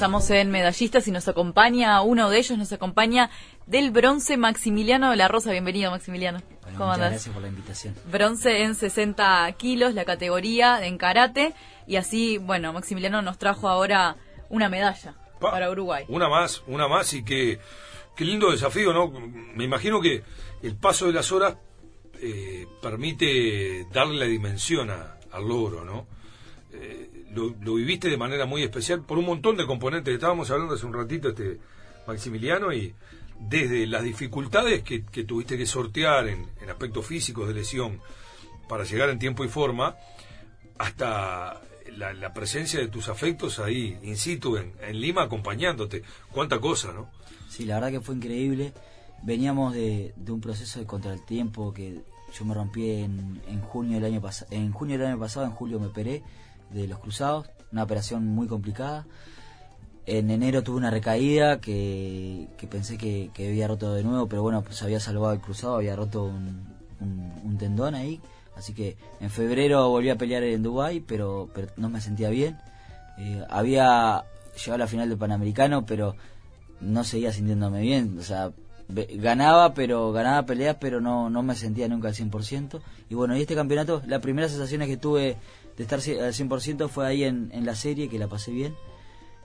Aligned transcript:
Estamos 0.00 0.30
en 0.30 0.50
medallistas 0.50 1.06
y 1.08 1.10
nos 1.10 1.28
acompaña, 1.28 2.00
uno 2.00 2.30
de 2.30 2.38
ellos 2.38 2.56
nos 2.56 2.72
acompaña 2.72 3.28
del 3.66 3.90
bronce 3.90 4.38
Maximiliano 4.38 5.10
de 5.10 5.16
la 5.16 5.28
Rosa. 5.28 5.52
Bienvenido, 5.52 5.90
Maximiliano. 5.90 6.40
¿Cómo 6.78 6.90
andas? 6.90 7.10
Gracias 7.10 7.34
por 7.34 7.42
la 7.42 7.48
invitación. 7.48 7.94
Bronce 8.10 8.62
en 8.62 8.74
60 8.74 9.52
kilos, 9.58 9.92
la 9.92 10.06
categoría 10.06 10.86
en 10.86 10.96
karate. 10.96 11.52
Y 11.86 11.96
así, 11.96 12.38
bueno, 12.38 12.72
Maximiliano 12.72 13.20
nos 13.20 13.36
trajo 13.36 13.68
ahora 13.68 14.16
una 14.48 14.70
medalla 14.70 15.16
para 15.38 15.70
Uruguay. 15.70 16.06
Una 16.08 16.30
más, 16.30 16.62
una 16.66 16.88
más 16.88 17.12
y 17.12 17.22
que, 17.22 17.60
qué 18.16 18.24
lindo 18.24 18.50
desafío, 18.50 18.94
¿no? 18.94 19.10
Me 19.10 19.64
imagino 19.64 20.00
que 20.00 20.22
el 20.62 20.76
paso 20.76 21.08
de 21.08 21.12
las 21.12 21.30
horas 21.30 21.56
eh, 22.22 22.66
permite 22.80 23.86
darle 23.92 24.18
la 24.18 24.24
dimensión 24.24 24.88
al 24.88 25.46
logro, 25.46 25.84
¿no? 25.84 26.06
Eh, 26.72 27.09
lo, 27.34 27.74
viviste 27.74 28.08
de 28.08 28.16
manera 28.16 28.46
muy 28.46 28.62
especial 28.62 29.02
por 29.02 29.18
un 29.18 29.26
montón 29.26 29.56
de 29.56 29.66
componentes. 29.66 30.12
Estábamos 30.12 30.50
hablando 30.50 30.74
hace 30.74 30.86
un 30.86 30.94
ratito, 30.94 31.28
este 31.28 31.58
Maximiliano, 32.06 32.72
y 32.72 32.94
desde 33.38 33.86
las 33.86 34.02
dificultades 34.02 34.82
que, 34.82 35.00
tuviste 35.24 35.56
que 35.56 35.66
sortear 35.66 36.28
en, 36.28 36.46
aspectos 36.68 37.06
físicos 37.06 37.48
de 37.48 37.54
lesión 37.54 38.00
para 38.68 38.84
llegar 38.84 39.10
en 39.10 39.18
tiempo 39.18 39.44
y 39.44 39.48
forma, 39.48 39.96
hasta 40.78 41.60
la, 41.96 42.32
presencia 42.32 42.80
de 42.80 42.88
tus 42.88 43.08
afectos 43.08 43.58
ahí, 43.58 43.98
in 44.02 44.16
situ, 44.16 44.56
en, 44.56 45.00
Lima, 45.00 45.22
acompañándote. 45.22 46.02
Cuánta 46.32 46.58
cosa, 46.58 46.92
¿no? 46.92 47.10
Sí, 47.48 47.64
la 47.64 47.76
verdad 47.76 47.90
que 47.90 48.00
fue 48.00 48.14
increíble. 48.16 48.72
Veníamos 49.22 49.74
de, 49.74 50.14
un 50.28 50.40
proceso 50.40 50.80
de 50.80 50.86
contra 50.86 51.12
el 51.12 51.24
tiempo 51.24 51.72
que 51.72 52.00
yo 52.32 52.44
me 52.44 52.54
rompí 52.54 52.90
en, 52.90 53.40
en 53.48 53.60
junio 53.60 53.96
del 53.96 54.12
año 54.12 54.20
pasado. 54.20 54.50
En 54.52 54.72
junio 54.72 54.98
del 54.98 55.08
año 55.08 55.18
pasado, 55.18 55.46
en 55.46 55.52
julio 55.52 55.78
me 55.78 55.86
operé 55.86 56.22
de 56.72 56.86
los 56.86 56.98
cruzados, 56.98 57.48
una 57.72 57.82
operación 57.82 58.26
muy 58.26 58.46
complicada. 58.46 59.06
En 60.06 60.30
enero 60.30 60.62
tuve 60.62 60.78
una 60.78 60.90
recaída 60.90 61.60
que, 61.60 62.48
pensé 62.70 62.98
que, 62.98 63.30
había 63.36 63.68
roto 63.68 63.94
de 63.94 64.02
nuevo, 64.02 64.26
pero 64.26 64.42
bueno, 64.42 64.62
pues 64.62 64.82
había 64.82 64.98
salvado 64.98 65.32
el 65.34 65.40
cruzado, 65.40 65.76
había 65.76 65.94
roto 65.94 66.24
un, 66.24 66.66
un, 67.44 67.58
tendón 67.58 67.94
ahí. 67.94 68.20
Así 68.56 68.74
que 68.74 68.96
en 69.20 69.30
febrero 69.30 69.88
volví 69.88 70.10
a 70.10 70.16
pelear 70.16 70.42
en 70.42 70.62
Dubai, 70.62 71.00
pero, 71.00 71.48
pero 71.54 71.68
no 71.76 71.88
me 71.88 72.00
sentía 72.00 72.28
bien. 72.30 72.58
Eh, 73.18 73.44
había 73.48 74.24
llegado 74.56 74.74
a 74.74 74.78
la 74.78 74.86
final 74.86 75.08
del 75.08 75.18
Panamericano, 75.18 75.86
pero 75.86 76.16
no 76.80 77.04
seguía 77.04 77.32
sintiéndome 77.32 77.80
bien. 77.80 78.18
O 78.18 78.22
sea, 78.22 78.52
ganaba, 78.88 79.74
pero 79.74 80.12
ganaba 80.12 80.46
peleas, 80.46 80.76
pero 80.80 81.00
no, 81.00 81.30
no 81.30 81.42
me 81.42 81.54
sentía 81.54 81.88
nunca 81.88 82.08
al 82.08 82.14
100%. 82.14 82.80
Y 83.08 83.14
bueno, 83.14 83.36
y 83.36 83.42
este 83.42 83.54
campeonato, 83.54 84.02
las 84.06 84.20
primeras 84.20 84.50
sensaciones 84.50 84.88
que 84.88 84.96
tuve 84.96 85.36
de 85.80 85.96
estar 85.96 85.98
al 86.22 86.34
100% 86.34 86.88
fue 86.88 87.06
ahí 87.06 87.24
en, 87.24 87.50
en 87.54 87.64
la 87.64 87.74
serie, 87.74 88.10
que 88.10 88.18
la 88.18 88.28
pasé 88.28 88.50
bien. 88.50 88.74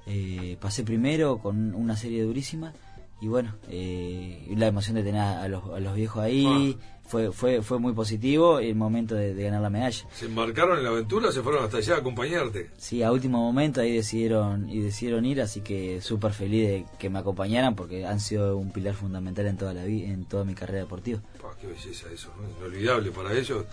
Eh, 0.05 0.57
pasé 0.59 0.83
primero 0.83 1.39
con 1.39 1.73
una 1.73 1.95
serie 1.95 2.23
durísima 2.23 2.73
y 3.21 3.27
bueno, 3.27 3.55
eh, 3.69 4.45
la 4.57 4.67
emoción 4.67 4.97
de 4.97 5.03
tener 5.03 5.21
a 5.21 5.47
los, 5.47 5.63
a 5.63 5.79
los 5.79 5.95
viejos 5.95 6.21
ahí 6.21 6.77
ah. 6.77 6.99
fue, 7.07 7.31
fue, 7.31 7.61
fue 7.61 7.79
muy 7.79 7.93
positivo 7.93 8.59
el 8.59 8.75
momento 8.75 9.15
de, 9.15 9.33
ganar 9.33 9.61
la 9.61 9.69
medalla. 9.69 10.05
¿Se 10.13 10.25
embarcaron 10.25 10.77
en 10.77 10.83
la 10.83 10.89
aventura 10.89 11.31
se 11.31 11.41
fueron 11.41 11.63
hasta 11.63 11.77
allá 11.77 11.95
a 11.95 11.97
acompañarte? 11.99 12.69
Sí, 12.77 13.01
a 13.01 13.13
último 13.13 13.39
momento 13.39 13.79
ahí 13.79 13.95
decidieron, 13.95 14.69
y 14.69 14.81
decidieron 14.81 15.25
ir, 15.25 15.41
así 15.41 15.61
que 15.61 16.01
súper 16.01 16.33
feliz 16.33 16.67
de 16.67 16.85
que 16.99 17.09
me 17.09 17.19
acompañaran 17.19 17.75
porque 17.75 18.05
han 18.05 18.19
sido 18.19 18.57
un 18.57 18.71
pilar 18.73 18.93
fundamental 18.93 19.47
en 19.47 19.55
toda, 19.55 19.73
la 19.73 19.85
en 19.85 20.25
toda 20.25 20.43
mi 20.43 20.53
carrera 20.53 20.79
deportiva. 20.79 21.21
qué 21.61 21.67
belleza 21.67 22.07
eso, 22.13 22.29
inolvidable 22.59 23.11
para 23.11 23.31
ellos. 23.31 23.63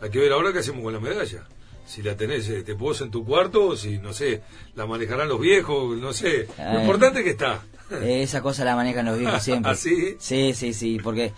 Hay 0.00 0.08
que 0.08 0.18
ver 0.20 0.32
ahora 0.32 0.54
qué 0.54 0.60
hacemos 0.60 0.82
con 0.82 0.94
la 0.94 1.00
medalla 1.00 1.46
si 1.88 2.02
la 2.02 2.14
tenés, 2.16 2.46
eh, 2.50 2.62
te 2.62 2.74
puedo 2.74 3.02
en 3.02 3.10
tu 3.10 3.24
cuarto, 3.24 3.68
o 3.68 3.76
si, 3.76 3.96
no 3.98 4.12
sé, 4.12 4.42
la 4.74 4.86
manejarán 4.86 5.26
los 5.26 5.40
viejos, 5.40 5.96
no 5.96 6.12
sé. 6.12 6.46
Lo 6.58 6.80
importante 6.80 7.20
es 7.20 7.24
que 7.24 7.30
está. 7.30 7.62
Esa 8.02 8.42
cosa 8.42 8.62
la 8.64 8.76
manejan 8.76 9.06
los 9.06 9.18
viejos 9.18 9.42
siempre. 9.42 9.72
¿Ah, 9.72 9.74
sí? 9.74 10.16
Sí, 10.18 10.52
sí, 10.52 10.74
sí, 10.74 10.98
porque 11.02 11.32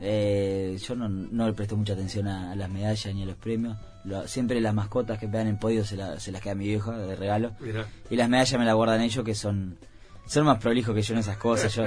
eh, 0.00 0.76
yo 0.84 0.96
no, 0.96 1.08
no, 1.08 1.46
le 1.46 1.52
presto 1.52 1.76
mucha 1.76 1.92
atención 1.92 2.26
a, 2.26 2.56
las 2.56 2.68
medallas 2.68 3.14
ni 3.14 3.22
a 3.22 3.26
los 3.26 3.36
premios. 3.36 3.76
siempre 4.26 4.60
las 4.60 4.74
mascotas 4.74 5.16
que 5.16 5.28
pegan 5.28 5.46
en 5.46 5.60
podio 5.60 5.84
se, 5.84 5.96
se 6.18 6.32
las 6.32 6.42
queda 6.42 6.56
mi 6.56 6.66
vieja 6.66 6.98
de 6.98 7.14
regalo. 7.14 7.52
Y 8.10 8.16
las 8.16 8.28
medallas 8.28 8.58
me 8.58 8.66
las 8.66 8.74
guardan 8.74 9.00
ellos 9.00 9.24
que 9.24 9.36
son 9.36 9.78
son 10.28 10.44
más 10.44 10.58
prolijos 10.58 10.94
que 10.94 11.00
yo 11.00 11.14
en 11.14 11.20
esas 11.20 11.38
cosas. 11.38 11.74
Yo, 11.74 11.84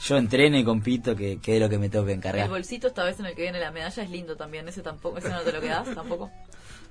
yo 0.00 0.16
entreno 0.16 0.58
y 0.58 0.64
compito, 0.64 1.14
que, 1.14 1.38
que 1.38 1.54
es 1.54 1.62
lo 1.62 1.68
que 1.68 1.78
me 1.78 1.88
tengo 1.88 2.04
que 2.04 2.12
encargar. 2.12 2.46
El 2.46 2.50
bolsito 2.50 2.88
esta 2.88 3.04
vez 3.04 3.20
en 3.20 3.26
el 3.26 3.34
que 3.36 3.42
viene 3.42 3.60
la 3.60 3.70
medalla 3.70 4.02
es 4.02 4.10
lindo 4.10 4.36
también. 4.36 4.68
Ese 4.68 4.82
tampoco, 4.82 5.18
ese 5.18 5.28
no 5.28 5.40
te 5.42 5.52
lo 5.52 5.60
quedas 5.60 5.94
tampoco. 5.94 6.30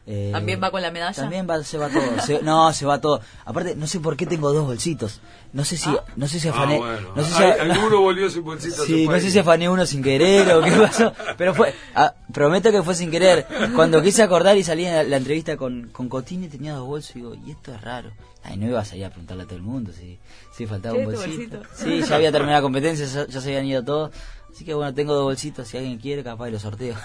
Eh, 0.08 0.30
¿También 0.32 0.62
va 0.62 0.70
con 0.70 0.84
la 0.84 0.92
medalla? 0.92 1.20
También 1.20 1.48
va, 1.50 1.64
se 1.64 1.78
va 1.80 1.90
todo. 1.90 2.04
no, 2.44 2.72
se 2.74 2.86
va 2.86 3.02
todo. 3.02 3.22
Aparte, 3.44 3.76
no 3.76 3.88
sé 3.88 4.00
por 4.00 4.16
qué 4.16 4.26
tengo 4.26 4.54
dos 4.54 4.66
bolsitos. 4.66 5.20
No 5.52 5.64
sé 5.64 5.78
si, 5.78 5.90
ah. 5.90 6.04
no 6.16 6.28
sé 6.28 6.40
si 6.40 6.48
afané. 6.48 6.80
Ah, 6.84 7.00
no 7.16 7.24
sé 7.24 7.34
si, 7.34 7.44
alguno 7.44 8.02
volvió 8.02 8.30
sin 8.30 8.44
bolsito. 8.44 8.86
Sí, 8.86 9.08
no 9.08 9.20
sé 9.20 9.32
si 9.32 9.40
afané 9.40 9.68
uno 9.68 9.86
sin 9.86 10.04
querer 10.04 10.52
o 10.54 10.62
qué 10.62 10.72
pasó. 10.72 11.14
Pero 11.38 11.56
fue, 11.56 11.74
ah, 11.96 12.14
prometo 12.32 12.72
que 12.72 12.84
fue 12.84 12.94
sin 12.94 13.10
querer. 13.10 13.48
Cuando 13.74 14.02
quise 14.04 14.22
acordar 14.22 14.58
y 14.58 14.64
salí 14.64 14.86
en 14.86 15.10
la, 15.10 15.18
entrevista 15.18 15.58
con, 15.58 15.90
con 15.90 16.08
Cotini 16.08 16.50
tenía 16.50 16.74
dos 16.74 16.86
bolsos 16.86 17.16
y 17.16 17.20
digo, 17.20 17.36
y 17.36 17.52
esto 17.52 17.74
es 17.74 17.82
raro. 17.82 18.12
Ay, 18.44 18.58
no 18.58 18.68
iba 18.68 18.80
a 18.80 18.86
salir 18.86 19.06
a 19.06 19.10
preguntarle 19.10 19.44
a 19.44 19.46
todo 19.48 19.56
el 19.56 19.64
mundo 19.64 19.92
si, 19.92 20.20
si 20.56 20.68
faltaba 20.68 20.96
un 20.96 21.06
bolsito. 21.06 21.64
Sí, 21.74 22.04
ya 22.04 22.16
había 22.16 22.32
terminado 22.32 22.60
la 22.60 22.62
competencia, 22.62 23.26
ya, 23.26 23.42
se 23.42 23.50
habían 23.50 23.66
ido 23.66 23.84
todos. 23.84 24.12
Así 24.52 24.64
que 24.64 24.74
bueno, 24.74 24.94
tengo 24.94 25.14
dos 25.14 25.24
bolsitos, 25.24 25.68
si 25.68 25.78
alguien 25.78 25.98
quiere, 25.98 26.24
capaz 26.24 26.46
de 26.46 26.52
los 26.52 26.62
sorteo. 26.62 26.96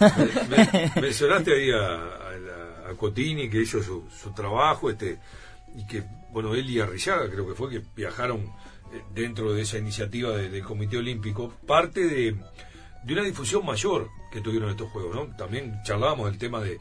mencionaste 1.01 1.53
ahí 1.53 1.71
a, 1.71 1.79
a, 1.79 2.70
Cotini 2.97 3.49
que 3.49 3.63
hizo 3.63 3.83
su, 3.83 4.31
trabajo, 4.35 4.91
este 4.91 5.19
y 5.77 5.87
que, 5.87 6.05
bueno, 6.33 6.55
él 6.55 6.69
y 6.69 6.81
Arrillaga 6.81 7.31
creo 7.31 7.47
que 7.47 7.55
fue 7.55 7.71
que 7.71 7.83
viajaron 7.95 8.41
eh, 8.93 9.03
dentro 9.15 9.53
de 9.53 9.63
esa 9.63 9.79
iniciativa 9.79 10.37
del 10.37 10.63
Comité 10.65 10.97
Olímpico, 10.97 11.55
parte 11.67 12.07
de, 12.07 12.37
una 13.09 13.23
difusión 13.23 13.65
mayor 13.65 14.09
que 14.33 14.41
tuvieron 14.41 14.71
estos 14.71 14.91
Juegos, 14.91 15.15
¿no? 15.15 15.37
También 15.37 15.81
charlábamos 15.85 16.29
del 16.31 16.39
tema 16.39 16.61
de, 16.61 16.79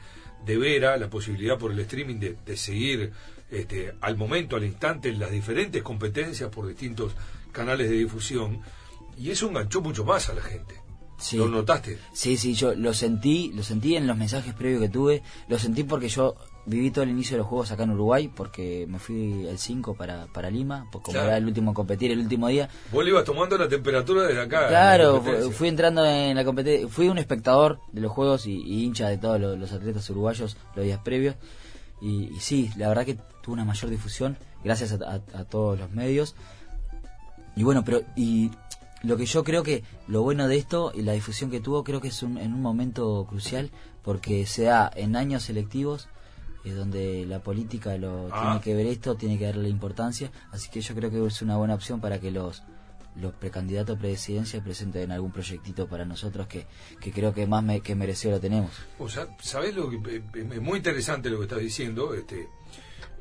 Vera, 0.58 0.98
la 0.98 1.10
posibilidad 1.10 1.60
por 1.60 1.72
el 1.72 1.80
streaming 1.82 2.16
de, 2.16 2.36
de 2.44 2.58
seguir 2.58 3.12
este, 3.52 3.94
al 4.02 4.18
momento, 4.18 4.56
al 4.56 4.64
instante, 4.64 5.12
las 5.14 5.32
diferentes 5.32 5.84
competencias 5.84 6.50
por 6.50 6.68
distintos 6.68 7.14
canales 7.52 7.90
de 7.90 7.98
difusión, 7.98 8.62
y 9.18 9.32
eso 9.32 9.48
enganchó 9.48 9.82
mucho 9.82 10.04
más 10.06 10.30
a 10.30 10.34
la 10.34 10.42
gente. 10.42 10.76
¿Lo 11.34 11.48
notaste? 11.48 12.00
Sí, 12.14 12.38
sí, 12.38 12.54
yo 12.54 12.74
lo 12.76 12.94
sentí, 12.94 13.52
lo 13.54 13.64
sentí 13.64 13.96
en 13.96 14.08
los 14.08 14.18
mensajes 14.18 14.54
previos 14.54 14.82
que 14.82 14.90
tuve, 14.90 15.24
lo 15.48 15.60
sentí 15.60 15.84
porque 15.84 16.08
yo 16.08 16.36
viví 16.70 16.92
todo 16.92 17.04
el 17.04 17.10
inicio 17.10 17.36
de 17.36 17.40
los 17.40 17.48
juegos 17.48 17.72
acá 17.72 17.84
en 17.84 17.92
Uruguay, 17.92 18.30
porque 18.34 18.86
me 18.88 19.00
fui 19.00 19.48
el 19.48 19.58
5 19.58 19.96
para, 19.96 20.28
para 20.28 20.50
Lima, 20.50 20.88
porque 20.92 21.12
como 21.12 21.20
era 21.20 21.38
el 21.38 21.46
último 21.46 21.72
a 21.72 21.74
competir, 21.74 22.12
el 22.12 22.20
último 22.20 22.48
día. 22.48 22.70
Vos 22.92 23.04
le 23.04 23.10
ibas 23.10 23.26
tomando 23.26 23.58
la 23.58 23.68
temperatura 23.68 24.24
desde 24.24 24.42
acá. 24.42 24.68
Claro, 24.68 25.22
fui 25.52 25.68
entrando 25.68 26.06
en 26.06 26.36
la 26.36 26.46
competencia, 26.46 26.88
fui 26.88 27.10
un 27.10 27.18
espectador 27.18 27.80
de 27.92 28.02
los 28.02 28.12
juegos 28.12 28.46
y, 28.46 28.84
hincha 28.84 29.10
de 29.10 29.18
todos 29.18 29.40
los, 29.40 29.72
atletas 29.72 30.10
uruguayos 30.10 30.58
los 30.76 30.86
días 30.86 31.00
previos. 31.04 31.36
Y, 32.02 32.30
sí, 32.40 32.72
la 32.78 32.88
verdad 32.88 33.06
que 33.06 33.18
tuvo 33.42 33.54
una 33.54 33.66
mayor 33.66 33.90
difusión 33.90 34.38
gracias 34.64 34.94
a, 34.94 35.20
todos 35.46 35.80
los 35.80 35.92
medios. 35.92 36.36
Y 37.56 37.64
bueno, 37.64 37.84
pero 37.84 38.04
y 38.16 38.52
lo 39.04 39.18
que 39.18 39.26
yo 39.26 39.44
creo 39.44 39.64
que 39.64 39.84
lo 40.08 40.22
bueno 40.22 40.48
de 40.48 40.58
esto 40.58 40.92
y 40.94 41.02
la 41.02 41.14
difusión 41.14 41.50
que 41.50 41.60
tuvo 41.60 41.84
creo 41.84 42.02
que 42.02 42.10
es 42.10 42.24
un, 42.24 42.38
en 42.38 42.54
un 42.54 42.62
momento 42.62 43.26
crucial 43.28 43.72
porque 44.04 44.46
se 44.46 44.64
da 44.64 44.92
en 44.96 45.16
años 45.16 45.44
selectivos 45.44 46.10
es 46.66 46.76
donde 46.76 47.26
la 47.26 47.40
política 47.40 47.98
lo 47.98 48.30
ah. 48.32 48.42
tiene 48.42 48.62
que 48.62 48.76
ver 48.76 48.92
esto, 48.92 49.16
tiene 49.16 49.38
que 49.38 49.46
darle 49.46 49.70
importancia, 49.70 50.32
así 50.52 50.70
que 50.70 50.82
yo 50.82 50.94
creo 50.94 51.10
que 51.10 51.26
es 51.26 51.42
una 51.42 51.58
buena 51.58 51.76
opción 51.76 52.02
para 52.02 52.20
que 52.20 52.32
los 52.32 52.64
los 53.16 53.34
precandidatos 53.34 53.98
a 53.98 54.00
presidencia 54.00 54.64
presenten 54.64 55.12
algún 55.12 55.32
proyectito 55.32 55.88
para 55.88 56.06
nosotros 56.06 56.48
que, 56.48 56.68
que 57.02 57.12
creo 57.12 57.34
que 57.34 57.48
más 57.48 57.64
me, 57.64 57.82
que 57.82 57.96
mereció 57.96 58.32
lo 58.32 58.40
tenemos. 58.40 58.72
O 58.98 59.10
sea, 59.10 59.28
¿sabés 59.42 59.76
lo 59.76 59.90
que 59.90 59.98
eh, 60.16 60.24
es 60.34 60.62
muy 60.62 60.78
interesante 60.78 61.30
lo 61.30 61.38
que 61.38 61.44
estás 61.44 61.60
diciendo? 61.60 62.14
Este, 62.14 62.42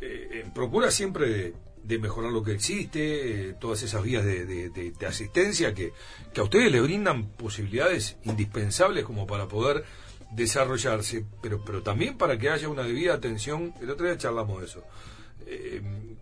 eh, 0.00 0.28
eh, 0.30 0.50
procura 0.54 0.90
siempre 0.90 1.54
de, 1.88 1.98
mejorar 1.98 2.30
lo 2.30 2.42
que 2.42 2.52
existe, 2.52 3.54
todas 3.60 3.82
esas 3.82 4.02
vías 4.02 4.24
de, 4.24 4.46
de, 4.46 5.06
asistencia 5.06 5.74
que, 5.74 5.92
que 6.32 6.40
a 6.40 6.44
ustedes 6.44 6.70
le 6.70 6.80
brindan 6.80 7.28
posibilidades 7.30 8.16
indispensables 8.24 9.04
como 9.04 9.26
para 9.26 9.48
poder 9.48 9.84
desarrollarse, 10.30 11.24
pero, 11.40 11.64
pero 11.64 11.82
también 11.82 12.18
para 12.18 12.38
que 12.38 12.50
haya 12.50 12.68
una 12.68 12.82
debida 12.82 13.14
atención, 13.14 13.72
el 13.80 13.90
otro 13.90 14.06
día 14.06 14.18
charlamos 14.18 14.60
de 14.60 14.66
eso, 14.66 14.84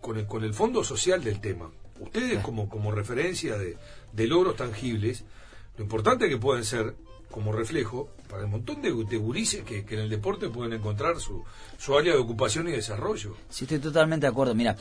con, 0.01 0.17
el, 0.17 0.25
con 0.25 0.43
el 0.43 0.53
fondo 0.53 0.83
social 0.83 1.23
del 1.23 1.41
tema 1.41 1.69
ustedes 1.99 2.39
como, 2.43 2.69
como 2.69 2.91
referencia 2.91 3.57
de, 3.57 3.77
de 4.13 4.27
logros 4.27 4.55
tangibles, 4.55 5.23
lo 5.77 5.83
importante 5.83 6.29
que 6.29 6.37
pueden 6.37 6.63
ser 6.63 6.95
como 7.31 7.51
reflejo 7.51 8.09
para 8.29 8.43
el 8.43 8.49
montón 8.49 8.81
de, 8.81 8.91
de 8.91 9.63
que, 9.65 9.85
que, 9.85 9.95
en 9.95 10.01
el 10.01 10.09
deporte 10.09 10.49
pueden 10.49 10.73
encontrar 10.73 11.19
su, 11.19 11.43
su 11.77 11.97
área 11.97 12.13
de 12.13 12.19
ocupación 12.19 12.67
y 12.67 12.71
desarrollo. 12.71 13.35
Sí, 13.49 13.65
estoy 13.65 13.79
totalmente 13.79 14.25
de 14.25 14.31
acuerdo. 14.31 14.55
Mira, 14.55 14.75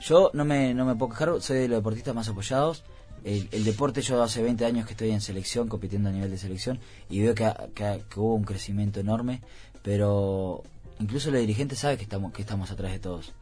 yo 0.00 0.30
no 0.34 0.44
me, 0.44 0.74
no 0.74 0.84
me 0.84 0.94
puedo 0.96 1.10
quejar, 1.10 1.40
soy 1.40 1.58
de 1.58 1.68
los 1.68 1.78
deportistas 1.78 2.14
más 2.14 2.28
apoyados. 2.28 2.84
El, 3.22 3.48
el, 3.52 3.64
deporte, 3.64 4.00
yo 4.00 4.22
hace 4.22 4.42
20 4.42 4.64
años 4.64 4.86
que 4.86 4.92
estoy 4.92 5.10
en 5.10 5.20
selección, 5.20 5.68
compitiendo 5.68 6.08
a 6.08 6.12
nivel 6.12 6.30
de 6.30 6.38
selección, 6.38 6.78
y 7.10 7.20
veo 7.20 7.34
que, 7.34 7.52
que, 7.74 8.02
que 8.08 8.20
hubo 8.20 8.34
un 8.34 8.44
crecimiento 8.44 8.98
enorme, 8.98 9.42
pero 9.82 10.62
incluso 11.00 11.30
los 11.30 11.40
dirigentes 11.40 11.80
saben 11.80 11.98
que 11.98 12.04
estamos, 12.04 12.32
que 12.32 12.42
estamos 12.42 12.70
atrás 12.70 12.92
de 12.92 12.98
todos 12.98 13.32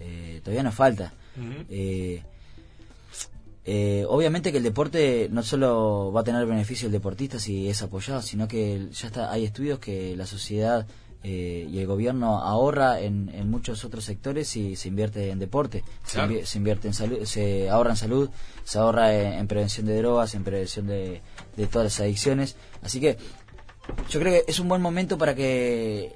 Eh, 0.00 0.40
todavía 0.42 0.62
nos 0.62 0.74
falta. 0.74 1.12
Eh, 1.68 2.22
eh, 3.64 4.04
obviamente 4.08 4.52
que 4.52 4.58
el 4.58 4.64
deporte 4.64 5.28
no 5.30 5.42
solo 5.42 6.12
va 6.12 6.20
a 6.20 6.24
tener 6.24 6.46
beneficio 6.46 6.86
el 6.86 6.92
deportista 6.92 7.38
si 7.38 7.68
es 7.68 7.82
apoyado, 7.82 8.22
sino 8.22 8.46
que 8.46 8.88
ya 8.92 9.08
está, 9.08 9.32
hay 9.32 9.44
estudios 9.44 9.78
que 9.78 10.16
la 10.16 10.26
sociedad 10.26 10.86
y 11.28 11.78
el 11.78 11.86
gobierno 11.86 12.38
ahorra 12.38 13.00
en, 13.00 13.50
muchos 13.50 13.84
otros 13.84 14.04
sectores 14.04 14.48
si 14.48 14.76
se 14.76 14.88
invierte 14.88 15.30
en 15.30 15.38
deporte, 15.38 15.82
se, 16.04 16.20
invierte 16.56 16.88
en 16.88 16.94
salud, 16.94 17.24
se 17.24 17.68
ahorra 17.68 17.90
en 17.90 17.96
salud, 17.96 18.30
se 18.64 18.78
ahorra 18.78 19.14
en, 19.14 19.46
prevención 19.46 19.86
de 19.86 19.96
drogas, 19.98 20.34
en 20.34 20.44
prevención 20.44 20.86
de, 20.86 21.22
de 21.56 21.66
todas 21.66 21.86
las 21.86 22.00
adicciones. 22.00 22.56
Así 22.82 23.00
que 23.00 23.16
yo 24.08 24.20
creo 24.20 24.32
que 24.32 24.50
es 24.50 24.58
un 24.60 24.68
buen 24.68 24.82
momento 24.82 25.18
para 25.18 25.34
que 25.34 26.14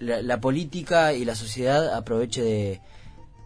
la, 0.00 0.40
política 0.40 1.12
y 1.12 1.24
la 1.24 1.34
sociedad 1.34 1.94
aproveche 1.94 2.42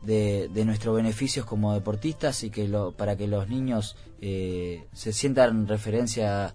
de, 0.03 0.49
de, 0.49 0.65
nuestros 0.65 0.94
beneficios 0.97 1.47
como 1.47 1.75
deportistas 1.75 2.43
y 2.44 2.50
que 2.50 2.69
lo, 2.69 2.93
para 2.93 3.17
que 3.17 3.27
los 3.27 3.49
niños 3.49 3.97
eh, 4.21 4.87
se 4.93 5.12
sientan 5.12 5.67
referencia 5.67 6.55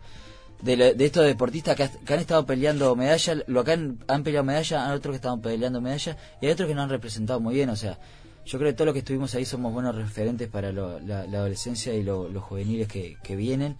de, 0.61 0.93
de 0.95 1.05
estos 1.05 1.25
deportistas 1.25 1.75
que, 1.75 2.13
han 2.13 2.19
estado 2.19 2.45
peleando 2.45 2.95
medallas, 2.95 3.43
lo 3.47 3.63
que 3.63 3.71
han, 3.71 3.99
han 4.07 4.23
peleado 4.23 4.43
medallas, 4.43 4.87
hay 4.87 4.95
otros 4.95 5.13
que 5.13 5.17
estaban 5.17 5.41
peleando 5.41 5.81
medallas 5.81 6.17
y 6.41 6.45
hay 6.45 6.51
otros 6.51 6.67
que 6.67 6.75
no 6.75 6.81
han 6.81 6.89
representado 6.89 7.39
muy 7.39 7.55
bien, 7.55 7.69
o 7.69 7.75
sea, 7.75 7.99
yo 8.45 8.57
creo 8.57 8.71
que 8.71 8.75
todos 8.75 8.85
los 8.87 8.93
que 8.93 8.99
estuvimos 8.99 9.35
ahí 9.35 9.45
somos 9.45 9.73
buenos 9.73 9.95
referentes 9.95 10.47
para 10.47 10.71
la, 10.71 11.21
adolescencia 11.21 11.93
y 11.93 12.03
los 12.03 12.43
juveniles 12.43 12.87
que, 12.87 13.17
que 13.21 13.35
vienen 13.35 13.75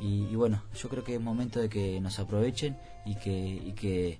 y, 0.00 0.34
bueno, 0.34 0.62
yo 0.74 0.88
creo 0.88 1.04
que 1.04 1.14
es 1.14 1.20
momento 1.20 1.60
de 1.60 1.68
que 1.68 2.00
nos 2.00 2.18
aprovechen 2.18 2.76
y 3.04 3.16
que, 3.16 3.30
y 3.30 3.72
que, 3.72 4.18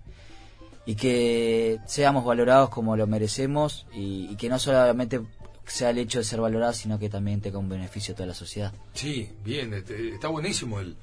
y 0.84 0.94
que 0.94 1.78
seamos 1.86 2.24
valorados 2.24 2.68
como 2.68 2.96
lo 2.96 3.06
merecemos 3.06 3.86
y, 3.94 4.36
que 4.36 4.50
no 4.50 4.58
solamente 4.58 5.22
sea 5.66 5.90
el 5.90 5.98
hecho 5.98 6.18
de 6.18 6.24
ser 6.24 6.40
valorados, 6.40 6.76
sino 6.76 6.98
que 6.98 7.08
también 7.08 7.40
tenga 7.40 7.58
un 7.58 7.68
beneficio 7.68 8.12
a 8.12 8.16
toda 8.16 8.26
la 8.26 8.34
sociedad. 8.34 8.74
Sí, 8.92 9.30
bien, 9.42 9.72
este, 9.72 10.10
está 10.10 10.28
buenísimo 10.28 10.80
el, 10.80 10.96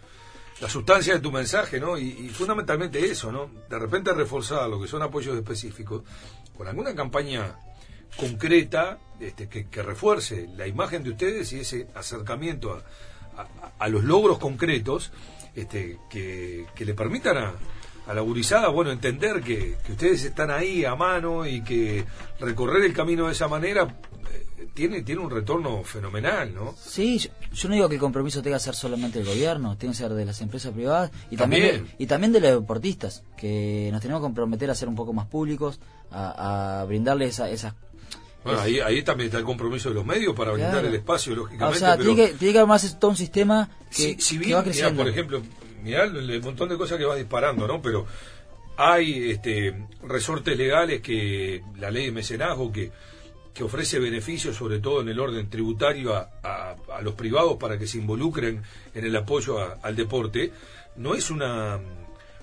la 0.61 0.69
sustancia 0.69 1.13
de 1.13 1.19
tu 1.19 1.31
mensaje, 1.31 1.79
¿no? 1.79 1.97
Y, 1.97 2.29
fundamentalmente 2.29 3.03
eso, 3.03 3.31
¿no? 3.31 3.49
De 3.69 3.77
repente 3.77 4.13
reforzar 4.13 4.69
lo 4.69 4.81
que 4.81 4.87
son 4.87 5.01
apoyos 5.01 5.37
específicos 5.37 6.03
con 6.55 6.67
alguna 6.67 6.95
campaña 6.95 7.59
concreta 8.17 8.97
este, 9.19 9.47
que, 9.47 9.67
que 9.67 9.83
refuerce 9.83 10.49
la 10.55 10.65
imagen 10.65 11.03
de 11.03 11.11
ustedes 11.11 11.53
y 11.53 11.59
ese 11.59 11.87
acercamiento 11.93 12.73
a 12.73 12.83
a, 13.79 13.87
los 13.87 14.03
logros 14.03 14.39
concretos 14.39 15.11
este, 15.55 15.99
que, 16.09 16.65
le 16.77 16.93
permitan 16.93 17.37
a, 17.37 17.53
a 18.07 18.13
la 18.13 18.21
gurizada, 18.21 18.69
bueno, 18.69 18.91
entender 18.91 19.41
que, 19.41 19.75
ustedes 19.89 20.23
están 20.23 20.51
ahí 20.51 20.85
a 20.85 20.95
mano 20.95 21.45
y 21.45 21.61
que 21.61 22.05
recorrer 22.39 22.83
el 22.83 22.93
camino 22.93 23.27
de 23.27 23.33
esa 23.33 23.47
manera 23.47 23.87
tiene, 24.73 25.01
tiene 25.03 25.21
un 25.21 25.29
retorno 25.29 25.83
fenomenal, 25.83 26.53
¿no? 26.53 26.75
Sí, 26.77 27.19
yo, 27.19 27.69
no 27.69 27.75
digo 27.75 27.89
que 27.89 27.95
el 27.95 28.01
compromiso 28.01 28.41
tenga 28.41 28.57
que 28.57 28.63
ser 28.63 28.75
solamente 28.75 29.19
el 29.19 29.25
gobierno, 29.25 29.77
tiene 29.77 29.93
que 29.93 29.99
ser 29.99 30.13
de 30.13 30.25
las 30.25 30.41
empresas 30.41 30.73
privadas 30.73 31.11
y 31.29 31.37
también, 31.37 31.87
y 31.97 32.07
también 32.07 32.31
de 32.31 32.39
los 32.39 32.51
deportistas, 32.61 33.23
que 33.37 33.89
nos 33.91 34.01
tenemos 34.01 34.21
que 34.21 34.25
comprometer 34.25 34.69
a 34.69 34.75
ser 34.75 34.87
un 34.87 34.95
poco 34.95 35.13
más 35.13 35.27
públicos, 35.27 35.79
a, 36.11 36.85
brindarles 36.87 37.39
esas 37.39 37.73
bueno, 38.43 38.61
ahí, 38.61 38.79
ahí 38.79 39.03
también 39.03 39.27
está 39.27 39.39
el 39.39 39.43
compromiso 39.43 39.89
de 39.89 39.95
los 39.95 40.05
medios 40.05 40.33
para 40.33 40.53
brindar 40.53 40.85
el 40.85 40.95
espacio, 40.95 41.35
lógicamente. 41.35 41.75
O 41.75 41.79
sea, 41.79 41.97
tiene, 41.97 42.15
que, 42.15 42.27
tiene 42.35 42.53
que 42.53 42.59
haber 42.59 42.69
más 42.69 42.97
todo 42.97 43.11
un 43.11 43.17
sistema 43.17 43.69
que, 43.93 44.15
si, 44.19 44.37
bien, 44.37 44.63
por 44.95 45.09
ejemplo, 45.09 45.41
mirá 45.83 46.05
el, 46.05 46.41
montón 46.41 46.69
de 46.69 46.77
cosas 46.77 46.97
que 46.97 47.03
va 47.03 47.15
disparando, 47.15 47.67
¿no? 47.67 47.81
Pero 47.81 48.05
hay 48.77 49.31
este, 49.31 49.75
resortes 50.01 50.57
legales 50.57 51.01
que 51.01 51.61
la 51.77 51.91
ley 51.91 52.05
de 52.05 52.11
mecenazgo 52.13 52.71
que, 52.71 52.91
que 53.57 53.63
ofrece 53.63 53.97
beneficios, 53.97 54.55
sobre 54.55 54.77
todo 54.77 55.01
en 55.01 55.09
el 55.09 55.19
orden 55.19 55.49
tributario, 55.49 56.13
a, 56.15 56.75
los 57.01 57.15
privados 57.15 57.57
para 57.57 57.79
que 57.79 57.87
se 57.87 57.97
involucren 57.97 58.61
en 58.93 59.05
el 59.05 59.15
apoyo 59.15 59.57
al 59.81 59.95
deporte, 59.95 60.51
no 60.95 61.15
es 61.15 61.31
una 61.31 61.79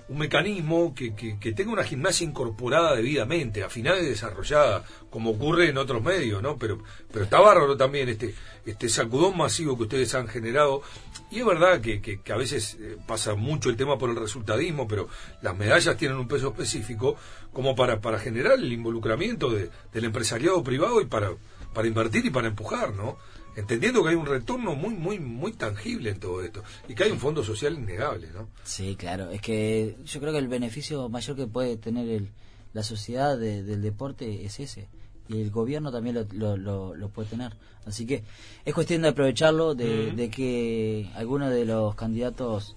un 0.07 0.19
mecanismo 0.19 0.93
que, 0.93 1.15
que, 1.15 1.51
tenga 1.53 1.71
una 1.71 1.83
gimnasia 1.83 2.25
incorporada 2.25 2.95
debidamente, 2.95 3.63
afinada 3.63 3.99
y 3.99 4.05
desarrollada, 4.05 4.83
como 5.09 5.31
ocurre 5.31 5.69
en 5.69 5.77
otros 5.77 6.03
medios, 6.03 6.43
¿no? 6.43 6.57
Pero, 6.57 6.83
pero 7.11 7.25
está 7.25 7.39
bárbaro 7.39 7.75
también 7.75 8.09
este, 8.09 8.35
este 8.65 8.87
sacudón 8.87 9.35
masivo 9.35 9.75
que 9.77 9.83
ustedes 9.83 10.13
han 10.13 10.27
generado. 10.27 10.83
Y 11.31 11.39
es 11.39 11.45
verdad 11.45 11.81
que, 11.81 12.01
que, 12.01 12.33
a 12.33 12.37
veces 12.37 12.77
eh, 12.79 12.97
pasa 13.07 13.33
mucho 13.33 13.69
el 13.69 13.77
tema 13.77 13.97
por 13.97 14.11
el 14.11 14.15
resultadismo, 14.15 14.87
pero 14.87 15.09
las 15.41 15.55
medallas 15.55 15.97
tienen 15.97 16.17
un 16.17 16.27
peso 16.27 16.49
específico 16.49 17.15
como 17.51 17.75
para, 17.75 17.99
para 17.99 18.19
generar 18.19 18.59
el 18.59 18.71
involucramiento 18.71 19.49
de, 19.49 19.71
del 19.91 20.05
empresariado 20.05 20.63
privado 20.63 21.01
y 21.01 21.05
para, 21.05 21.31
para 21.73 21.87
invertir 21.87 22.25
y 22.25 22.29
para 22.29 22.47
empujar, 22.47 22.93
¿no? 22.93 23.17
Entendiendo 23.55 24.03
que 24.03 24.09
hay 24.09 24.15
un 24.15 24.25
retorno 24.25 24.75
muy 24.75 24.93
muy 24.93 25.19
muy 25.19 25.53
tangible 25.53 26.11
en 26.11 26.19
todo 26.19 26.43
esto 26.43 26.63
y 26.87 26.95
que 26.95 27.03
hay 27.03 27.11
un 27.11 27.19
fondo 27.19 27.43
social 27.43 27.73
innegable 27.73 28.29
no 28.33 28.47
sí 28.63 28.95
claro 28.95 29.29
es 29.29 29.41
que 29.41 29.95
yo 30.05 30.19
creo 30.19 30.33
que 30.33 30.39
el 30.39 30.47
beneficio 30.47 31.07
mayor 31.09 31.35
que 31.35 31.47
puede 31.47 31.77
tener 31.77 32.07
el, 32.09 32.29
la 32.73 32.83
sociedad 32.83 33.37
del 33.37 33.81
deporte 33.81 34.45
es 34.45 34.59
ese 34.59 34.89
y 35.27 35.41
el 35.41 35.51
gobierno 35.51 35.91
también 35.91 36.27
lo, 36.33 36.57
lo, 36.57 37.09
puede 37.09 37.29
tener. 37.29 37.53
Así 37.85 38.05
que 38.05 38.23
es 38.63 38.73
cuestión 38.73 39.01
de 39.01 39.09
aprovecharlo 39.09 39.75
de, 39.75 40.11
de 40.11 40.29
que 40.29 41.09
alguno 41.15 41.49
de 41.49 41.65
los 41.65 41.95
candidatos 41.95 42.75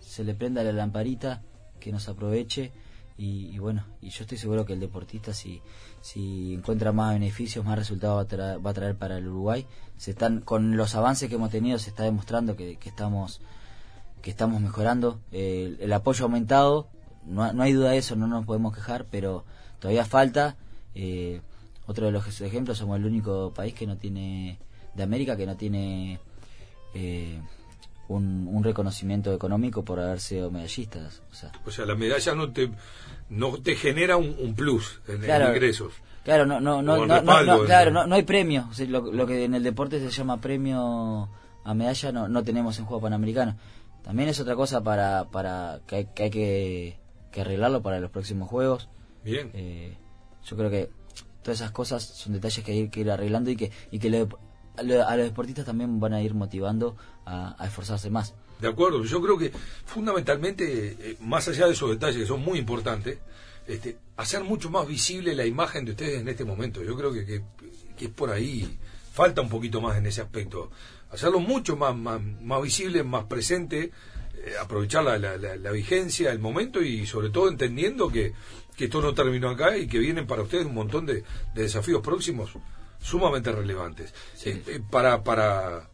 se 0.00 0.24
le 0.24 0.34
prenda 0.34 0.62
la 0.62 0.72
lamparita 0.72 1.42
que 1.80 1.92
nos 1.92 2.08
aproveche 2.08 2.72
y, 3.20 3.58
bueno, 3.58 3.84
y 4.00 4.10
yo 4.10 4.22
estoy 4.22 4.38
seguro 4.38 4.64
que 4.64 4.74
el 4.74 4.80
deportista 4.80 5.34
si, 5.34 5.60
si 6.00 6.54
encuentra 6.54 6.92
más 6.92 7.14
beneficios, 7.14 7.64
más 7.64 7.76
resultados 7.76 8.16
va 8.16 8.70
a, 8.70 8.74
traer, 8.74 8.94
para 8.96 9.18
el 9.18 9.26
Uruguay. 9.26 9.66
Se 9.96 10.12
están 10.12 10.40
con 10.40 10.76
los 10.76 10.94
avances 10.94 11.28
que 11.28 11.34
hemos 11.34 11.50
tenido 11.50 11.80
se 11.80 11.90
está 11.90 12.04
demostrando 12.04 12.54
que, 12.54 12.78
estamos 12.84 13.40
que 14.22 14.30
estamos 14.30 14.60
mejorando. 14.60 15.20
el 15.32 15.92
apoyo 15.92 16.24
ha 16.24 16.26
aumentado, 16.26 16.88
no, 17.26 17.52
no, 17.52 17.62
hay 17.64 17.72
duda 17.72 17.90
de 17.90 17.98
eso, 17.98 18.14
no 18.14 18.28
nos 18.28 18.46
podemos 18.46 18.72
quejar, 18.72 19.06
pero 19.10 19.44
todavía 19.80 20.04
falta. 20.04 20.56
Eh, 20.94 21.40
otro 21.86 22.06
de 22.06 22.12
los 22.12 22.40
ejemplos 22.40 22.78
somos 22.78 22.98
el 22.98 23.04
único 23.04 23.52
país 23.52 23.74
que 23.74 23.86
no 23.86 23.96
tiene 23.96 24.58
de 24.94 25.02
América 25.02 25.36
que 25.36 25.46
no 25.46 25.56
tiene 25.56 26.20
eh, 26.94 27.40
un, 28.08 28.62
reconocimiento 28.64 29.32
económico 29.32 29.84
por 29.84 30.00
haber 30.00 30.20
sido 30.20 30.50
medallistas. 30.50 31.22
O 31.30 31.34
sea, 31.34 31.52
o 31.64 31.70
sea 31.70 31.86
la 31.86 31.94
medalla 31.94 32.34
no 32.34 32.50
te, 32.50 32.70
no 33.30 33.58
te 33.58 33.76
genera 33.76 34.16
un, 34.16 34.54
plus 34.54 35.00
en, 35.06 35.22
ingresos. 35.22 35.92
Claro, 36.24 36.44
no, 36.44 36.60
no, 36.60 36.82
no, 36.82 37.06
no, 37.06 37.64
claro, 37.64 38.06
no, 38.06 38.14
hay 38.14 38.22
premio. 38.22 38.68
lo, 38.88 39.26
que 39.26 39.44
en 39.44 39.54
el 39.54 39.62
deporte 39.62 40.00
se 40.00 40.10
llama 40.10 40.40
premio 40.40 41.28
a 41.64 41.74
medalla 41.74 42.12
no, 42.12 42.28
no 42.28 42.42
tenemos 42.42 42.78
en 42.78 42.84
juego 42.84 43.02
panamericano. 43.02 43.56
También 44.02 44.28
es 44.28 44.40
otra 44.40 44.54
cosa 44.54 44.82
para, 44.82 45.28
para 45.30 45.80
que, 45.86 45.96
hay, 45.96 46.04
que 46.06 46.22
hay 46.22 46.30
que, 46.30 47.40
arreglarlo 47.40 47.82
para 47.82 48.00
los 48.00 48.10
próximos 48.10 48.48
juegos. 48.48 48.88
Bien. 49.22 49.50
Eh, 49.54 49.96
yo 50.44 50.56
creo 50.56 50.70
que 50.70 50.90
todas 51.42 51.60
esas 51.60 51.70
cosas 51.72 52.02
son 52.02 52.32
detalles 52.32 52.64
que 52.64 52.72
hay 52.72 52.88
que 52.88 53.00
ir 53.00 53.10
arreglando 53.10 53.50
y 53.50 53.56
que, 53.56 53.70
y 53.90 53.98
que 53.98 54.10
le, 54.10 54.26
a 54.78 55.16
los 55.16 55.24
deportistas 55.24 55.66
también 55.66 56.00
van 56.00 56.14
a 56.14 56.22
ir 56.22 56.34
motivando 56.34 56.96
a, 57.26 57.56
esforzarse 57.64 58.10
más. 58.10 58.34
De 58.60 58.68
acuerdo, 58.68 59.04
yo 59.04 59.20
creo 59.20 59.38
que 59.38 59.52
fundamentalmente, 59.84 60.96
eh, 60.98 61.16
más 61.20 61.46
allá 61.48 61.66
de 61.66 61.72
esos 61.72 61.90
detalles 61.90 62.18
que 62.18 62.26
son 62.26 62.40
muy 62.40 62.58
importantes, 62.58 63.18
este, 63.66 63.98
hacer 64.16 64.42
mucho 64.44 64.70
más 64.70 64.86
visible 64.86 65.34
la 65.34 65.46
imagen 65.46 65.84
de 65.84 65.92
ustedes 65.92 66.20
en 66.20 66.28
este 66.28 66.44
momento. 66.44 66.82
Yo 66.82 66.96
creo 66.96 67.12
que, 67.12 67.42
que, 67.96 68.04
es 68.06 68.10
por 68.10 68.30
ahí, 68.30 68.78
falta 69.12 69.42
un 69.42 69.48
poquito 69.48 69.80
más 69.80 69.96
en 69.98 70.06
ese 70.06 70.22
aspecto. 70.22 70.70
Hacerlo 71.10 71.40
mucho 71.40 71.76
más, 71.76 71.94
más, 71.94 72.62
visible, 72.62 73.02
más 73.02 73.24
presente, 73.24 73.92
eh, 74.34 74.52
aprovechar 74.60 75.04
la, 75.04 75.18
la, 75.18 75.70
vigencia, 75.70 76.32
el 76.32 76.38
momento 76.38 76.82
y 76.82 77.06
sobre 77.06 77.30
todo 77.30 77.48
entendiendo 77.48 78.08
que, 78.08 78.32
que 78.76 78.84
esto 78.84 79.00
no 79.00 79.14
terminó 79.14 79.50
acá 79.50 79.76
y 79.76 79.86
que 79.86 79.98
vienen 79.98 80.26
para 80.26 80.42
ustedes 80.42 80.66
un 80.66 80.74
montón 80.74 81.06
de 81.06 81.24
desafíos 81.54 82.00
próximos 82.00 82.56
sumamente 83.00 83.52
relevantes. 83.52 84.12
Eh, 84.44 84.62
eh, 84.66 84.80
para, 84.90 85.22
para, 85.24 85.88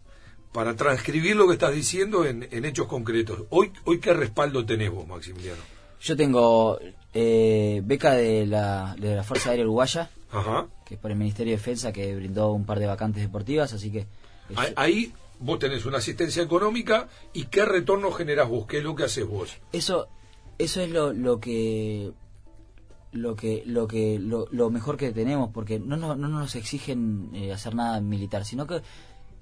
para 0.52 0.74
transcribir 0.76 1.36
lo 1.36 1.46
que 1.46 1.54
estás 1.54 1.74
diciendo 1.74 2.24
en, 2.24 2.42
hechos 2.64 2.86
concretos, 2.86 3.44
¿hoy, 3.50 3.72
¿hoy 3.84 4.00
qué 4.00 4.12
respaldo 4.12 4.64
tenés 4.64 4.90
vos, 4.90 5.06
Maximiliano? 5.06 5.62
Yo 6.00 6.16
tengo 6.16 6.78
eh, 7.12 7.80
beca 7.84 8.12
de 8.12 8.46
la, 8.46 8.94
de 8.98 9.16
la 9.16 9.22
Fuerza 9.22 9.50
Aérea 9.50 9.64
Uruguaya, 9.64 10.10
que 10.84 10.94
es 10.94 11.00
por 11.00 11.10
el 11.10 11.16
Ministerio 11.16 11.52
de 11.52 11.56
Defensa, 11.56 11.92
que 11.92 12.14
brindó 12.14 12.52
un 12.52 12.66
par 12.66 12.78
de 12.78 12.86
vacantes 12.86 13.22
deportivas, 13.22 13.72
así 13.72 13.90
que... 13.90 14.06
Ahí 14.76 15.12
vos 15.38 15.58
tenés 15.58 15.86
una 15.86 15.98
asistencia 15.98 16.42
económica 16.42 17.08
y 17.32 17.44
qué 17.44 17.64
retorno 17.64 18.12
generás 18.12 18.48
vos, 18.48 18.66
qué 18.66 18.78
es 18.78 18.84
lo 18.84 18.94
que 18.94 19.04
haces 19.04 19.26
vos. 19.26 19.56
Eso, 19.72 20.08
eso 20.58 20.80
es 20.80 20.90
lo, 20.90 21.12
lo 21.12 21.40
que 21.40 22.12
lo 23.14 23.36
que 23.36 23.62
lo 23.64 23.86
que 23.86 24.18
lo, 24.18 24.70
mejor 24.70 24.96
que 24.96 25.12
tenemos 25.12 25.50
porque 25.52 25.78
no, 25.78 25.96
no, 25.96 26.14
no 26.16 26.28
nos 26.28 26.54
exigen 26.56 27.30
eh, 27.32 27.52
hacer 27.52 27.74
nada 27.74 28.00
militar 28.00 28.44
sino 28.44 28.66
que 28.66 28.82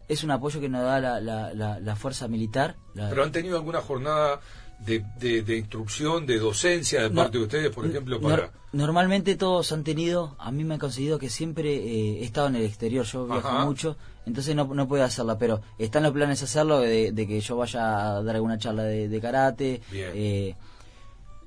es 0.09 0.23
un 0.23 0.31
apoyo 0.31 0.61
que 0.61 0.69
nos 0.69 0.83
da 0.83 1.01
la, 1.01 1.21
la, 1.21 1.81
la, 1.81 1.97
fuerza 1.97 2.29
militar 2.29 2.77
pero 2.95 3.25
han 3.25 3.33
tenido 3.33 3.57
alguna 3.57 3.81
jornada 3.81 4.41
de, 4.85 5.57
instrucción, 5.57 6.27
de 6.27 6.39
docencia 6.39 7.03
de 7.03 7.11
parte 7.11 7.39
de 7.39 7.45
ustedes, 7.45 7.71
por 7.71 7.87
ejemplo, 7.87 8.21
para... 8.21 8.51
normalmente 8.73 9.37
todos 9.37 9.71
han 9.73 9.85
tenido, 9.85 10.35
a 10.39 10.51
mí 10.51 10.65
me 10.65 10.75
han 10.75 10.81
conseguido 10.81 11.19
que 11.19 11.31
siempre 11.31 11.75
eh, 11.75 12.21
he 12.21 12.25
estado 12.25 12.49
en 12.49 12.57
el 12.57 12.65
exterior, 12.65 13.05
yo 13.05 13.27
viajo 13.27 13.53
mucho, 13.65 13.97
entonces 14.27 14.57
no, 14.57 14.65
no 14.65 14.89
puedo 14.89 15.05
hacerla, 15.05 15.39
pero 15.39 15.61
están 15.79 16.03
los 16.03 16.13
planes 16.13 16.43
hacerlo, 16.43 16.81
de, 16.81 17.13
que 17.15 17.41
yo 17.41 17.57
vaya 17.57 18.17
a 18.17 18.23
dar 18.23 18.35
alguna 18.35 18.59
charla 18.59 18.83
de, 18.83 19.21
karate. 19.21 19.83
Eh, 19.93 20.55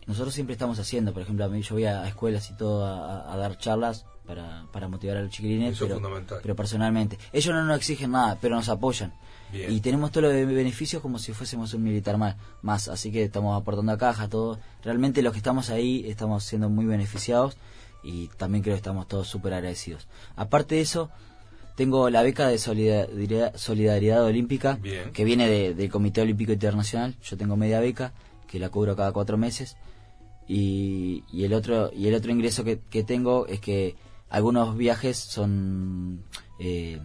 nosotros 0.07 0.33
siempre 0.33 0.53
estamos 0.53 0.79
haciendo, 0.79 1.13
por 1.13 1.21
ejemplo, 1.21 1.45
a 1.45 1.50
mí 1.50 1.62
yo 1.62 1.75
voy 1.75 1.85
a, 1.85 2.07
escuelas 2.07 2.50
y 2.50 2.53
todo 2.55 2.85
a, 2.85 3.35
dar 3.38 3.57
charlas 3.57 4.05
para, 4.25 4.65
para 4.71 4.88
motivar 4.88 5.17
a 5.17 5.21
los 5.21 5.31
chiquilines, 5.31 5.77
pero, 5.79 6.00
pero 6.41 6.55
personalmente. 6.55 7.17
Ellos 7.33 7.53
no 7.53 7.63
nos 7.63 7.77
exigen 7.77 8.12
nada, 8.12 8.38
pero 8.39 8.55
nos 8.55 8.69
apoyan. 8.69 9.13
Y 9.53 9.79
tenemos 9.79 10.12
todos 10.12 10.33
los 10.33 10.33
beneficios 10.33 11.01
como 11.01 11.17
si 11.17 11.31
fuésemos 11.33 11.74
un 11.74 11.83
militar 11.83 12.17
más, 12.17 12.35
más. 12.62 12.88
Así 12.88 13.12
que 13.12 13.24
estamos 13.24 13.59
aportando 13.59 13.91
a 13.91 13.97
caja, 13.97 14.27
todo. 14.27 14.59
Realmente 14.83 15.21
los 15.21 15.31
que 15.31 15.38
estamos 15.38 15.69
ahí 15.69 16.03
estamos 16.07 16.43
siendo 16.43 16.69
muy 16.69 16.85
beneficiados 16.85 17.55
y 18.03 18.27
también 18.38 18.63
creo 18.63 18.74
que 18.75 18.79
estamos 18.79 19.07
todos 19.07 19.27
súper 19.27 19.53
agradecidos. 19.53 20.07
Aparte 20.35 20.75
de 20.75 20.81
eso, 20.81 21.09
tengo 21.75 22.09
la 22.09 22.21
beca 22.21 22.47
de 22.47 22.57
solidaridad, 22.57 23.55
solidaridad 23.55 24.24
olímpica 24.24 24.77
que 25.13 25.24
viene 25.24 25.74
del 25.74 25.89
Comité 25.89 26.21
Olímpico 26.21 26.51
Internacional. 26.51 27.15
Yo 27.24 27.38
tengo 27.38 27.55
media 27.55 27.79
beca 27.79 28.13
que 28.47 28.59
la 28.59 28.69
cubro 28.69 28.95
cada 28.95 29.12
cuatro 29.12 29.38
meses. 29.38 29.77
Y, 30.47 31.23
y 31.31 31.43
el 31.43 31.53
otro 31.53 31.91
y 31.93 32.07
el 32.07 32.13
otro 32.13 32.31
ingreso 32.31 32.63
que, 32.63 32.79
que 32.89 33.03
tengo 33.03 33.47
es 33.47 33.59
que 33.59 33.95
algunos 34.29 34.77
viajes 34.77 35.17
son 35.17 36.23
eh, 36.59 36.99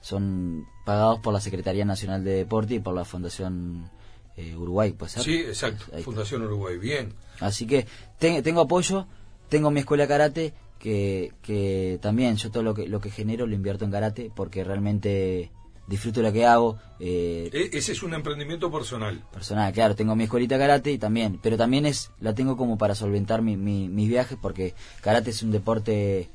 son 0.00 0.66
pagados 0.84 1.20
por 1.20 1.32
la 1.32 1.40
Secretaría 1.40 1.84
Nacional 1.84 2.24
de 2.24 2.32
Deporte 2.32 2.74
y 2.74 2.78
por 2.78 2.94
la 2.94 3.04
Fundación 3.04 3.90
eh, 4.36 4.54
Uruguay, 4.56 4.92
¿puede 4.92 5.12
ser? 5.12 5.22
Sí, 5.22 5.36
exacto, 5.36 5.84
Fundación 6.02 6.42
Uruguay, 6.42 6.78
bien. 6.78 7.14
Así 7.40 7.66
que 7.66 7.86
tengo 8.18 8.60
apoyo, 8.60 9.06
tengo 9.48 9.70
mi 9.70 9.80
escuela 9.80 10.04
de 10.04 10.08
karate, 10.08 10.52
que, 10.78 11.32
que 11.42 11.98
también 12.02 12.36
yo 12.36 12.50
todo 12.50 12.62
lo 12.62 12.74
que, 12.74 12.86
lo 12.86 13.00
que 13.00 13.10
genero 13.10 13.46
lo 13.46 13.54
invierto 13.54 13.84
en 13.84 13.90
karate, 13.90 14.30
porque 14.34 14.64
realmente 14.64 15.50
disfruto 15.86 16.22
lo 16.22 16.32
que 16.32 16.46
hago. 16.46 16.78
Eh, 16.98 17.50
e, 17.52 17.76
ese 17.76 17.92
es 17.92 18.02
un 18.02 18.14
emprendimiento 18.14 18.70
personal. 18.70 19.22
Personal, 19.32 19.72
claro, 19.72 19.94
tengo 19.94 20.14
mi 20.16 20.24
escuelita 20.24 20.56
de 20.56 20.60
karate 20.60 20.92
y 20.92 20.98
también, 20.98 21.38
pero 21.42 21.56
también 21.56 21.86
es 21.86 22.10
la 22.20 22.34
tengo 22.34 22.56
como 22.56 22.78
para 22.78 22.94
solventar 22.94 23.42
mi, 23.42 23.56
mis 23.56 24.08
viajes, 24.08 24.38
porque 24.40 24.74
karate 25.00 25.30
es 25.30 25.42
un 25.42 25.50
deporte 25.50 26.30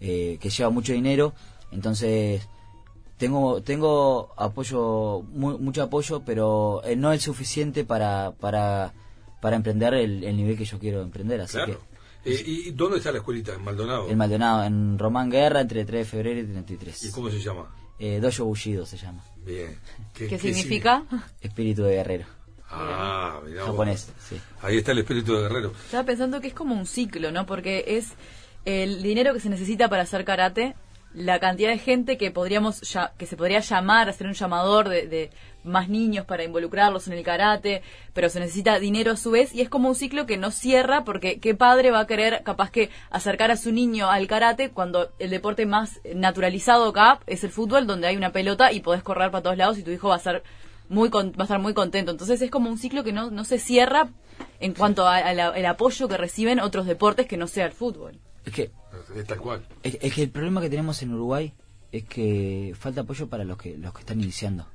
eh, 0.00 0.38
que 0.40 0.50
lleva 0.50 0.70
mucho 0.70 0.92
dinero, 0.92 1.34
entonces 1.70 2.48
tengo 3.18 3.62
tengo 3.62 4.34
apoyo 4.36 5.22
mucho 5.22 5.82
apoyo 5.82 6.22
pero 6.24 6.82
eh, 6.84 6.96
no 6.96 7.12
es 7.12 7.22
suficiente 7.22 7.82
para 7.84 8.32
para 8.38 8.92
para 9.40 9.56
emprender 9.56 9.94
el, 9.94 10.20
nivel 10.36 10.58
que 10.58 10.66
yo 10.66 10.78
quiero 10.78 11.00
emprender 11.00 11.40
así 11.40 11.56
que 11.64 11.78
eh, 12.26 12.42
¿Y 12.44 12.70
dónde 12.72 12.98
está 12.98 13.12
la 13.12 13.18
escuelita? 13.18 13.54
¿En 13.54 13.62
Maldonado? 13.62 14.08
En 14.08 14.18
Maldonado, 14.18 14.64
en 14.64 14.98
Román 14.98 15.30
Guerra, 15.30 15.60
entre 15.60 15.84
3 15.84 16.00
de 16.00 16.04
febrero 16.04 16.40
y 16.40 16.44
33. 16.44 17.04
¿Y 17.04 17.10
cómo 17.12 17.30
se 17.30 17.38
llama? 17.38 17.72
Eh, 17.98 18.20
Dojo 18.20 18.44
Bullido 18.44 18.84
se 18.84 18.96
llama. 18.96 19.24
Bien. 19.44 19.78
¿Qué, 20.14 20.38
significa? 20.38 21.04
Espíritu 21.40 21.82
de 21.84 21.94
guerrero. 21.96 22.26
Ah, 22.68 23.40
mira. 23.46 23.64
Japonés, 23.64 24.12
sí. 24.28 24.36
Ahí 24.60 24.78
está 24.78 24.92
el 24.92 24.98
espíritu 24.98 25.34
de 25.34 25.42
guerrero. 25.42 25.72
Estaba 25.84 26.04
pensando 26.04 26.40
que 26.40 26.48
es 26.48 26.54
como 26.54 26.74
un 26.74 26.86
ciclo, 26.86 27.30
¿no? 27.30 27.46
Porque 27.46 27.84
es 27.86 28.12
el 28.64 29.02
dinero 29.02 29.32
que 29.32 29.40
se 29.40 29.48
necesita 29.48 29.88
para 29.88 30.02
hacer 30.02 30.24
karate 30.24 30.74
la 31.14 31.40
cantidad 31.40 31.70
de 31.70 31.78
gente 31.78 32.18
que 32.18 32.30
podríamos 32.30 32.82
ya, 32.82 33.12
que 33.16 33.26
se 33.26 33.36
podría 33.36 33.60
llamar, 33.60 34.08
hacer 34.08 34.26
un 34.26 34.34
llamador 34.34 34.88
de, 34.88 35.30
más 35.64 35.88
niños 35.88 36.26
para 36.26 36.44
involucrarlos 36.44 37.08
en 37.08 37.14
el 37.14 37.24
karate, 37.24 37.82
pero 38.12 38.28
se 38.28 38.38
necesita 38.38 38.78
dinero 38.78 39.12
a 39.12 39.16
su 39.16 39.30
vez 39.30 39.54
y 39.54 39.62
es 39.62 39.68
como 39.68 39.88
un 39.88 39.94
ciclo 39.94 40.26
que 40.26 40.36
no 40.36 40.50
cierra 40.50 41.04
porque 41.04 41.40
qué 41.40 41.54
padre 41.54 41.90
va 41.90 42.00
a 42.00 42.06
querer 42.06 42.42
capaz 42.44 42.70
que 42.70 42.90
acercar 43.10 43.50
a 43.50 43.56
su 43.56 43.72
niño 43.72 44.08
al 44.08 44.28
karate 44.28 44.70
cuando 44.70 45.10
el 45.18 45.30
deporte 45.30 45.66
más 45.66 46.00
naturalizado 46.14 46.88
acá 46.88 47.18
es 47.26 47.42
el 47.42 47.50
fútbol 47.50 47.86
donde 47.86 48.06
hay 48.06 48.16
una 48.16 48.30
pelota 48.30 48.70
y 48.70 48.80
podés 48.80 49.02
correr 49.02 49.30
para 49.30 49.42
todos 49.42 49.56
lados 49.56 49.78
y 49.78 49.82
tu 49.82 49.90
hijo 49.90 50.10
va 50.10 50.16
a 50.16 50.20
ser 50.20 50.44
muy 50.88 51.08
va 51.08 51.22
a 51.38 51.42
estar 51.42 51.58
muy 51.58 51.74
contento. 51.74 52.12
Entonces 52.12 52.40
es 52.42 52.50
como 52.50 52.70
un 52.70 52.78
ciclo 52.78 53.02
que 53.02 53.12
no, 53.12 53.30
no 53.30 53.44
se 53.44 53.58
cierra 53.58 54.08
en 54.60 54.74
cuanto 54.74 55.08
al 55.08 55.66
apoyo 55.66 56.08
que 56.08 56.16
reciben 56.16 56.60
otros 56.60 56.86
deportes 56.86 57.26
que 57.26 57.36
no 57.36 57.46
sea 57.46 57.66
el 57.66 57.72
fútbol. 57.72 58.20
Es 58.46 58.52
que 58.52 58.70
tal 59.26 59.38
cual. 59.38 59.66
Es, 59.82 60.14
que 60.14 60.22
el 60.22 60.30
problema 60.30 60.60
que 60.60 60.70
tenemos 60.70 61.02
en 61.02 61.12
Uruguay 61.12 61.52
es 61.92 62.04
que 62.04 62.74
falta 62.78 63.02
apoyo 63.02 63.28
para 63.28 63.44
los 63.44 63.58
que 63.58 63.76
los 63.76 63.92
que 63.92 64.00
están 64.00 64.20
iniciando. 64.20 64.66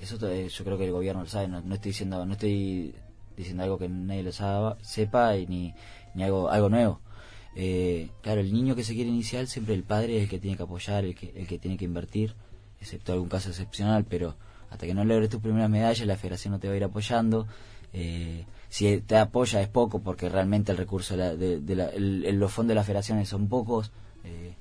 Eso 0.00 0.16
yo 0.16 0.64
creo 0.64 0.78
que 0.78 0.86
el 0.86 0.92
gobierno 0.92 1.22
lo 1.22 1.28
sabe. 1.28 1.48
No, 1.48 1.58
estoy 1.58 1.90
diciendo 1.90 2.24
no 2.24 2.32
estoy 2.32 2.94
diciendo 3.36 3.62
algo 3.62 3.78
que 3.78 3.88
nadie 3.88 4.22
lo 4.22 4.32
sabe, 4.32 4.76
sepa 4.82 5.36
y 5.36 5.46
ni, 5.46 5.74
ni 6.14 6.24
algo 6.24 6.48
algo 6.48 6.68
nuevo. 6.68 7.00
Eh, 7.54 8.08
claro, 8.22 8.40
el 8.40 8.52
niño 8.52 8.74
que 8.74 8.84
se 8.84 8.94
quiere 8.94 9.10
iniciar 9.10 9.46
siempre 9.46 9.74
el 9.74 9.82
padre 9.82 10.16
es 10.16 10.22
el 10.22 10.28
que 10.30 10.38
tiene 10.38 10.56
que 10.56 10.62
apoyar, 10.62 11.04
el 11.04 11.14
que 11.14 11.32
el 11.36 11.46
que 11.46 11.58
tiene 11.58 11.76
que 11.76 11.84
invertir, 11.84 12.34
excepto 12.80 13.12
algún 13.12 13.28
caso 13.28 13.50
excepcional, 13.50 14.06
pero 14.08 14.36
hasta 14.70 14.86
que 14.86 14.94
no 14.94 15.04
logres 15.04 15.28
tus 15.28 15.40
primeras 15.40 15.68
medallas 15.68 16.06
la 16.06 16.16
federación 16.16 16.52
no 16.52 16.58
te 16.58 16.68
va 16.68 16.74
a 16.74 16.76
ir 16.78 16.84
apoyando. 16.84 17.46
Eh, 17.92 18.44
si 18.72 18.98
te 19.02 19.18
apoya 19.18 19.60
es 19.60 19.68
poco 19.68 19.98
porque 19.98 20.30
realmente 20.30 20.72
el 20.72 20.78
recurso 20.78 21.14
de, 21.14 22.32
los 22.32 22.50
fondos 22.50 22.68
de 22.70 22.74
las 22.74 22.86
federaciones 22.86 23.28
son 23.28 23.46
pocos 23.46 23.90
eh, 24.24 24.54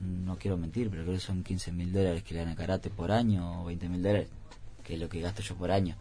no 0.00 0.36
quiero 0.36 0.58
mentir 0.58 0.90
pero 0.90 1.04
creo 1.04 1.14
que 1.14 1.20
son 1.20 1.42
15 1.42 1.72
mil 1.72 1.90
dólares 1.90 2.22
que 2.22 2.34
le 2.34 2.40
dan 2.40 2.50
a 2.50 2.54
karate 2.54 2.90
por 2.90 3.10
año 3.10 3.62
o 3.62 3.64
20 3.64 3.88
mil 3.88 4.02
dólares 4.02 4.28
que 4.84 4.94
es 4.94 5.00
lo 5.00 5.08
que 5.08 5.22
gasto 5.22 5.40
yo 5.40 5.54
por 5.54 5.70
año 5.70 5.96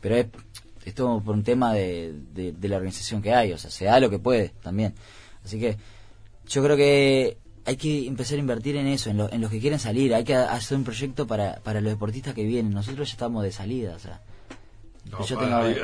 pero 0.00 0.16
es, 0.16 0.26
todo 0.92 1.20
por 1.20 1.36
un 1.36 1.44
tema 1.44 1.72
de, 1.72 2.16
la 2.60 2.76
organización 2.76 3.22
que 3.22 3.32
hay 3.32 3.52
o 3.52 3.58
sea 3.58 3.70
se 3.70 3.84
da 3.84 4.00
lo 4.00 4.10
que 4.10 4.18
puede 4.18 4.48
también 4.60 4.92
así 5.44 5.60
que 5.60 5.76
yo 6.48 6.64
creo 6.64 6.76
que 6.76 7.36
hay 7.64 7.76
que 7.76 8.08
empezar 8.08 8.38
a 8.38 8.40
invertir 8.40 8.74
en 8.74 8.88
eso, 8.88 9.08
en, 9.08 9.20
en 9.20 9.40
los 9.40 9.48
que 9.48 9.60
quieren 9.60 9.78
salir. 9.78 10.12
Hay 10.16 10.24
que 10.24 10.34
hacer 10.34 10.76
un 10.76 10.82
proyecto 10.82 11.28
para, 11.28 11.60
para 11.60 11.80
los 11.80 11.92
deportistas 11.92 12.34
que 12.34 12.42
vienen. 12.42 12.72
Nosotros 12.72 13.08
ya 13.08 13.12
estamos 13.12 13.44
de 13.44 13.52
salida. 13.52 13.94
O 13.94 14.00
sea, 14.00 14.20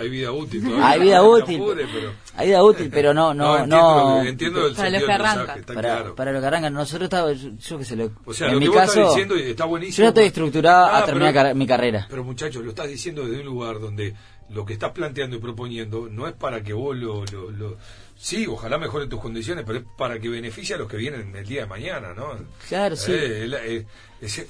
hay, 0.01 0.09
vida 0.09 0.33
útil. 0.33 0.63
Hay 0.83 1.01
vida 1.01 1.23
útil. 1.27 1.63
pero... 1.67 2.13
Hay 2.35 2.49
vida 2.49 2.63
útil, 2.63 2.89
pero 2.91 3.13
no, 3.13 3.35
no, 3.35 3.67
no. 3.67 4.23
Entiendo, 4.23 4.67
el 4.67 4.75
para 4.75 4.91
los 4.91 5.03
que 5.03 5.13
arrancan. 5.13 5.65
Para, 5.65 6.15
para 6.15 6.33
los 6.33 6.41
que 6.41 6.47
arrancan. 6.47 6.73
Nosotros 6.73 7.05
estamos, 7.05 7.59
yo, 7.59 7.79
que 7.79 7.85
sé, 7.85 7.97
lo, 7.97 8.11
o 8.25 8.33
sea, 8.33 8.49
en 8.49 8.55
lo 8.55 8.61
mi 8.61 8.67
que 8.67 8.71
vos 8.71 8.79
caso, 8.79 9.01
estás 9.01 9.15
diciendo 9.15 9.35
está 9.37 9.65
buenísimo. 9.65 9.97
Yo 9.97 10.03
ya 10.05 10.09
estoy 10.09 10.25
estructurado 10.25 10.87
a 10.87 10.99
ah, 10.99 11.05
terminar 11.05 11.55
mi 11.55 11.67
carrera. 11.67 12.07
Pero 12.09 12.25
muchachos, 12.25 12.63
lo 12.63 12.71
estás 12.71 12.89
diciendo 12.89 13.27
desde 13.27 13.41
un 13.41 13.47
lugar 13.47 13.81
donde 13.81 14.15
lo 14.51 14.65
que 14.65 14.73
estás 14.73 14.93
planteando 14.93 15.37
y 15.37 15.41
proponiendo 15.41 16.09
no 16.11 16.27
es 16.27 16.35
para 16.35 16.63
que 16.63 16.73
vos 16.73 16.97
lo, 16.97 17.25
lo, 17.27 17.51
lo 17.51 17.77
sí, 18.17 18.47
ojalá 18.47 18.79
mejore 18.79 19.07
tus 19.07 19.21
condiciones, 19.21 19.65
pero 19.67 19.79
es 19.79 19.85
para 19.97 20.19
que 20.19 20.29
beneficie 20.29 20.75
a 20.75 20.79
los 20.79 20.89
que 20.89 20.97
vienen 20.97 21.35
el 21.35 21.47
día 21.47 21.63
de 21.63 21.67
mañana, 21.67 22.15
¿no? 22.15 22.31
Claro, 22.69 22.97
sí. 22.97 23.13
Eh, 23.13 23.87
es, 24.21 24.39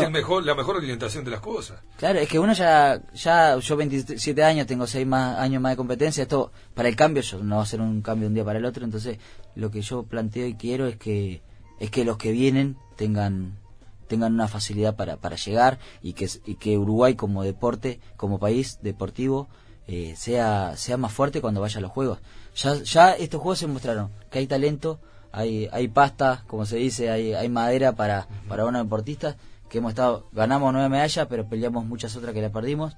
el 0.00 0.10
mejor, 0.10 0.44
la 0.44 0.54
mejor 0.54 0.76
orientación 0.76 1.24
de 1.24 1.30
las 1.30 1.40
cosas. 1.40 1.80
Claro, 1.98 2.18
es 2.18 2.28
que 2.28 2.38
uno 2.38 2.52
ya, 2.54 3.00
ya 3.14 3.58
yo 3.58 3.76
27 3.76 4.42
años, 4.42 4.66
tengo 4.66 4.86
6 4.86 5.06
más, 5.06 5.38
años 5.38 5.60
más 5.60 5.72
de 5.72 5.76
competencia, 5.76 6.22
esto 6.22 6.52
para 6.74 6.88
el 6.88 6.96
cambio 6.96 7.22
yo, 7.22 7.42
no 7.42 7.56
va 7.56 7.62
a 7.62 7.66
ser 7.66 7.80
un 7.80 8.00
cambio 8.00 8.24
de 8.24 8.28
un 8.28 8.34
día 8.34 8.44
para 8.44 8.58
el 8.58 8.64
otro, 8.64 8.84
entonces 8.84 9.18
lo 9.54 9.70
que 9.70 9.82
yo 9.82 10.04
planteo 10.04 10.46
y 10.46 10.54
quiero 10.54 10.86
es 10.86 10.96
que, 10.96 11.42
es 11.78 11.90
que 11.90 12.04
los 12.04 12.16
que 12.16 12.32
vienen 12.32 12.76
tengan 12.96 13.58
tengan 14.08 14.34
una 14.34 14.48
facilidad 14.48 14.96
para, 14.96 15.16
para 15.16 15.36
llegar 15.36 15.78
y 16.02 16.12
que, 16.12 16.28
y 16.44 16.54
que 16.56 16.78
Uruguay 16.78 17.14
como 17.14 17.42
deporte, 17.42 18.00
como 18.16 18.38
país 18.38 18.78
deportivo, 18.82 19.48
eh, 19.86 20.14
sea, 20.16 20.76
sea 20.76 20.96
más 20.96 21.12
fuerte 21.12 21.40
cuando 21.40 21.60
vaya 21.60 21.78
a 21.78 21.82
los 21.82 21.90
juegos. 21.90 22.18
Ya, 22.56 22.74
ya 22.74 23.12
estos 23.12 23.40
juegos 23.40 23.58
se 23.58 23.66
mostraron 23.66 24.10
que 24.30 24.38
hay 24.38 24.46
talento, 24.46 25.00
hay, 25.32 25.68
hay 25.72 25.88
pasta, 25.88 26.44
como 26.46 26.66
se 26.66 26.76
dice, 26.76 27.10
hay, 27.10 27.34
hay 27.34 27.48
madera 27.48 27.92
para, 27.92 28.26
para 28.48 28.64
unos 28.64 28.82
deportistas, 28.82 29.36
que 29.68 29.78
hemos 29.78 29.90
estado, 29.90 30.28
ganamos 30.32 30.72
nueve 30.72 30.88
medallas, 30.88 31.26
pero 31.28 31.48
peleamos 31.48 31.84
muchas 31.84 32.16
otras 32.16 32.32
que 32.32 32.40
las 32.40 32.52
perdimos. 32.52 32.96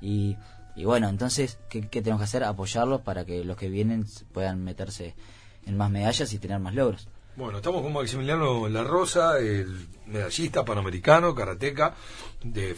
Y, 0.00 0.36
y 0.74 0.84
bueno, 0.84 1.08
entonces, 1.08 1.58
¿qué, 1.68 1.88
¿qué, 1.88 2.02
tenemos 2.02 2.20
que 2.20 2.24
hacer? 2.24 2.44
Apoyarlos 2.44 3.02
para 3.02 3.24
que 3.24 3.44
los 3.44 3.56
que 3.56 3.68
vienen 3.68 4.06
puedan 4.32 4.64
meterse 4.64 5.14
en 5.64 5.76
más 5.76 5.90
medallas 5.90 6.32
y 6.32 6.38
tener 6.38 6.58
más 6.58 6.74
logros. 6.74 7.08
Bueno, 7.36 7.58
estamos 7.58 7.82
con 7.82 7.92
Maximiliano 7.92 8.66
La 8.66 8.82
Rosa, 8.82 9.38
el 9.38 9.86
medallista 10.06 10.64
panamericano, 10.64 11.34
karateca, 11.34 11.94
de 12.42 12.74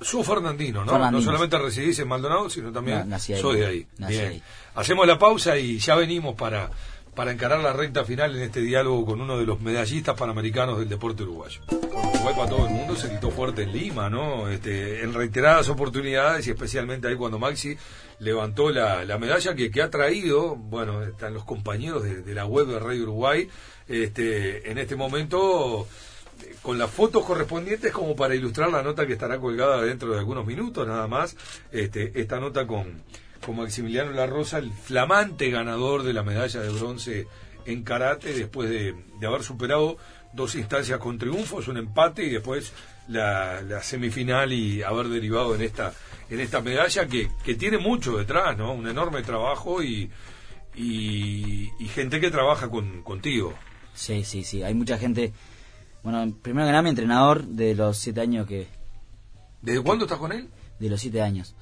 su 0.00 0.24
fernandino, 0.24 0.86
¿no? 0.86 1.10
No 1.10 1.20
solamente 1.20 1.58
residís 1.58 1.98
en 1.98 2.08
Maldonado, 2.08 2.48
sino 2.48 2.72
también 2.72 3.12
soy 3.18 3.58
de 3.60 3.66
ahí. 3.66 3.86
Bien. 4.08 4.42
Hacemos 4.74 5.06
la 5.06 5.18
pausa 5.18 5.58
y 5.58 5.78
ya 5.78 5.96
venimos 5.96 6.34
para, 6.34 6.70
para 7.14 7.30
encarar 7.30 7.60
la 7.60 7.74
recta 7.74 8.04
final 8.04 8.34
en 8.36 8.42
este 8.42 8.60
diálogo 8.60 9.04
con 9.04 9.20
uno 9.20 9.36
de 9.36 9.44
los 9.44 9.60
medallistas 9.60 10.16
panamericanos 10.16 10.78
del 10.78 10.88
deporte 10.88 11.22
uruguayo. 11.22 11.60
Uruguay 12.20 12.36
para 12.36 12.50
todo 12.50 12.66
el 12.66 12.74
mundo 12.74 12.96
se 12.96 13.08
quitó 13.08 13.30
fuerte 13.30 13.62
en 13.62 13.72
Lima, 13.72 14.10
¿no? 14.10 14.46
Este, 14.50 15.02
en 15.02 15.14
reiteradas 15.14 15.70
oportunidades 15.70 16.46
y 16.46 16.50
especialmente 16.50 17.08
ahí 17.08 17.16
cuando 17.16 17.38
Maxi 17.38 17.78
levantó 18.18 18.68
la, 18.68 19.06
la 19.06 19.16
medalla 19.16 19.54
que, 19.54 19.70
que, 19.70 19.80
ha 19.80 19.88
traído, 19.88 20.54
bueno, 20.54 21.02
están 21.02 21.32
los 21.32 21.44
compañeros 21.44 22.02
de, 22.02 22.34
la 22.34 22.44
web 22.44 22.66
de 22.66 22.78
Radio 22.78 23.04
Uruguay, 23.04 23.48
este, 23.88 24.70
en 24.70 24.76
este 24.76 24.96
momento 24.96 25.88
con 26.60 26.76
las 26.76 26.90
fotos 26.90 27.24
correspondientes 27.24 27.90
como 27.90 28.14
para 28.14 28.34
ilustrar 28.34 28.70
la 28.70 28.82
nota 28.82 29.06
que 29.06 29.14
estará 29.14 29.38
colgada 29.38 29.80
dentro 29.80 30.12
de 30.12 30.18
algunos 30.18 30.44
minutos 30.44 30.86
nada 30.86 31.06
más. 31.06 31.34
Este, 31.72 32.20
esta 32.20 32.38
nota 32.38 32.66
con, 32.66 33.02
con 33.46 33.56
Maximiliano 33.56 34.10
La 34.12 34.26
Rosa, 34.26 34.58
el 34.58 34.70
flamante 34.72 35.48
ganador 35.48 36.02
de 36.02 36.12
la 36.12 36.22
medalla 36.22 36.60
de 36.60 36.68
bronce 36.68 37.26
en 37.64 37.82
karate 37.82 38.34
después 38.34 38.68
de, 38.68 38.94
de 39.18 39.26
haber 39.26 39.42
superado 39.42 39.96
dos 40.32 40.54
instancias 40.54 40.98
con 40.98 41.18
triunfos, 41.18 41.68
un 41.68 41.76
empate 41.76 42.24
y 42.24 42.30
después 42.30 42.72
la, 43.08 43.60
la, 43.62 43.82
semifinal 43.82 44.52
y 44.52 44.82
haber 44.82 45.08
derivado 45.08 45.54
en 45.54 45.62
esta 45.62 45.92
en 46.28 46.40
esta 46.40 46.60
medalla 46.60 47.06
que, 47.06 47.28
que 47.44 47.54
tiene 47.56 47.78
mucho 47.78 48.16
detrás, 48.16 48.56
¿no? 48.56 48.72
Un 48.72 48.86
enorme 48.88 49.22
trabajo 49.22 49.82
y, 49.82 50.10
y, 50.76 51.68
y 51.78 51.88
gente 51.88 52.20
que 52.20 52.30
trabaja 52.30 52.70
con, 52.70 53.02
contigo. 53.02 53.54
Sí, 53.94 54.24
sí, 54.24 54.44
sí. 54.44 54.62
Hay 54.62 54.74
mucha 54.74 54.96
gente. 54.96 55.32
Bueno, 56.04 56.32
primero 56.40 56.66
que 56.66 56.70
nada, 56.70 56.82
mi 56.82 56.90
entrenador 56.90 57.44
de 57.44 57.74
los 57.74 57.98
siete 57.98 58.20
años 58.20 58.46
que. 58.46 58.68
¿Desde 59.60 59.82
cuándo 59.82 60.04
estás 60.04 60.18
con 60.18 60.32
él? 60.32 60.48
De 60.78 60.88
los 60.88 61.00
siete 61.00 61.20
años. 61.20 61.54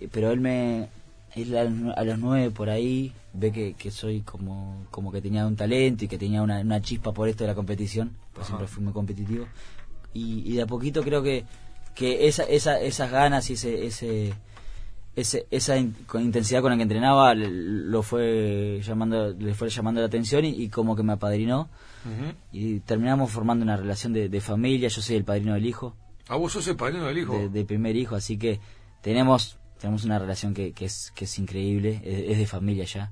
Eh, 0.00 0.08
Pero 0.10 0.32
él 0.32 0.40
me. 0.40 0.88
Él 1.36 1.56
a, 1.56 1.60
a 2.00 2.04
los 2.04 2.18
nueve 2.18 2.50
por 2.50 2.68
ahí 2.68 3.12
ve 3.32 3.52
que, 3.52 3.74
que 3.74 3.90
soy 3.90 4.20
como, 4.22 4.84
como 4.90 5.12
que 5.12 5.20
tenía 5.22 5.46
un 5.46 5.56
talento 5.56 6.04
y 6.04 6.08
que 6.08 6.18
tenía 6.18 6.42
una, 6.42 6.60
una 6.60 6.80
chispa 6.80 7.12
por 7.12 7.28
esto 7.28 7.44
de 7.44 7.48
la 7.48 7.54
competición. 7.54 8.16
Pues 8.32 8.46
siempre 8.46 8.66
fui 8.66 8.82
muy 8.82 8.92
competitivo. 8.92 9.46
Y, 10.12 10.42
y 10.50 10.56
de 10.56 10.62
a 10.62 10.66
poquito 10.66 11.02
creo 11.02 11.22
que, 11.22 11.44
que 11.94 12.26
esa, 12.26 12.42
esa, 12.44 12.80
esas 12.80 13.10
ganas 13.10 13.48
y 13.50 13.52
ese, 13.52 13.86
ese, 13.86 14.32
ese, 15.14 15.46
esa 15.50 15.76
in- 15.76 15.94
con 16.06 16.22
intensidad 16.22 16.62
con 16.62 16.70
la 16.72 16.76
que 16.76 16.82
entrenaba 16.82 17.34
le- 17.34 17.48
lo 17.50 18.02
fue 18.02 18.80
llamando, 18.84 19.32
le 19.32 19.54
fue 19.54 19.68
llamando 19.68 20.00
la 20.00 20.06
atención 20.08 20.44
y, 20.44 20.50
y 20.50 20.68
como 20.68 20.96
que 20.96 21.02
me 21.02 21.12
apadrinó. 21.12 21.68
Y 22.50 22.80
terminamos 22.80 23.30
formando 23.30 23.62
una 23.62 23.76
relación 23.76 24.12
de, 24.14 24.28
de 24.30 24.40
familia. 24.40 24.88
Yo 24.88 25.02
soy 25.02 25.16
el 25.16 25.24
padrino 25.24 25.52
del 25.54 25.66
hijo, 25.66 25.94
Ah, 26.28 26.36
vos 26.36 26.52
sos 26.52 26.66
el 26.68 26.76
padrino 26.76 27.04
del 27.06 27.18
hijo. 27.18 27.32
de, 27.36 27.48
del 27.48 27.66
primer 27.66 27.94
hijo, 27.96 28.14
así 28.16 28.38
que 28.38 28.58
tenemos 29.02 29.58
tenemos 29.80 30.04
una 30.04 30.18
relación 30.18 30.54
que, 30.54 30.72
que 30.72 30.84
es 30.84 31.12
que 31.14 31.24
es 31.24 31.38
increíble, 31.38 32.00
es, 32.04 32.32
es 32.32 32.38
de 32.38 32.46
familia 32.46 32.84
ya. 32.84 33.10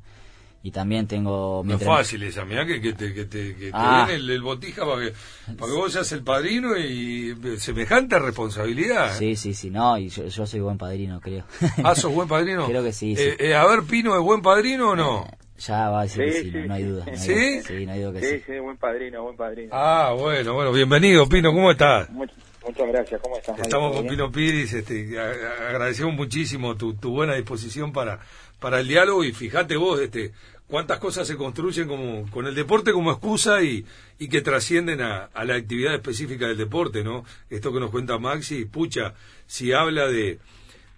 Y 0.61 0.73
también 0.73 1.07
tengo 1.07 1.63
mi 1.63 1.71
No 1.75 1.79
es 1.79 1.85
fácil 1.85 2.21
esa, 2.25 2.45
mirá 2.45 2.67
que, 2.67 2.81
que 2.81 2.93
te, 2.93 3.15
que 3.15 3.25
te, 3.27 3.55
que 3.55 3.67
te 3.67 3.71
Ah. 3.73 4.05
viene 4.07 4.21
el, 4.21 4.29
el 4.29 4.43
botija 4.43 4.85
para 4.85 5.03
que, 5.03 5.13
para 5.57 5.71
que 5.71 5.79
vos 5.79 5.93
seas 5.93 6.11
el 6.11 6.25
padrino 6.25 6.77
y 6.77 7.31
eh, 7.45 7.59
semejante 7.59 8.19
responsabilidad. 8.19 9.17
Sí, 9.17 9.37
sí, 9.37 9.55
sí, 9.55 9.71
no, 9.71 9.97
y 9.99 10.09
yo, 10.09 10.27
yo 10.27 10.47
soy 10.47 10.59
buen 10.61 10.77
padrino, 10.77 11.21
creo. 11.21 11.45
Ah, 11.85 11.95
sos 11.95 12.13
buen 12.13 12.27
padrino. 12.29 12.67
Creo 12.67 12.83
que 12.83 12.93
sí, 12.93 13.15
sí. 13.15 13.23
Eh, 13.23 13.37
eh, 13.39 13.55
a 13.55 13.65
ver, 13.67 13.85
Pino, 13.85 14.17
¿es 14.17 14.21
buen 14.23 14.43
padrino 14.43 14.91
o 14.91 14.97
no? 14.97 15.27
ya 15.61 15.91
va 15.91 16.01
a 16.01 16.03
decir 16.05 16.25
que 16.25 16.33
Sí, 16.33 16.51
sí, 16.51 16.57
no, 16.57 16.67
no 16.67 16.75
hay 16.75 16.83
duda. 16.85 17.05
no 17.05 17.11
hay 17.13 17.19
¿Sí? 17.19 17.33
duda. 17.35 17.63
Sí, 17.69 17.87
no 17.87 17.93
hay 17.93 18.01
duda 18.03 18.21
que 18.21 18.27
Sí, 18.27 18.37
sí. 18.39 18.43
sí, 18.53 18.59
buen 18.61 18.77
padrino, 18.77 19.23
buen 19.25 19.37
padrino. 19.37 19.71
Ah, 19.73 20.15
bueno, 20.19 20.55
bueno, 20.55 20.73
bienvenido, 20.73 21.29
Pino, 21.29 21.53
¿cómo 21.53 21.71
estás? 21.71 22.09
Much- 22.11 22.31
muchas 22.69 22.89
gracias, 22.89 23.21
¿cómo 23.21 23.37
estás? 23.37 23.59
Estamos 23.59 23.93
¿Todo 23.93 24.03
con? 24.03 24.11
Pino 24.11 24.31
Piris, 24.31 24.73
este, 24.75 25.19
agradecemos 25.19 26.15
muchísimo 26.15 26.77
tu, 26.77 26.95
tu 26.95 27.13
buena 27.13 27.35
disposición 27.35 27.93
para, 27.93 28.21
para 28.61 28.81
el 28.81 28.89
diálogo 28.89 29.25
y 29.25 29.33
fíjate 29.33 29.77
vos, 29.77 30.01
este, 30.01 30.33
cuántas 30.69 30.99
cosas 30.99 31.27
se 31.27 31.37
construyen 31.37 31.89
como, 31.89 32.31
con 32.31 32.47
el 32.47 32.55
deporte 32.55 32.93
como 32.93 33.11
excusa 33.11 33.63
y, 33.63 33.87
y 34.19 34.29
que 34.29 34.43
trascienden 34.43 35.01
a, 35.01 35.25
a 35.33 35.45
la 35.45 35.55
actividad 35.55 35.95
específica 35.95 36.47
del 36.47 36.59
deporte, 36.59 37.03
¿no? 37.03 37.25
Esto 37.49 37.73
que 37.73 37.81
nos 37.81 37.91
cuenta 37.91 38.19
Maxi, 38.19 38.67
pucha, 38.67 39.15
si 39.47 39.73
habla 39.73 40.07
de, 40.09 40.39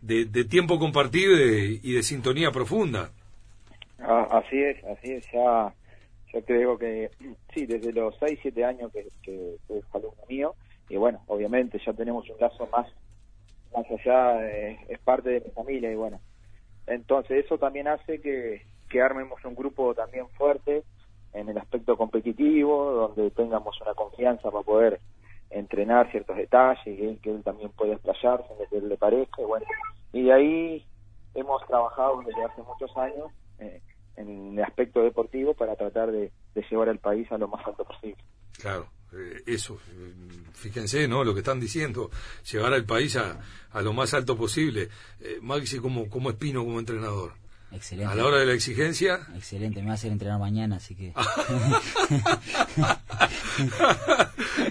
de, 0.02 0.24
de 0.24 0.44
tiempo 0.44 0.78
compartido 0.78 1.32
y 1.34 1.38
de, 1.38 1.80
y 1.82 1.92
de 1.92 2.02
sintonía 2.02 2.50
profunda. 2.50 3.12
Ah, 4.00 4.26
así 4.42 4.60
es, 4.60 4.82
así 4.84 5.12
es, 5.12 5.24
ya, 5.32 5.72
yo 6.32 6.44
creo 6.44 6.78
que, 6.78 7.10
sí, 7.54 7.66
desde 7.66 7.92
los 7.92 8.16
6, 8.18 8.38
7 8.42 8.64
años 8.64 8.90
que, 8.92 9.06
que, 9.22 9.56
que 9.68 9.78
es 9.78 9.84
alumno 9.92 10.22
mío, 10.28 10.54
y 10.90 10.96
bueno, 10.96 11.22
obviamente 11.28 11.80
ya 11.86 11.92
tenemos 11.94 12.28
un 12.28 12.36
lazo 12.38 12.66
más, 12.66 12.86
más 13.74 13.86
allá, 13.90 14.46
eh, 14.46 14.78
es 14.88 14.98
parte 15.00 15.30
de 15.30 15.40
mi 15.40 15.50
familia, 15.52 15.90
y 15.90 15.94
bueno, 15.94 16.20
entonces 16.86 17.44
eso 17.44 17.56
también 17.58 17.88
hace 17.88 18.20
que, 18.20 18.62
que 18.88 19.00
armemos 19.00 19.42
un 19.44 19.54
grupo 19.54 19.94
también 19.94 20.28
fuerte 20.30 20.84
en 21.32 21.48
el 21.48 21.56
aspecto 21.58 21.96
competitivo, 21.96 22.90
donde 22.92 23.30
tengamos 23.30 23.80
una 23.80 23.94
confianza 23.94 24.50
para 24.50 24.64
poder 24.64 25.00
entrenar 25.50 26.10
ciertos 26.10 26.36
detalles, 26.36 26.84
él- 26.86 27.20
que 27.22 27.30
él 27.30 27.42
también 27.44 27.70
pueda 27.72 27.94
explayarse 27.94 28.52
en 28.52 28.58
lo 28.58 28.66
que 28.68 28.80
le 28.80 28.96
parezca, 28.96 29.40
y 29.42 29.44
bueno, 29.44 29.66
y 30.12 30.22
de 30.24 30.32
ahí 30.32 30.86
hemos 31.34 31.64
trabajado 31.68 32.20
desde 32.26 32.42
hace 32.44 32.62
muchos 32.62 32.96
años 32.96 33.30
eh, 33.58 33.80
en 34.16 34.58
el 34.58 34.64
aspecto 34.64 35.02
deportivo 35.02 35.54
para 35.54 35.76
tratar 35.76 36.10
de, 36.10 36.32
de 36.54 36.64
llevar 36.68 36.88
al 36.88 36.98
país 36.98 37.30
a 37.30 37.38
lo 37.38 37.46
más 37.46 37.64
alto 37.66 37.84
posible. 37.84 38.18
Claro, 38.60 38.82
eh, 38.82 38.99
eso, 39.46 39.80
eh, 39.90 40.12
fíjense, 40.54 41.06
¿no? 41.08 41.24
Lo 41.24 41.32
que 41.34 41.40
están 41.40 41.58
diciendo, 41.60 42.10
llevar 42.50 42.72
al 42.74 42.84
país 42.84 43.16
a, 43.16 43.38
a 43.72 43.82
lo 43.82 43.92
más 43.92 44.14
alto 44.14 44.36
posible. 44.36 44.88
Eh, 45.20 45.38
Maxi, 45.42 45.78
¿cómo, 45.78 46.08
¿cómo 46.08 46.30
es 46.30 46.36
Pino 46.36 46.64
como 46.64 46.78
entrenador? 46.78 47.32
Excelente. 47.72 48.10
A 48.12 48.16
la 48.16 48.24
hora 48.26 48.38
de 48.38 48.46
la 48.46 48.54
exigencia, 48.54 49.20
Excelente, 49.36 49.80
me 49.80 49.86
va 49.86 49.92
a 49.92 49.94
hacer 49.94 50.10
entrenar 50.10 50.40
mañana, 50.40 50.76
así 50.76 50.96
que 50.96 51.12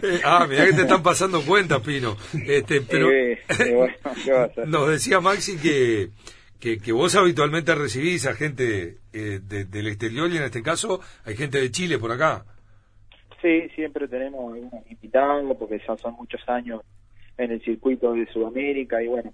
Eh, 0.02 0.22
ah, 0.26 0.46
mira 0.50 0.66
que 0.66 0.74
te 0.74 0.82
están 0.82 1.02
pasando 1.04 1.42
cuenta, 1.42 1.82
Pino. 1.82 2.18
Este, 2.46 2.82
pero 2.82 3.10
Eh, 3.10 3.40
eh, 3.60 3.96
nos 4.68 4.90
decía 4.90 5.20
Maxi 5.22 5.58
que, 5.58 6.10
que, 6.60 6.80
que 6.80 6.92
vos 6.92 7.16
habitualmente 7.16 7.74
recibís 7.76 8.26
a 8.26 8.36
gente 8.36 8.98
eh, 9.14 9.40
de- 9.42 9.66
del 9.66 9.88
exterior 9.88 10.30
y 10.32 10.38
en 10.38 10.44
este 10.44 10.62
caso 10.62 11.00
hay 11.26 11.36
gente 11.38 11.60
de 11.62 11.72
Chile 11.72 11.98
por 12.00 12.12
acá. 12.12 12.46
Sí, 13.42 13.70
siempre 13.76 14.08
tenemos 14.08 14.54
algunos 14.54 14.92
invitados 14.92 15.58
porque 15.58 15.80
ya 15.88 15.96
son 15.98 16.16
muchos 16.16 16.42
años 16.48 16.82
en 17.38 17.52
el 17.52 17.62
circuito 17.64 18.14
de 18.14 18.26
Sudamérica 18.28 19.02
y 19.02 19.08
bueno, 19.08 19.34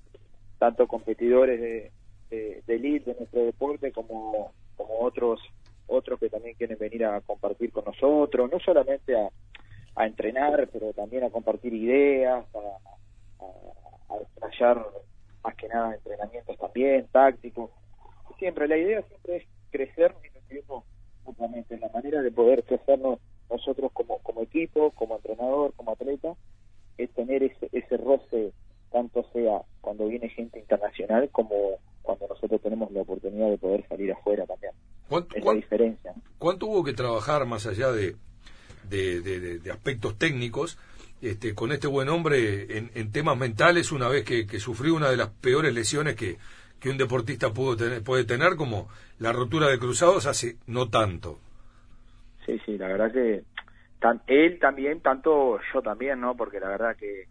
tanto 0.60 0.88
competidores 0.88 1.60
de, 1.60 1.92
de, 2.30 2.64
de 2.68 3.16
nuestro 3.18 3.46
deporte 3.46 3.92
como, 3.92 4.54
como 4.76 5.00
otros 5.00 5.42
otros 5.88 6.20
que 6.20 6.30
también 6.30 6.56
quieren 6.56 6.78
venir 6.78 7.06
a 7.06 7.22
compartir 7.22 7.72
con 7.72 7.86
nosotros, 7.86 8.50
no 8.52 8.60
solamente 8.60 9.16
a, 9.16 9.30
entrenar, 10.06 10.68
pero 10.74 10.92
también 10.94 11.24
a 11.24 11.30
compartir 11.30 11.74
ideas, 11.74 12.46
a, 12.54 14.18
explayar 14.22 14.86
más 15.44 15.56
que 15.56 15.68
nada 15.68 15.96
entrenamientos 15.96 16.58
también, 16.58 17.08
tácticos. 17.12 17.72
Siempre, 18.38 18.68
la 18.68 18.78
idea 18.78 19.02
siempre 19.04 19.38
es 19.38 19.48
crecer 19.70 20.14
y 20.24 20.60
mutuamente, 21.24 21.78
la 21.78 21.90
manera 21.90 22.22
de 22.22 22.32
poder 22.32 22.64
crecernos 22.64 23.20
nosotros 23.50 23.92
como, 23.94 24.20
como 24.20 24.42
equipo, 24.42 24.92
como 24.92 25.16
entrenador, 25.18 25.74
como 25.76 25.92
atleta, 25.92 26.36
es 26.98 27.12
tener 27.14 27.44
ese, 27.44 27.70
ese 27.72 27.98
roce, 27.98 28.52
tanto 28.92 29.26
sea 29.34 29.62
cuando 29.82 30.08
viene 30.08 30.30
gente 30.30 30.60
internacional 30.60 31.30
como 31.32 31.80
cuando 32.02 32.28
nosotros 32.28 32.62
tenemos 32.62 32.92
la 32.92 33.02
oportunidad 33.02 33.50
de 33.50 33.58
poder 33.58 33.88
salir 33.88 34.12
afuera 34.12 34.46
también. 34.46 34.72
¿Cuánto, 35.10 35.36
Es 35.36 35.44
la 35.46 35.54
diferencia. 35.54 36.14
cuánto 36.38 36.68
hubo 36.68 36.84
que 36.84 36.94
trabajar 36.94 37.46
más 37.46 37.66
allá 37.68 37.92
de, 37.92 38.16
de, 38.90 39.22
de- 39.22 39.40
de- 39.40 39.60
de 39.60 39.72
aspectos 39.72 40.18
técnicos 40.18 40.78
este, 41.22 41.56
con 41.56 41.72
este 41.72 41.88
buen 41.88 42.10
hombre 42.10 42.78
en, 42.78 42.92
en 42.94 43.12
temas 43.12 43.38
mentales 43.38 43.92
una 43.92 44.08
vez 44.08 44.24
que, 44.24 44.46
que 44.46 44.60
sufrió 44.60 44.96
una 44.96 45.10
de 45.10 45.18
las 45.18 45.30
peores 45.30 45.74
lesiones 45.74 46.16
que, 46.16 46.38
que 46.80 46.90
un 46.90 46.98
deportista 46.98 47.52
pudo 47.54 47.76
tener, 47.76 48.04
puede 48.04 48.24
tener, 48.26 48.56
como 48.56 48.88
la 49.20 49.32
rotura 49.32 49.68
de 49.70 49.80
cruzados 49.80 50.26
hace 50.28 50.58
no 50.68 50.90
tanto? 50.90 51.40
Sí, 52.46 52.60
sí, 52.66 52.78
la 52.78 52.88
verdad 52.88 53.12
que 53.12 53.44
tan, 54.00 54.22
él 54.28 54.60
también, 54.60 55.02
tanto 55.02 55.60
yo 55.74 55.82
también, 55.82 56.20
¿no? 56.20 56.36
Porque 56.36 56.60
la 56.60 56.70
verdad 56.70 56.96
que 56.96 57.24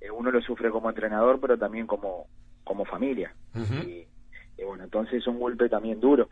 eh, 0.00 0.10
uno 0.10 0.30
lo 0.30 0.40
sufre 0.40 0.70
como 0.70 0.88
entrenador, 0.88 1.40
pero 1.40 1.58
también 1.58 1.86
como, 1.86 2.26
como 2.64 2.84
familia. 2.84 3.34
Y, 3.54 4.06
y 4.56 4.64
bueno, 4.64 4.84
entonces 4.84 5.14
es 5.14 5.26
un 5.26 5.38
golpe 5.38 5.68
también 5.68 6.00
duro. 6.00 6.28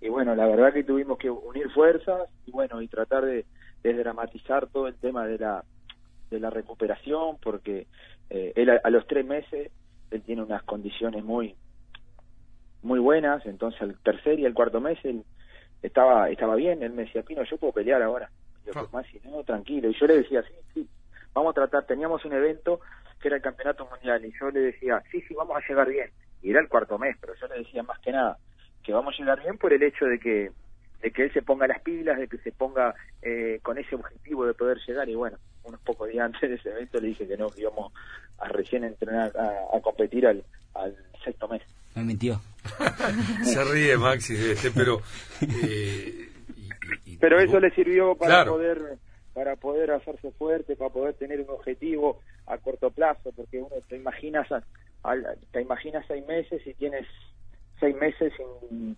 Y 0.00 0.08
bueno, 0.08 0.34
la 0.34 0.46
verdad 0.46 0.72
que 0.72 0.84
tuvimos 0.84 1.18
que 1.18 1.30
unir 1.30 1.70
fuerzas 1.70 2.28
y 2.46 2.50
bueno, 2.50 2.80
y 2.82 2.88
tratar 2.88 3.24
de, 3.24 3.44
de 3.82 3.94
dramatizar 3.94 4.66
todo 4.68 4.88
el 4.88 4.94
tema 4.96 5.26
de 5.26 5.38
la, 5.38 5.64
de 6.30 6.40
la 6.40 6.50
recuperación, 6.50 7.36
porque 7.42 7.86
eh, 8.30 8.52
él 8.56 8.70
a, 8.70 8.80
a 8.82 8.90
los 8.90 9.06
tres 9.06 9.26
meses, 9.26 9.70
él 10.10 10.22
tiene 10.22 10.42
unas 10.42 10.62
condiciones 10.62 11.24
muy, 11.24 11.56
muy 12.82 12.98
buenas, 13.00 13.44
entonces 13.46 13.80
al 13.82 13.98
tercer 14.00 14.38
y 14.38 14.46
al 14.46 14.54
cuarto 14.54 14.80
mes 14.80 14.98
él 15.04 15.24
estaba, 15.82 16.28
estaba 16.30 16.54
bien, 16.54 16.82
él 16.82 16.92
me 16.92 17.04
decía, 17.04 17.22
Pino, 17.22 17.42
yo 17.44 17.56
puedo 17.58 17.72
pelear 17.72 18.02
ahora. 18.02 18.30
Y 18.64 18.72
yo, 18.72 18.88
más 18.92 19.06
si 19.06 19.20
no, 19.20 19.42
tranquilo. 19.44 19.88
Y 19.90 19.98
yo 19.98 20.06
le 20.06 20.18
decía, 20.18 20.42
sí, 20.42 20.54
sí, 20.74 20.88
vamos 21.32 21.50
a 21.50 21.54
tratar, 21.54 21.86
teníamos 21.86 22.24
un 22.24 22.32
evento 22.32 22.80
que 23.20 23.28
era 23.28 23.36
el 23.36 23.42
campeonato 23.42 23.86
mundial, 23.86 24.24
y 24.24 24.32
yo 24.38 24.50
le 24.50 24.60
decía, 24.60 25.02
sí, 25.10 25.20
sí, 25.22 25.34
vamos 25.34 25.56
a 25.56 25.68
llegar 25.68 25.88
bien. 25.88 26.10
Y 26.42 26.50
era 26.50 26.60
el 26.60 26.68
cuarto 26.68 26.98
mes, 26.98 27.16
pero 27.20 27.34
yo 27.34 27.46
le 27.48 27.58
decía 27.58 27.82
más 27.82 27.98
que 28.00 28.12
nada 28.12 28.38
que 28.86 28.92
vamos 28.92 29.14
a 29.14 29.18
llegar 29.18 29.42
bien 29.42 29.58
por 29.58 29.72
el 29.72 29.82
hecho 29.82 30.04
de 30.06 30.20
que 30.20 30.52
de 31.02 31.10
que 31.10 31.24
él 31.24 31.32
se 31.32 31.42
ponga 31.42 31.66
las 31.66 31.80
pilas, 31.82 32.18
de 32.18 32.26
que 32.26 32.38
se 32.38 32.52
ponga 32.52 32.94
eh, 33.20 33.58
con 33.62 33.76
ese 33.76 33.96
objetivo 33.96 34.46
de 34.46 34.54
poder 34.54 34.78
llegar. 34.86 35.08
Y 35.08 35.14
bueno, 35.14 35.36
unos 35.64 35.80
pocos 35.80 36.08
días 36.08 36.24
antes 36.32 36.48
de 36.48 36.56
ese 36.56 36.70
evento 36.70 37.00
le 37.00 37.08
dije 37.08 37.26
que 37.26 37.36
no, 37.36 37.48
íbamos 37.56 37.92
a 38.38 38.48
recién 38.48 38.84
entrenar, 38.84 39.32
a, 39.36 39.76
a 39.76 39.80
competir 39.80 40.26
al, 40.26 40.44
al 40.74 40.96
sexto 41.22 41.48
mes. 41.48 41.62
Me 41.96 42.04
mintió. 42.04 42.40
Se 43.44 43.64
ríe 43.64 43.96
Maxi, 43.96 44.34
este, 44.34 44.70
pero... 44.70 45.00
eh, 45.42 46.28
y- 46.56 46.60
y- 46.62 47.12
y- 47.14 47.16
Pero 47.16 47.40
eso 47.40 47.58
le 47.58 47.70
sirvió 47.70 48.14
para 48.16 48.30
Claro. 48.44 48.52
poder 48.52 48.98
para 49.32 49.54
poder 49.56 49.90
hacerse 49.90 50.30
fuerte, 50.32 50.76
para 50.76 50.88
poder 50.88 51.12
tener 51.14 51.42
un 51.42 51.50
objetivo 51.50 52.22
a 52.46 52.56
corto 52.56 52.90
plazo, 52.90 53.32
porque 53.36 53.58
uno 53.58 53.68
te 53.86 53.96
imaginas, 53.96 54.48
te 55.52 55.60
imaginas 55.60 56.06
seis 56.08 56.26
meses 56.26 56.66
y 56.66 56.72
tienes 56.72 57.06
seis 57.78 57.94
meses 57.96 58.32
sin, 58.70 58.96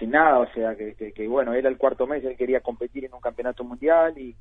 sin 0.00 0.10
nada, 0.10 0.40
o 0.40 0.52
sea, 0.52 0.74
que, 0.74 0.96
que, 1.12 1.28
bueno, 1.28 1.54
era 1.54 1.68
el 1.68 1.76
cuarto 1.78 2.04
mes, 2.04 2.24
él 2.24 2.36
quería 2.36 2.58
competir 2.62 3.04
en 3.04 3.14
un 3.14 3.20
campeonato 3.20 3.62
mundial 3.62 4.18
y, 4.18 4.34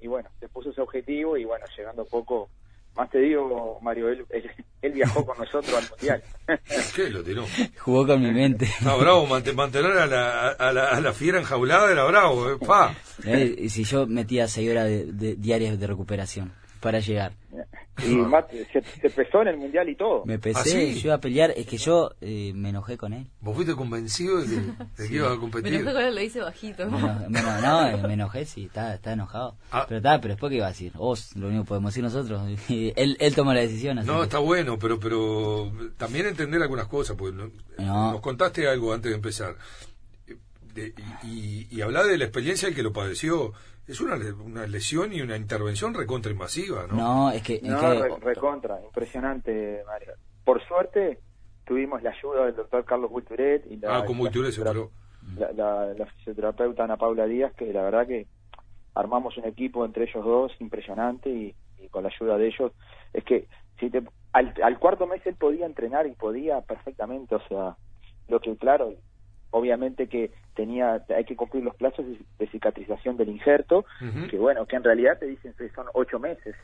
y 0.00 0.06
bueno, 0.06 0.30
se 0.40 0.48
puso 0.48 0.70
ese 0.70 0.80
objetivo 0.80 1.36
y 1.36 1.44
bueno, 1.44 1.66
llegando 1.76 2.06
poco 2.06 2.48
más 3.00 3.10
te 3.10 3.18
digo, 3.18 3.78
Mario, 3.80 4.10
él, 4.10 4.26
él, 4.82 4.92
viajó 4.92 5.24
con 5.24 5.38
nosotros 5.38 5.74
al 5.74 5.88
Mundial. 5.88 6.22
¿Qué 6.94 7.08
lo 7.08 7.22
tiró? 7.22 7.46
Jugó 7.78 8.06
con 8.06 8.22
mi 8.22 8.30
mente. 8.30 8.68
No, 8.82 8.98
bravo, 8.98 9.26
mantener 9.26 9.92
a 9.92 10.06
la, 10.06 10.48
a, 10.48 10.72
la, 10.72 10.88
a 10.90 11.00
la 11.00 11.12
fiera 11.14 11.38
enjaulada 11.38 11.90
era 11.90 12.04
bravo, 12.04 12.50
eh, 12.50 12.58
pa. 12.58 12.94
Eh, 13.24 13.68
si 13.70 13.84
yo 13.84 14.06
metía 14.06 14.48
seis 14.48 14.70
horas 14.70 14.86
de, 14.86 15.36
diarias 15.36 15.80
de 15.80 15.86
recuperación 15.86 16.52
para 16.80 17.00
llegar. 17.00 17.32
Y 17.98 18.16
se, 18.72 19.10
pesó 19.10 19.42
en 19.42 19.48
el 19.48 19.56
mundial 19.58 19.88
y 19.88 19.94
todo. 19.94 20.24
Me 20.24 20.38
pesé, 20.38 20.90
¿Ah, 20.90 20.94
yo 20.94 21.08
iba 21.08 21.14
a 21.14 21.20
pelear, 21.20 21.52
es 21.54 21.66
que 21.66 21.76
yo 21.76 22.12
eh, 22.22 22.52
me 22.54 22.70
enojé 22.70 22.96
con 22.96 23.12
él. 23.12 23.26
¿Vos 23.40 23.54
fuiste 23.54 23.74
convencido 23.74 24.40
de 24.40 24.46
que, 24.46 25.02
de 25.02 25.08
iba 25.14 25.32
a 25.32 25.36
competir? 25.36 25.72
Me 25.72 25.78
enojé 25.80 25.92
con 25.92 26.02
él, 26.04 26.14
lo 26.14 26.22
hice 26.22 26.40
bajito. 26.40 26.86
no, 26.86 26.98
no, 27.28 28.08
me 28.08 28.14
enojé, 28.14 28.46
sí, 28.46 28.64
está, 28.64 28.94
está 28.94 29.12
enojado. 29.12 29.56
Ah. 29.70 29.84
Pero 29.86 29.98
está, 29.98 30.20
pero 30.20 30.34
después 30.34 30.50
qué 30.50 30.56
iba 30.56 30.66
a 30.66 30.70
decir, 30.70 30.92
vos, 30.92 31.36
lo 31.36 31.48
único 31.48 31.64
que 31.64 31.68
podemos 31.68 31.92
decir 31.92 32.04
nosotros, 32.04 32.42
él, 32.68 33.16
él 33.20 33.34
toma 33.34 33.54
la 33.54 33.60
decisión. 33.60 33.96
no, 34.06 34.22
está 34.22 34.38
bueno, 34.38 34.78
pero 34.78 34.98
pero 34.98 35.70
también 35.98 36.26
entender 36.26 36.62
algunas 36.62 36.86
cosas, 36.86 37.16
porque 37.16 37.36
nos 37.78 38.20
contaste 38.20 38.66
algo 38.68 38.94
antes 38.94 39.10
de 39.10 39.16
empezar. 39.16 39.56
y, 41.24 41.66
y, 41.70 41.80
hablar 41.82 42.06
de 42.06 42.16
la 42.16 42.24
experiencia 42.24 42.68
del 42.68 42.76
que 42.76 42.82
lo 42.82 42.92
padeció 42.92 43.52
es 43.90 44.00
una, 44.00 44.14
una 44.44 44.66
lesión 44.66 45.12
y 45.12 45.20
una 45.20 45.36
intervención 45.36 45.92
recontra 45.92 46.30
invasiva, 46.30 46.86
¿no? 46.86 46.94
No, 46.94 47.30
es 47.30 47.42
que... 47.42 47.60
no, 47.62 48.18
recontra, 48.18 48.80
impresionante, 48.84 49.82
Mario. 49.84 50.12
Por 50.44 50.64
suerte, 50.66 51.18
tuvimos 51.64 52.00
la 52.02 52.10
ayuda 52.10 52.46
del 52.46 52.54
doctor 52.54 52.84
Carlos 52.84 53.10
Bulturet 53.10 53.66
y 53.68 53.76
la, 53.76 53.98
ah, 53.98 54.04
con 54.04 54.16
la, 55.36 55.94
la, 55.94 56.06
fisioterapeuta 56.06 56.84
Ana 56.84 56.96
Paula 56.96 57.26
Díaz, 57.26 57.52
que 57.54 57.72
la 57.72 57.82
verdad 57.82 58.06
que 58.06 58.26
armamos 58.94 59.36
un 59.36 59.44
equipo 59.44 59.84
entre 59.84 60.04
ellos 60.04 60.24
dos 60.24 60.52
impresionante 60.60 61.28
y, 61.30 61.54
con 61.90 62.04
la 62.04 62.10
ayuda 62.10 62.38
de 62.38 62.46
ellos, 62.46 62.72
es 63.12 63.24
que 63.24 63.48
si 63.80 63.90
te, 63.90 64.02
al, 64.32 64.54
al 64.62 64.78
cuarto 64.78 65.06
mes 65.06 65.24
él 65.26 65.34
podía 65.34 65.66
entrenar 65.66 66.06
y 66.06 66.12
podía 66.12 66.60
perfectamente, 66.60 67.34
o 67.34 67.42
sea, 67.48 67.76
lo 68.28 68.38
que 68.38 68.56
claro, 68.56 68.94
obviamente 69.50 70.08
que 70.08 70.30
tenía 70.54 71.04
hay 71.14 71.24
que 71.24 71.36
cumplir 71.36 71.64
los 71.64 71.74
plazos 71.74 72.04
de, 72.38 72.46
cicatrización 72.48 73.16
del 73.16 73.28
injerto 73.28 73.84
que 74.30 74.36
bueno 74.36 74.66
que 74.66 74.76
en 74.76 74.84
realidad 74.84 75.18
te 75.18 75.26
dicen 75.26 75.54
que 75.56 75.68
son 75.70 75.86
ocho 75.94 76.18
meses 76.18 76.54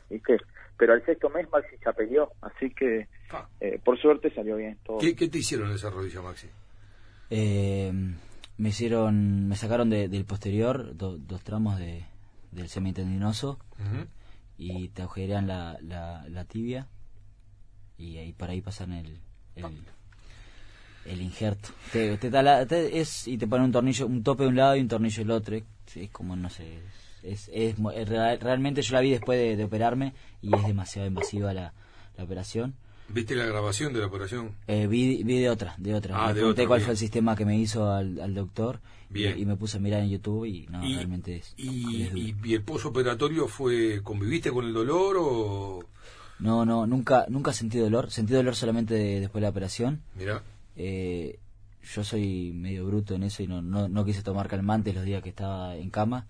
pero 0.77 0.93
al 0.93 1.05
sexto 1.05 1.31
mes 1.31 1.49
Maxi 1.51 1.77
ya 1.85 1.93
peleó 1.93 2.33
así 2.43 2.71
que 2.71 3.09
ah. 3.31 3.49
eh, 3.61 3.81
por 3.83 3.99
suerte 3.99 4.33
salió 4.35 4.57
bien 4.57 4.79
todo. 4.85 4.99
¿Qué, 4.99 5.15
te 5.15 5.39
hicieron 5.39 5.69
en 5.69 5.77
esa 5.77 5.91
rodilla 5.91 6.23
Maxi 6.23 6.49
eh, 7.31 7.93
me 8.59 8.69
hicieron 8.69 9.49
me 9.49 9.57
sacaron 9.57 9.91
del 9.91 10.25
posterior 10.25 10.97
dos 10.97 11.43
tramos 11.43 11.79
de 11.79 12.05
del 12.53 12.69
semitendinoso 12.69 13.59
y 14.57 14.89
te 14.89 15.03
agujerean 15.03 15.47
la, 15.47 15.77
la, 15.83 16.45
tibia 16.45 16.87
y 17.99 18.17
ahí 18.17 18.33
para 18.33 18.53
ahí 18.53 18.63
pasan 18.63 18.93
el, 18.93 19.21
el 19.57 19.65
ah 19.65 19.96
el 21.09 21.23
injerto. 21.23 21.71
Te, 21.93 22.17
te, 22.17 23.01
es, 23.01 23.27
y 23.29 23.39
te 23.39 23.47
pone 23.47 23.65
un 23.65 23.73
tornillo, 23.73 24.07
un 24.07 24.23
tope 24.23 24.45
de 24.45 24.49
un 24.49 24.57
lado 24.57 24.77
y 24.77 24.81
un 24.81 24.89
tornillo 24.89 25.23
del 25.23 25.31
otro. 25.31 25.57
Es 25.57 26.11
como, 26.11 26.37
no 26.37 26.51
sé, 26.51 26.81
es, 27.23 27.51
es, 27.53 27.77
realmente 27.79 28.83
yo 28.83 28.95
la 28.95 29.01
vi 29.01 29.11
después 29.11 29.57
de, 29.57 29.65
operarme 29.65 30.15
y 30.43 30.55
es 30.55 30.67
demasiado 30.67 31.09
invasiva 31.09 31.53
la, 31.53 31.73
la 32.17 32.25
operación. 32.25 32.75
¿Viste 33.09 33.37
la 33.37 33.47
grabación 33.47 33.93
de 33.93 34.01
la 34.01 34.07
operación? 34.07 34.53
Eh, 34.67 34.87
vi, 34.89 35.23
vi 35.23 35.39
de 35.39 35.49
otra, 35.49 35.75
de 35.79 35.95
otra. 35.95 36.17
Ah, 36.17 36.29
me 36.29 36.35
pregunté 36.35 36.67
cuál 36.67 36.81
fue 36.81 36.93
el 36.93 36.99
sistema 36.99 37.37
que 37.37 37.45
me 37.45 37.57
hizo 37.57 37.91
al, 37.91 38.21
al 38.21 38.35
doctor 38.35 38.81
bien. 39.09 39.39
Y, 39.39 39.47
me 39.47 39.57
puse 39.57 39.77
a 39.77 39.81
mirar 39.81 40.03
en 40.03 40.11
YouTube 40.11 40.45
y 40.45 40.67
no, 40.67 40.81
realmente 40.81 41.37
es... 41.37 41.55
Y, 41.57 42.35
y, 42.45 42.55
el 42.55 42.63
posoperatorio 42.63 43.47
fue, 43.47 44.01
conviviste 44.03 44.51
con 44.51 44.67
el 44.67 44.73
dolor 44.73 45.17
o...? 45.19 45.85
No, 46.39 46.67
no, 46.67 46.87
nunca, 46.87 47.27
nunca 47.29 47.53
sentí 47.53 47.79
dolor. 47.79 48.11
Sentí 48.11 48.35
dolor 48.35 48.55
solamente 48.55 48.95
después 48.95 49.41
de 49.41 49.47
la 49.47 49.49
operación. 49.49 50.03
Mira. 50.17 50.43
Eh, 50.77 51.39
yo 51.83 52.05
soy 52.05 52.53
medio 52.53 52.87
bruto 52.87 53.15
en 53.15 53.23
eso 53.23 53.43
y 53.43 53.47
no, 53.47 53.63
no, 53.63 54.05
quise 54.05 54.23
tomar 54.23 54.49
calmantes 54.49 54.95
los 54.95 55.05
días 55.05 55.23
que 55.23 55.31
estaba 55.31 55.77
en 55.77 55.91
cama, 55.91 56.27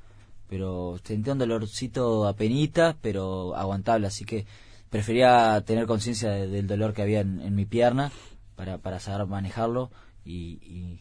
pero 0.48 0.98
sentí 1.02 1.30
un 1.30 1.38
dolorcito 1.38 2.26
apenita, 2.26 2.96
pero 3.00 3.56
aguantable, 3.56 4.06
así 4.06 4.24
que 4.24 4.46
prefería 4.90 5.61
tener 5.66 5.87
conciencia 5.87 6.30
del 6.30 6.66
dolor 6.66 6.92
que 6.92 7.02
había 7.02 7.20
en, 7.20 7.54
mi 7.54 7.64
pierna 7.64 8.12
para, 8.54 8.78
para 8.78 9.00
saber 9.00 9.26
manejarlo 9.26 9.90
y, 10.24 11.00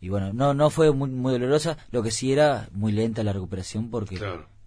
y, 0.00 0.08
bueno, 0.08 0.32
no, 0.32 0.54
no 0.54 0.70
fue 0.70 0.92
muy, 0.92 1.08
muy 1.08 1.32
dolorosa, 1.32 1.78
lo 1.90 2.02
que 2.02 2.10
sí 2.10 2.32
era 2.32 2.68
muy 2.72 2.92
lenta 2.92 3.22
la 3.22 3.32
recuperación 3.32 3.90
porque 3.90 4.18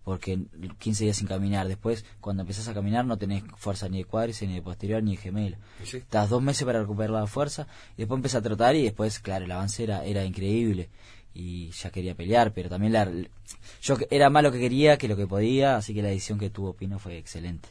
porque 0.07 0.39
15 0.79 1.03
días 1.03 1.17
sin 1.17 1.27
caminar. 1.27 1.67
Después, 1.67 2.05
cuando 2.21 2.43
empezás 2.43 2.69
a 2.69 2.73
caminar, 2.73 3.03
no 3.03 3.17
tenés 3.17 3.43
fuerza 3.57 3.89
ni 3.89 3.97
de 3.97 4.05
cuádriceps, 4.05 4.47
ni 4.47 4.55
de 4.55 4.61
posterior, 4.61 5.03
ni 5.03 5.17
de 5.17 5.21
gemelo. 5.21 5.57
Estás 5.83 6.29
dos 6.29 6.41
meses 6.41 6.63
para 6.63 6.79
recuperar 6.79 7.09
la 7.09 7.27
fuerza, 7.27 7.67
y 7.95 8.03
después 8.03 8.17
empecé 8.17 8.37
a 8.37 8.41
trotar, 8.41 8.73
y 8.77 8.83
después, 8.83 9.19
claro, 9.19 9.43
el 9.43 9.51
avance 9.51 9.83
era, 9.83 10.05
era 10.05 10.23
increíble. 10.23 10.87
Y 11.33 11.71
ya 11.71 11.89
quería 11.89 12.15
pelear, 12.15 12.53
pero 12.53 12.69
también 12.69 12.93
la, 12.93 13.11
yo 13.81 13.97
era 14.09 14.29
más 14.29 14.43
lo 14.43 14.53
que 14.53 14.59
quería 14.59 14.97
que 14.97 15.09
lo 15.09 15.17
que 15.17 15.27
podía, 15.27 15.75
así 15.75 15.93
que 15.93 16.01
la 16.01 16.07
decisión 16.07 16.39
que 16.39 16.49
tuvo 16.49 16.71
Pino 16.71 16.99
fue 16.99 17.17
excelente. 17.17 17.67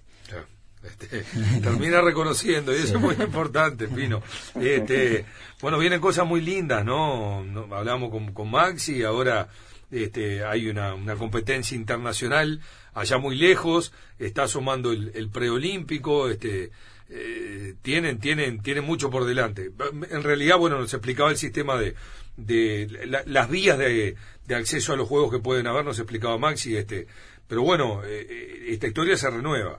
Este, 0.84 1.24
termina 1.62 2.02
reconociendo 2.02 2.70
y 2.70 2.80
eso 2.80 2.96
es 2.96 3.00
muy 3.00 3.14
importante 3.14 3.88
Pino 3.88 4.22
este, 4.54 5.24
bueno 5.60 5.78
vienen 5.78 6.00
cosas 6.00 6.26
muy 6.26 6.40
lindas 6.42 6.84
no, 6.84 7.44
hablamos 7.72 8.10
con, 8.10 8.32
con 8.32 8.50
Maxi 8.50 9.02
ahora 9.02 9.48
este, 9.90 10.44
hay 10.44 10.68
una, 10.68 10.94
una 10.94 11.16
competencia 11.16 11.76
internacional 11.76 12.60
allá 12.94 13.18
muy 13.18 13.36
lejos, 13.36 13.92
está 14.18 14.48
sumando 14.48 14.90
el, 14.90 15.28
preolímpico, 15.30 16.28
este, 16.28 16.70
eh, 17.10 17.74
tienen, 17.82 18.18
tienen, 18.18 18.62
tienen 18.62 18.84
mucho 18.84 19.10
por 19.10 19.26
delante. 19.26 19.70
En 20.10 20.22
realidad, 20.22 20.58
bueno, 20.58 20.78
nos 20.78 20.94
explicaba 20.94 21.30
el 21.30 21.36
sistema 21.36 21.76
de, 21.78 21.94
de 22.36 23.24
las 23.26 23.50
vías 23.50 23.78
de, 23.78 24.16
de, 24.46 24.54
acceso 24.54 24.92
a 24.92 24.96
los 24.96 25.08
juegos 25.08 25.30
que 25.30 25.40
pueden 25.40 25.66
haber, 25.66 25.84
nos 25.84 25.98
explicaba 25.98 26.38
Maxi, 26.38 26.76
este, 26.76 27.06
pero 27.46 27.62
bueno, 27.62 28.02
eh, 28.04 28.26
eh, 28.28 28.64
esta 28.68 28.86
historia 28.86 29.16
se 29.16 29.30
renueva. 29.30 29.78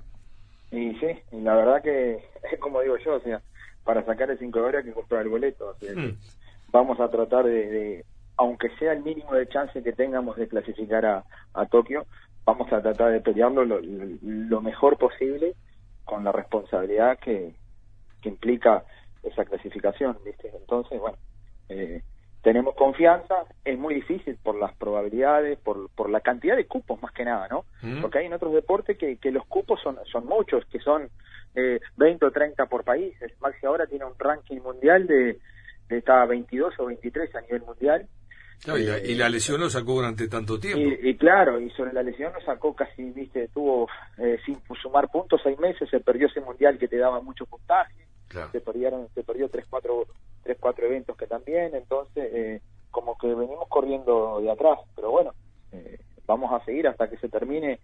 Y 0.72 0.94
sí, 1.00 1.08
la 1.32 1.56
verdad 1.56 1.82
que 1.82 2.16
es 2.52 2.60
como 2.60 2.82
digo 2.82 2.98
yo, 3.04 3.16
o 3.16 3.22
sea, 3.22 3.42
para 3.84 4.06
sacar 4.06 4.30
el 4.30 4.38
5 4.38 4.62
de 4.62 4.78
hay 4.78 4.84
que 4.84 4.92
comprar 4.92 5.24
el 5.24 5.30
boleto. 5.30 5.76
Mm. 5.82 6.12
Vamos 6.72 7.00
a 7.00 7.10
tratar 7.10 7.46
de 7.46 8.06
aunque 8.38 8.70
sea 8.78 8.94
el 8.94 9.04
mínimo 9.04 9.34
de 9.34 9.48
chance 9.48 9.84
que 9.84 9.94
tengamos 9.94 10.38
de 10.38 10.48
clasificar 10.48 11.06
a, 11.06 11.24
a 11.54 11.66
Tokio, 11.66 12.06
vamos 12.46 12.72
a 12.72 12.82
tratar 12.82 13.12
de 13.12 13.20
pelearlo 13.20 13.66
lo, 13.66 14.62
mejor 14.62 14.98
posible 14.98 15.56
con 16.06 16.24
la 16.24 16.32
responsabilidad 16.32 17.20
que, 17.20 17.54
que 18.22 18.30
implica 18.30 18.84
esa 19.24 19.44
clasificación, 19.44 20.18
¿viste? 20.24 20.52
Entonces, 20.56 21.00
bueno, 21.00 21.18
eh, 21.68 22.02
tenemos 22.42 22.76
confianza, 22.76 23.36
es 23.66 23.78
muy 23.78 23.96
difícil 23.96 24.38
por 24.42 24.56
las 24.56 24.74
probabilidades, 24.78 25.60
por, 25.60 25.90
por 25.90 26.10
la 26.10 26.22
cantidad 26.22 26.56
de 26.56 26.68
cupos 26.68 27.02
más 27.02 27.12
que 27.12 27.26
nada, 27.26 27.48
¿no? 27.50 27.66
Mm. 27.82 28.02
Porque 28.02 28.20
hay 28.20 28.28
en 28.28 28.34
otros 28.34 28.54
deportes 28.54 28.98
que, 28.98 29.18
que 29.18 29.32
los 29.32 29.46
cupos 29.48 29.82
son, 29.82 29.98
son 30.10 30.26
muchos, 30.26 30.64
que 30.68 30.80
son 30.80 31.10
eh, 31.56 31.82
20 31.98 32.26
o 32.28 32.32
30 32.32 32.68
por 32.68 32.86
país. 32.86 33.14
Maxi 33.42 33.66
ahora 33.66 33.88
tiene 33.88 34.06
un 34.06 34.18
ranking 34.18 34.62
mundial 34.62 35.08
de, 35.08 35.40
de 35.90 35.98
está 35.98 36.24
22 36.26 36.80
o 36.80 36.86
23 36.86 37.36
a 37.36 37.42
nivel 37.42 37.64
mundial 37.64 38.08
y, 38.66 39.16
la, 39.16 39.30
lesión 39.30 39.62
lo 39.62 39.70
sacó 39.70 39.94
durante 39.94 40.28
tanto 40.28 40.60
tiempo. 40.60 40.98
Y, 41.02 41.16
claro, 41.16 41.60
y 41.60 41.70
sobre 41.72 41.94
la 41.94 42.04
lesión 42.04 42.34
lo 42.34 42.42
sacó 42.42 42.76
casi, 42.76 43.12
viste, 43.12 43.48
tuvo 43.50 43.88
eh, 44.18 44.38
sin 44.46 44.60
sumar 44.82 45.10
puntos 45.10 45.40
seis 45.44 45.58
meses, 45.60 45.90
se 45.90 46.00
perdió 46.00 46.28
ese 46.28 46.42
mundial 46.42 46.78
que 46.78 46.88
te 46.88 46.98
daba 46.98 47.22
mucho 47.22 47.46
puntaje, 47.46 47.94
se 48.52 48.60
perdieron, 48.60 49.08
se 49.14 49.24
perdió 49.24 49.48
tres 49.50 49.66
cuatro, 49.70 50.08
tres 50.44 50.58
cuatro 50.60 50.86
eventos 50.86 51.16
que 51.16 51.28
también, 51.28 51.76
entonces 51.76 52.30
eh, 52.34 52.62
como 52.92 53.18
que 53.18 53.28
venimos 53.28 53.68
corriendo 53.70 54.42
de 54.42 54.52
atrás, 54.52 54.80
pero 54.96 55.12
bueno, 55.12 55.34
eh, 55.72 56.00
vamos 56.26 56.52
a 56.52 56.64
seguir 56.66 56.88
hasta 56.88 57.10
que 57.10 57.18
se 57.18 57.30
termine 57.30 57.80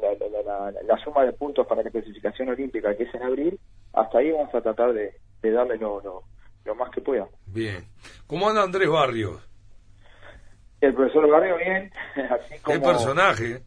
la, 0.00 0.72
la, 0.82 1.04
suma 1.04 1.24
de 1.24 1.32
puntos 1.32 1.66
para 1.66 1.82
la 1.82 1.90
clasificación 1.90 2.50
olímpica 2.50 2.96
que 2.96 3.04
es 3.04 3.14
en 3.14 3.22
abril, 3.22 3.58
hasta 3.92 4.18
ahí 4.18 4.30
vamos 4.30 4.54
a 4.54 4.60
tratar 4.60 4.92
de, 4.92 5.14
darle 5.42 5.78
lo, 5.78 6.00
lo, 6.00 6.22
lo 6.64 6.74
más 6.76 6.90
que 6.90 7.00
pueda. 7.00 7.26
Bien. 7.46 7.84
¿Cómo 8.26 8.48
anda 8.48 8.62
Andrés 8.62 8.88
Barrios? 8.88 9.48
El 10.80 10.94
profesor 10.94 11.28
Barrio 11.28 11.56
bien, 11.56 11.90
así 12.30 12.58
como... 12.60 12.78
¿Qué 12.78 12.84
personaje? 12.84 13.62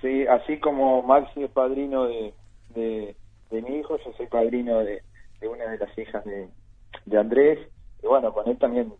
Sí, 0.00 0.26
así 0.26 0.58
como 0.58 1.02
Maxi 1.02 1.44
es 1.44 1.50
padrino 1.50 2.04
de, 2.04 2.34
de, 2.74 3.62
mi 3.62 3.78
hijo, 3.78 3.96
yo 3.98 4.12
soy 4.16 4.26
padrino 4.26 4.80
de, 4.80 5.02
de 5.40 5.48
una 5.48 5.64
de 5.66 5.78
las 5.78 5.98
hijas 5.98 6.24
de, 6.24 6.48
de 7.06 7.18
Andrés, 7.18 7.58
y 8.02 8.06
bueno, 8.06 8.32
con 8.32 8.48
él 8.48 8.58
también, 8.58 8.92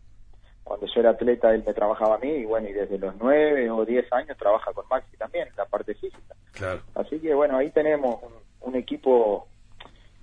cuando 0.65 0.87
yo 0.87 1.01
era 1.01 1.11
atleta, 1.11 1.55
él 1.55 1.63
me 1.67 1.75
trabajaba 1.75 2.17
a 2.17 2.19
mí, 2.19 2.31
y 2.31 2.45
bueno, 2.45 2.69
y 2.69 2.73
desde 2.73 2.99
los 2.99 3.15
nueve 3.17 3.71
o 3.71 3.85
diez 3.85 4.11
años 4.13 4.37
trabaja 4.39 4.73
con 4.73 4.89
Maxi 4.89 5.17
también, 5.17 5.49
la 5.57 5.67
parte 5.67 5.95
física. 5.95 6.35
Claro. 6.53 6.81
Así 6.95 7.21
que 7.21 7.35
bueno, 7.35 7.59
ahí 7.59 7.71
tenemos 7.71 8.23
un, 8.23 8.33
un 8.61 8.77
equipo, 8.77 9.47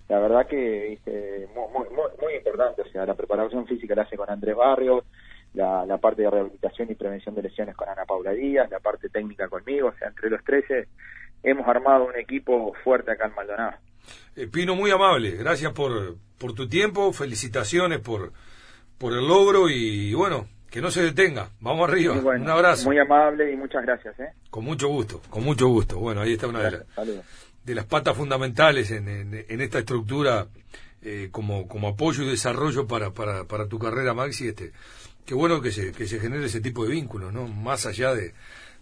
la 0.07 0.19
verdad 0.19 0.47
que 0.47 0.93
este, 0.93 1.47
muy, 1.55 1.67
muy, 1.73 1.89
muy, 1.89 2.11
muy 2.21 2.35
importante. 2.35 2.81
O 2.81 2.87
sea, 2.87 3.05
la 3.05 3.13
preparación 3.13 3.65
física 3.65 3.95
la 3.95 4.03
hace 4.03 4.17
con 4.17 4.29
Andrés 4.29 4.55
Barrios, 4.55 5.03
la, 5.55 5.85
la 5.85 5.97
parte 5.97 6.21
de 6.23 6.29
rehabilitación 6.29 6.91
y 6.91 6.95
prevención 6.95 7.33
de 7.35 7.43
lesiones 7.43 7.75
con 7.75 7.89
Ana 7.89 8.05
Paula 8.05 8.31
Díaz, 8.31 8.69
la 8.69 8.79
parte 8.79 9.09
técnica 9.09 9.47
conmigo. 9.47 9.89
O 9.89 9.97
sea, 9.97 10.09
entre 10.09 10.29
los 10.29 10.43
13 10.43 10.87
hemos 11.43 11.67
armado 11.67 12.05
un 12.05 12.15
equipo 12.15 12.73
fuerte 12.83 13.11
acá 13.11 13.27
en 13.27 13.35
Maldonado. 13.35 13.77
Eh, 14.35 14.47
Pino, 14.47 14.75
muy 14.75 14.91
amable. 14.91 15.31
Gracias 15.31 15.71
por, 15.73 16.15
por 16.37 16.53
tu 16.53 16.67
tiempo. 16.67 17.11
Felicitaciones 17.13 17.99
por, 17.99 18.31
por 18.97 19.13
el 19.13 19.27
logro 19.27 19.69
y 19.69 20.13
bueno, 20.13 20.47
que 20.69 20.81
no 20.81 20.91
se 20.91 21.01
detenga. 21.03 21.49
Vamos 21.59 21.89
arriba. 21.89 22.15
Bueno, 22.19 22.43
Un 22.43 22.49
abrazo. 22.49 22.87
Muy 22.89 22.99
amable 22.99 23.51
y 23.51 23.55
muchas 23.55 23.83
gracias. 23.83 24.19
¿eh? 24.19 24.29
Con 24.49 24.63
mucho 24.65 24.87
gusto, 24.89 25.21
con 25.29 25.43
mucho 25.43 25.67
gusto. 25.67 25.97
Bueno, 25.99 26.21
ahí 26.21 26.33
está 26.33 26.47
una 26.47 26.69
de, 26.69 26.83
saludos. 26.93 27.25
de 27.63 27.75
las 27.75 27.85
patas 27.85 28.15
fundamentales 28.15 28.91
en, 28.91 29.07
en- 29.07 29.45
en 29.47 29.61
esta 29.61 29.79
estructura 29.79 30.47
eh, 31.01 31.29
como, 31.31 31.67
como 31.67 31.89
apoyo 31.89 32.23
y 32.23 32.29
desarrollo 32.29 32.87
para, 32.87 33.11
para, 33.11 33.45
para 33.45 33.67
tu 33.67 33.77
carrera, 33.79 34.13
Maxi. 34.13 34.47
Este, 34.49 34.71
qué 35.25 35.33
bueno 35.33 35.61
que 35.61 35.71
se, 35.71 35.91
que 35.91 36.07
se 36.07 36.19
genere 36.19 36.45
ese 36.45 36.61
tipo 36.61 36.83
de 36.85 36.91
vínculos, 36.91 37.33
¿no? 37.33 37.47
Más 37.47 37.85
allá 37.85 38.13
de, 38.13 38.33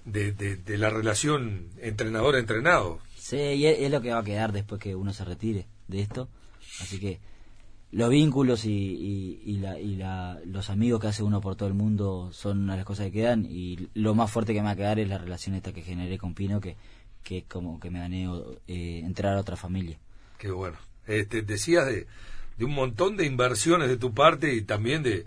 de, 0.05 0.31
de- 0.31 0.57
de 0.57 0.77
la 0.77 0.89
relación 0.89 1.69
entrenador-entrenado. 1.81 2.99
Sí, 3.17 3.37
y 3.37 3.65
es, 3.65 3.79
es 3.79 3.91
lo 3.91 4.01
que 4.01 4.11
va 4.11 4.19
a 4.19 4.23
quedar 4.23 4.51
después 4.51 4.79
que 4.81 4.95
uno 4.95 5.13
se 5.13 5.25
retire 5.25 5.65
de 5.87 6.01
esto. 6.01 6.29
Así 6.81 6.99
que 6.99 7.19
los 7.91 8.09
vínculos 8.09 8.65
y, 8.65 8.71
y, 8.71 9.41
y 9.45 9.57
la, 9.59 9.79
y 9.79 9.95
la, 9.95 10.39
los 10.45 10.69
amigos 10.69 10.99
que 10.99 11.07
hace 11.07 11.23
uno 11.23 11.39
por 11.41 11.55
todo 11.55 11.67
el 11.69 11.75
mundo 11.75 12.31
son 12.33 12.63
una 12.63 12.73
de 12.73 12.77
las 12.77 12.85
cosas 12.85 13.05
que 13.07 13.11
quedan. 13.11 13.45
Y 13.49 13.87
lo 13.93 14.15
más 14.15 14.31
fuerte 14.31 14.53
que 14.53 14.59
me 14.59 14.65
va 14.65 14.71
a 14.71 14.75
quedar 14.75 14.99
es 14.99 15.07
la 15.07 15.17
relación 15.19 15.55
esta 15.55 15.71
que 15.73 15.83
generé 15.83 16.17
con 16.17 16.33
Pino, 16.33 16.59
que, 16.59 16.75
que 17.23 17.39
es 17.39 17.43
como 17.45 17.79
que 17.79 17.89
me 17.91 17.99
gané 17.99 18.27
eh, 18.67 18.99
entrar 19.03 19.37
a 19.37 19.39
otra 19.39 19.55
familia. 19.55 19.97
Qué 20.37 20.51
bueno. 20.51 20.77
Este, 21.07 21.41
decías 21.43 21.85
de, 21.85 22.07
de 22.57 22.65
un 22.65 22.73
montón 22.73 23.15
de 23.15 23.25
inversiones 23.25 23.87
de 23.89 23.97
tu 23.97 24.13
parte 24.13 24.53
y 24.55 24.61
también 24.63 25.03
de, 25.03 25.25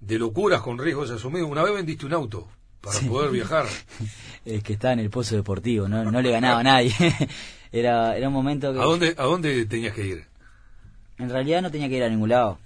de 0.00 0.18
locuras 0.18 0.60
con 0.62 0.78
riesgos 0.78 1.10
asumidos. 1.10 1.50
Una 1.50 1.62
vez 1.62 1.74
vendiste 1.74 2.06
un 2.06 2.12
auto 2.12 2.48
para 2.80 2.98
poder 3.00 3.30
viajar. 3.30 3.66
Es 4.44 4.62
que 4.62 4.72
estaba 4.74 4.92
en 4.94 5.00
el 5.00 5.10
pozo 5.10 5.34
deportivo, 5.36 5.88
no, 5.88 6.10
no 6.10 6.22
le 6.22 6.30
ganaba 6.30 6.60
a 6.60 6.62
nadie. 6.62 6.92
era, 7.72 8.16
era 8.16 8.28
un 8.28 8.34
momento 8.34 8.72
que... 8.72 8.78
¿A 8.80 8.84
dónde, 8.84 9.14
¿A 9.18 9.24
dónde 9.24 9.66
tenías 9.66 9.92
que 9.94 10.06
ir? 10.06 10.26
En 11.18 11.28
realidad 11.28 11.60
no 11.60 11.70
tenía 11.70 11.88
que 11.88 11.96
ir 11.96 12.02
a 12.04 12.08
ningún 12.08 12.30
lado, 12.30 12.58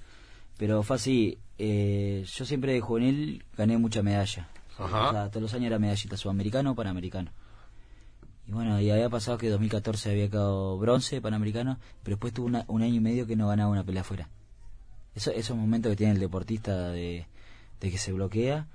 pero 0.58 0.82
fue 0.84 0.96
así. 0.96 1.38
eh, 1.58 2.24
yo 2.32 2.44
siempre 2.44 2.72
de 2.74 2.80
juvenil 2.80 3.44
gané 3.56 3.78
mucha 3.78 4.02
medalla. 4.02 4.48
Ajá. 4.78 5.08
O 5.08 5.12
sea, 5.12 5.28
todos 5.30 5.42
los 5.42 5.54
años 5.54 5.66
era 5.66 5.78
medallita 5.80 6.16
sudamericano 6.16 6.72
o 6.72 6.74
panamericano. 6.76 7.30
Y 8.46 8.52
bueno, 8.52 8.80
y 8.80 8.90
había 8.90 9.08
pasado 9.08 9.38
que 9.38 9.48
2014 9.48 10.10
había 10.10 10.28
quedado 10.28 10.78
bronce 10.78 11.20
panamericano, 11.20 11.78
pero 12.04 12.16
después 12.16 12.32
tuve 12.32 12.46
una- 12.46 12.64
un 12.68 12.82
año 12.82 12.94
y 12.94 13.00
medio 13.00 13.26
que 13.26 13.34
no 13.36 13.48
ganaba 13.48 13.70
una 13.70 13.82
pelea 13.84 14.02
afuera. 14.02 14.28
Eso, 15.14 15.30
esos 15.30 15.56
momentos 15.56 15.90
que 15.90 15.96
tiene 15.96 16.12
el 16.12 16.20
deportista 16.20 16.90
de, 16.90 17.26
de 17.80 17.90
que 17.90 17.98
se 17.98 18.12
bloquea. 18.12 18.66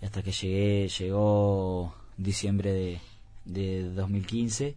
Y 0.00 0.04
hasta 0.06 0.22
que 0.22 0.32
llegué, 0.32 0.88
llegó 0.88 1.94
diciembre 2.16 2.72
de, 2.72 3.00
de 3.44 3.90
2015 3.90 4.76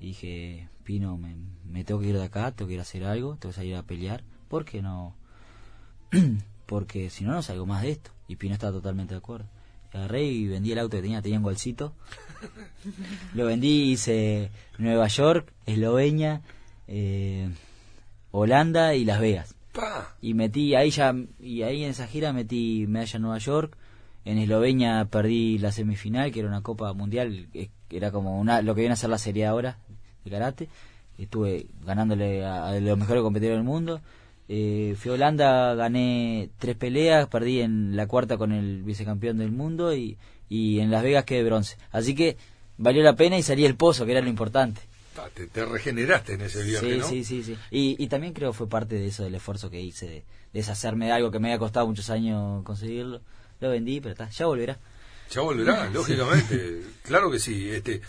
y 0.00 0.06
dije, 0.06 0.68
Pino, 0.84 1.16
me, 1.16 1.34
me 1.64 1.84
tengo 1.84 2.00
que 2.00 2.08
ir 2.08 2.16
de 2.16 2.24
acá, 2.24 2.52
tengo 2.52 2.68
que 2.68 2.74
ir 2.74 2.80
a 2.80 2.82
hacer 2.82 3.04
algo, 3.04 3.36
tengo 3.36 3.52
que 3.52 3.56
salir 3.56 3.76
a 3.76 3.82
pelear. 3.82 4.22
¿Por 4.48 4.64
qué 4.64 4.82
no? 4.82 5.14
Porque 6.66 7.10
si 7.10 7.24
no, 7.24 7.32
no 7.32 7.42
salgo 7.42 7.66
más 7.66 7.82
de 7.82 7.92
esto. 7.92 8.10
Y 8.28 8.36
Pino 8.36 8.54
estaba 8.54 8.72
totalmente 8.72 9.14
de 9.14 9.18
acuerdo. 9.18 9.46
Agarré 9.92 10.24
y 10.24 10.46
vendí 10.46 10.72
el 10.72 10.78
auto 10.78 10.96
que 10.96 11.02
tenía, 11.02 11.22
tenía 11.22 11.38
un 11.38 11.44
golcito. 11.44 11.94
Lo 13.34 13.46
vendí, 13.46 13.92
hice 13.92 14.50
Nueva 14.76 15.08
York, 15.08 15.52
Eslovenia, 15.66 16.42
eh, 16.86 17.50
Holanda 18.30 18.94
y 18.94 19.04
Las 19.04 19.20
Vegas. 19.20 19.54
Y 20.20 20.34
metí 20.34 20.74
ahí 20.74 20.90
ya, 20.90 21.14
y 21.40 21.62
ahí 21.62 21.84
en 21.84 21.90
esa 21.90 22.06
gira 22.06 22.32
metí 22.32 22.86
medalla 22.88 23.16
en 23.16 23.22
Nueva 23.22 23.38
York. 23.38 23.76
En 24.24 24.38
Eslovenia 24.38 25.06
perdí 25.10 25.58
la 25.58 25.72
semifinal, 25.72 26.32
que 26.32 26.40
era 26.40 26.48
una 26.48 26.62
copa 26.62 26.92
mundial, 26.92 27.48
que 27.52 27.70
era 27.90 28.10
como 28.10 28.38
una, 28.38 28.60
lo 28.62 28.74
que 28.74 28.82
viene 28.82 28.92
a 28.92 28.96
ser 28.96 29.10
la 29.10 29.18
serie 29.18 29.46
ahora 29.46 29.78
de 30.24 30.30
karate. 30.30 30.68
Estuve 31.16 31.66
ganándole 31.84 32.44
a, 32.44 32.78
los 32.78 32.98
mejores 32.98 33.22
competidores 33.22 33.58
del 33.58 33.64
mundo. 33.64 34.00
Eh, 34.48 34.94
fui 34.98 35.10
a 35.10 35.14
Holanda, 35.14 35.74
gané 35.74 36.50
tres 36.58 36.76
peleas, 36.76 37.28
perdí 37.28 37.60
en 37.60 37.96
la 37.96 38.06
cuarta 38.06 38.36
con 38.36 38.52
el 38.52 38.82
vicecampeón 38.82 39.38
del 39.38 39.50
mundo 39.50 39.94
y, 39.94 40.16
y 40.48 40.80
en 40.80 40.90
Las 40.90 41.02
Vegas 41.02 41.24
quedé 41.24 41.44
bronce. 41.44 41.76
Así 41.90 42.14
que 42.14 42.36
valió 42.76 43.02
la 43.02 43.16
pena 43.16 43.36
y 43.36 43.42
salí 43.42 43.62
del 43.62 43.76
pozo, 43.76 44.06
que 44.06 44.12
era 44.12 44.20
lo 44.20 44.28
importante. 44.28 44.80
Te, 45.34 45.46
te 45.46 45.64
regeneraste 45.64 46.34
en 46.34 46.40
ese 46.42 46.62
viaje, 46.62 46.92
Sí, 46.94 46.98
¿no? 46.98 47.08
sí, 47.08 47.24
sí, 47.24 47.42
sí. 47.42 47.56
Y, 47.70 48.02
y 48.02 48.08
también 48.08 48.32
creo 48.32 48.52
que 48.52 48.58
fue 48.58 48.68
parte 48.68 48.96
de 48.96 49.06
eso, 49.08 49.24
del 49.24 49.34
esfuerzo 49.34 49.70
que 49.70 49.80
hice, 49.80 50.06
de 50.06 50.24
deshacerme 50.52 51.06
de 51.06 51.12
algo 51.12 51.30
que 51.30 51.38
me 51.38 51.48
había 51.48 51.58
costado 51.58 51.86
muchos 51.86 52.10
años 52.10 52.62
conseguirlo. 52.64 53.20
Lo 53.60 53.70
vendí, 53.70 54.00
pero 54.00 54.12
está, 54.12 54.28
ya 54.30 54.46
volverá. 54.46 54.78
Ya 55.30 55.40
volverá, 55.42 55.88
lógicamente. 55.90 56.82
Claro 57.02 57.30
que 57.30 57.38
sí. 57.38 57.68
Este, 57.70 58.00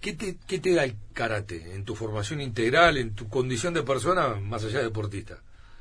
¿qué, 0.00 0.12
te, 0.14 0.36
¿Qué 0.46 0.58
te 0.58 0.74
da 0.74 0.84
el 0.84 0.96
karate 1.12 1.74
en 1.74 1.84
tu 1.84 1.94
formación 1.94 2.40
integral, 2.40 2.96
en 2.98 3.14
tu 3.14 3.28
condición 3.28 3.72
de 3.74 3.82
persona, 3.82 4.34
más 4.34 4.64
allá 4.64 4.78
de 4.78 4.84
deportista? 4.84 5.38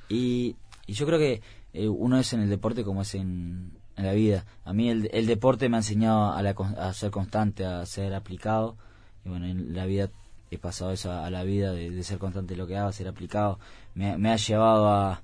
Y, 0.09 0.55
y 0.87 0.93
yo 0.93 1.05
creo 1.05 1.19
que 1.19 1.41
eh, 1.73 1.87
uno 1.87 2.19
es 2.19 2.33
en 2.33 2.41
el 2.41 2.49
deporte 2.49 2.83
como 2.83 3.01
es 3.01 3.15
en, 3.15 3.73
en 3.95 4.05
la 4.05 4.13
vida. 4.13 4.45
A 4.63 4.73
mí 4.73 4.89
el, 4.89 5.09
el 5.11 5.25
deporte 5.27 5.69
me 5.69 5.77
ha 5.77 5.79
enseñado 5.79 6.31
a, 6.33 6.41
la 6.41 6.51
a 6.51 6.93
ser 6.93 7.11
constante, 7.11 7.65
a 7.65 7.85
ser 7.85 8.13
aplicado. 8.13 8.77
Y 9.25 9.29
bueno, 9.29 9.45
en 9.47 9.75
la 9.75 9.85
vida 9.85 10.09
he 10.51 10.57
pasado 10.57 10.91
eso 10.91 11.11
a, 11.11 11.29
la 11.29 11.43
vida, 11.43 11.71
de, 11.73 12.03
ser 12.03 12.17
constante 12.17 12.53
en 12.53 12.59
lo 12.59 12.67
que 12.67 12.77
hago, 12.77 12.91
ser 12.91 13.07
aplicado. 13.07 13.59
Me, 13.93 14.31
ha 14.31 14.35
llevado 14.35 14.89
a, 14.89 15.21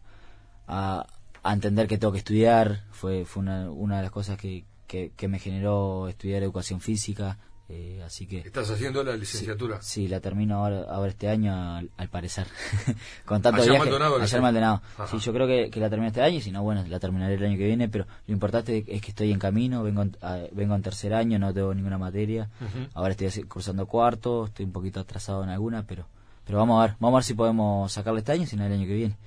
a, 0.68 1.08
a 1.44 1.54
entender 1.54 1.88
que 1.88 1.98
tengo 1.98 2.12
que 2.12 2.20
estudiar. 2.20 2.84
Fue, 2.92 3.26
fue 3.26 3.44
una, 3.44 3.72
una 3.72 3.98
de 3.98 4.04
las 4.04 4.12
cosas 4.12 4.38
que, 4.38 4.66
que, 4.88 5.12
que 5.16 5.28
me 5.28 5.40
generó 5.40 6.08
estudiar 6.08 6.44
educación 6.44 6.82
física. 6.82 7.40
Eh, 7.70 8.02
así 8.06 8.28
que... 8.28 8.40
¿Estás 8.40 8.70
haciendo 8.70 9.04
la 9.04 9.16
licenciatura? 9.16 9.82
Sí, 9.82 10.08
la 10.08 10.20
termino 10.20 10.56
ahora, 10.58 10.84
ahora 10.90 11.10
este 11.10 11.30
año 11.30 11.54
al, 11.76 11.90
al 11.98 12.10
parecer. 12.10 12.48
Con 13.26 13.42
tanto 13.42 13.62
en 13.64 13.70
viaje. 13.70 13.80
Maldonado, 13.86 14.20
en 14.24 14.42
Maldonado. 14.42 14.82
Sí, 15.10 15.18
yo 15.20 15.34
creo 15.34 15.48
que, 15.48 15.70
que 15.72 15.80
la 15.80 15.90
termino 15.90 16.08
este 16.08 16.22
año 16.22 16.38
y 16.38 16.42
si 16.42 16.52
no, 16.52 16.62
bueno, 16.64 16.84
la 16.88 17.00
terminaré 17.00 17.36
el 17.36 17.44
año 17.44 17.58
que 17.58 17.66
viene, 17.66 17.90
pero 17.90 18.06
lo 18.28 18.34
importante 18.34 18.86
es 18.88 19.02
que 19.02 19.10
estoy 19.10 19.32
en 19.32 19.40
camino, 19.40 19.82
vengo 19.84 20.04
en, 20.04 20.16
a- 20.22 20.44
vengo 20.52 20.76
en 20.76 20.82
tercer 20.84 21.14
año, 21.14 21.40
no 21.40 21.54
tengo 21.54 21.74
ninguna 21.74 21.98
materia. 21.98 22.50
Ahora 22.94 23.12
estoy 23.12 23.28
así- 23.28 23.44
cursando 23.44 23.86
cuarto, 23.88 24.46
estoy 24.46 24.66
un 24.66 24.72
poquito 24.72 25.00
atrasado 25.00 25.44
en 25.44 25.50
alguna, 25.50 25.84
pero 25.84 26.06
pero 26.46 26.60
vamos 26.60 26.80
a 26.80 26.86
ver, 26.88 26.96
vamos 27.00 27.16
a 27.16 27.20
ver 27.20 27.24
si 27.24 27.34
podemos 27.34 27.92
sacarle 27.92 28.20
este 28.20 28.32
año, 28.34 28.46
si 28.46 28.56
no 28.56 28.66
el 28.68 28.72
año 28.74 28.86
que 28.86 28.94
viene. 28.94 29.18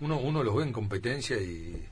Uno, 0.00 0.18
uno 0.20 0.42
los 0.44 0.54
ve 0.54 0.64
en 0.64 0.72
competencia 0.72 1.36
y, 1.40 1.82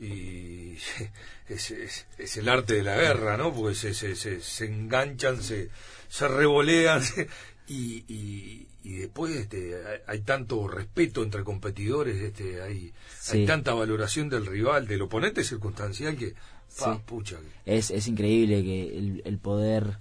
y 0.00 0.76
es, 1.48 1.70
es- 1.70 2.06
es 2.18 2.36
el 2.36 2.48
arte 2.48 2.74
de 2.74 2.82
la 2.82 2.96
guerra, 2.96 3.36
¿no? 3.36 3.52
Porque 3.52 3.74
se, 3.74 3.94
se, 3.94 4.16
se, 4.16 4.40
se 4.40 4.64
enganchan, 4.66 5.42
se, 5.42 5.68
se 6.08 6.28
revolean 6.28 7.02
y, 7.68 8.04
y, 8.08 8.66
y 8.82 8.94
después 8.94 9.36
este, 9.36 9.74
hay, 9.86 9.98
hay 10.06 10.20
tanto 10.22 10.66
respeto 10.66 11.22
entre 11.22 11.44
competidores, 11.44 12.16
este, 12.16 12.62
hay, 12.62 12.92
hay 13.32 13.46
tanta 13.46 13.74
valoración 13.74 14.28
del 14.28 14.46
rival, 14.46 14.86
del 14.86 15.02
oponente 15.02 15.44
circunstancial 15.44 16.16
que, 16.16 16.32
pa, 16.78 16.94
Sí. 16.94 17.02
pucha, 17.04 17.36
Es, 17.66 17.90
es 17.90 18.06
increíble 18.08 18.62
que 18.62 18.96
el, 18.98 19.22
el 19.24 19.38
poder 19.38 19.98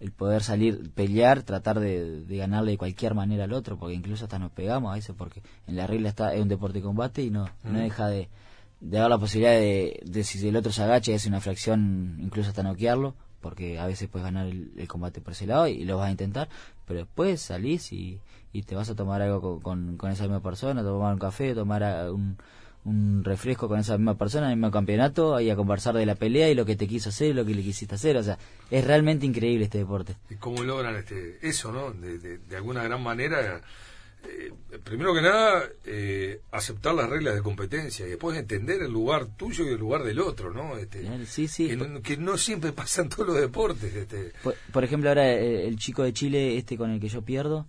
el 0.00 0.12
poder 0.12 0.44
salir, 0.44 0.90
pelear, 0.94 1.42
tratar 1.42 1.80
de, 1.80 2.20
de 2.20 2.36
ganarle 2.36 2.70
de 2.70 2.78
cualquier 2.78 3.14
manera 3.14 3.44
al 3.44 3.52
otro, 3.52 3.76
porque 3.76 3.94
incluso 3.96 4.24
hasta 4.26 4.38
nos 4.38 4.52
pegamos 4.52 4.92
a 4.92 4.94
veces, 4.94 5.12
porque 5.18 5.42
en 5.66 5.74
la 5.74 5.88
regla 5.88 6.08
está 6.08 6.34
es 6.36 6.40
un 6.40 6.46
deporte 6.46 6.78
de 6.78 6.84
combate 6.84 7.22
y 7.22 7.30
no, 7.30 7.50
no 7.64 7.80
deja 7.80 8.06
de, 8.06 8.28
de 8.80 8.98
dar 8.98 9.10
la 9.10 9.18
posibilidad 9.18 9.52
de, 9.52 10.00
de 10.04 10.24
si 10.24 10.46
el 10.46 10.56
otro 10.56 10.72
se 10.72 10.82
agacha 10.82 11.10
y 11.10 11.14
hace 11.14 11.28
una 11.28 11.40
fracción, 11.40 12.16
incluso 12.20 12.48
hasta 12.50 12.62
noquearlo, 12.62 13.14
porque 13.40 13.78
a 13.78 13.86
veces 13.86 14.08
puedes 14.08 14.24
ganar 14.24 14.46
el, 14.46 14.86
combate 14.88 15.20
por 15.20 15.32
ese 15.32 15.46
lado 15.46 15.66
y, 15.68 15.84
lo 15.84 15.96
vas 15.96 16.08
a 16.08 16.10
intentar, 16.12 16.48
pero 16.86 17.00
después 17.00 17.40
salís 17.40 17.92
y, 17.92 18.20
y 18.52 18.62
te 18.62 18.74
vas 18.74 18.90
a 18.90 18.94
tomar 18.94 19.22
algo 19.22 19.60
con, 19.60 19.96
con, 19.96 20.10
esa 20.10 20.24
misma 20.24 20.40
persona, 20.40 20.82
tomar 20.82 21.12
un 21.12 21.20
café, 21.20 21.54
tomar 21.54 21.82
a- 21.84 22.12
un, 22.12 22.36
un 22.84 23.22
refresco 23.24 23.68
con 23.68 23.78
esa 23.80 23.96
misma 23.98 24.16
persona 24.16 24.50
el 24.50 24.56
mismo 24.56 24.70
campeonato, 24.70 25.36
ahí 25.36 25.50
a 25.50 25.56
conversar 25.56 25.94
de 25.94 26.06
la 26.06 26.14
pelea 26.14 26.48
y 26.50 26.54
lo 26.54 26.64
que 26.64 26.76
te 26.76 26.86
quiso 26.88 27.10
hacer 27.10 27.30
y 27.30 27.32
lo 27.34 27.44
que 27.44 27.54
le 27.54 27.62
quisiste 27.62 27.94
hacer, 27.94 28.16
o 28.16 28.22
sea, 28.22 28.38
es 28.70 28.84
realmente 28.84 29.26
increíble 29.26 29.64
este 29.64 29.78
deporte. 29.78 30.16
y 30.30 30.34
cómo 30.36 30.62
logran 30.62 30.96
este, 30.96 31.38
eso, 31.42 31.72
¿no? 31.72 31.92
De, 31.92 32.18
de, 32.18 32.38
de 32.38 32.56
alguna 32.56 32.82
gran 32.82 33.02
manera, 33.02 33.60
eh, 34.24 34.52
primero 34.84 35.14
que 35.14 35.22
nada, 35.22 35.64
eh, 35.84 36.40
aceptar 36.50 36.94
las 36.94 37.08
reglas 37.08 37.34
de 37.34 37.42
competencia 37.42 38.06
y 38.06 38.10
después 38.10 38.36
entender 38.36 38.82
el 38.82 38.92
lugar 38.92 39.26
tuyo 39.36 39.64
y 39.64 39.68
el 39.68 39.78
lugar 39.78 40.02
del 40.02 40.20
otro, 40.20 40.52
¿no? 40.52 40.76
Este, 40.76 41.06
Sí, 41.26 41.48
sí. 41.48 41.68
que, 41.68 41.76
no, 41.76 42.02
que 42.02 42.16
no 42.16 42.36
siempre 42.36 42.72
pasa 42.72 43.02
en 43.02 43.08
todos 43.08 43.28
los 43.28 43.40
deportes. 43.40 43.94
Este. 43.94 44.32
Por, 44.42 44.54
por 44.72 44.84
ejemplo, 44.84 45.08
ahora 45.08 45.28
eh, 45.30 45.66
el, 45.66 45.78
chico 45.78 46.02
de 46.02 46.12
Chile, 46.12 46.56
este 46.56 46.76
con 46.76 46.90
el 46.90 47.00
que 47.00 47.08
yo 47.08 47.22
pierdo, 47.22 47.66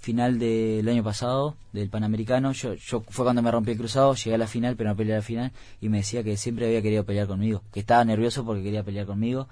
final 0.00 0.38
del 0.38 0.88
año 0.88 1.02
pasado, 1.02 1.56
del 1.72 1.88
Panamericano, 1.88 2.52
yo, 2.52 2.74
yo 2.74 3.04
fue 3.08 3.24
cuando 3.24 3.42
me 3.42 3.50
rompí 3.50 3.72
el 3.72 3.78
cruzado, 3.78 4.14
llegué 4.14 4.34
a 4.34 4.38
la 4.38 4.46
final, 4.46 4.76
pero 4.76 4.90
no 4.90 4.96
peleé 4.96 5.14
a 5.14 5.18
la 5.18 5.22
final, 5.22 5.52
y 5.80 5.88
me 5.88 5.98
decía 5.98 6.22
que 6.22 6.36
siempre 6.36 6.66
había 6.66 6.82
querido 6.82 7.04
pelear 7.04 7.26
conmigo, 7.26 7.62
que 7.72 7.80
estaba 7.80 8.04
nervioso 8.04 8.44
porque 8.44 8.62
quería 8.62 8.82
pelear 8.82 9.06
conmigo, 9.06 9.48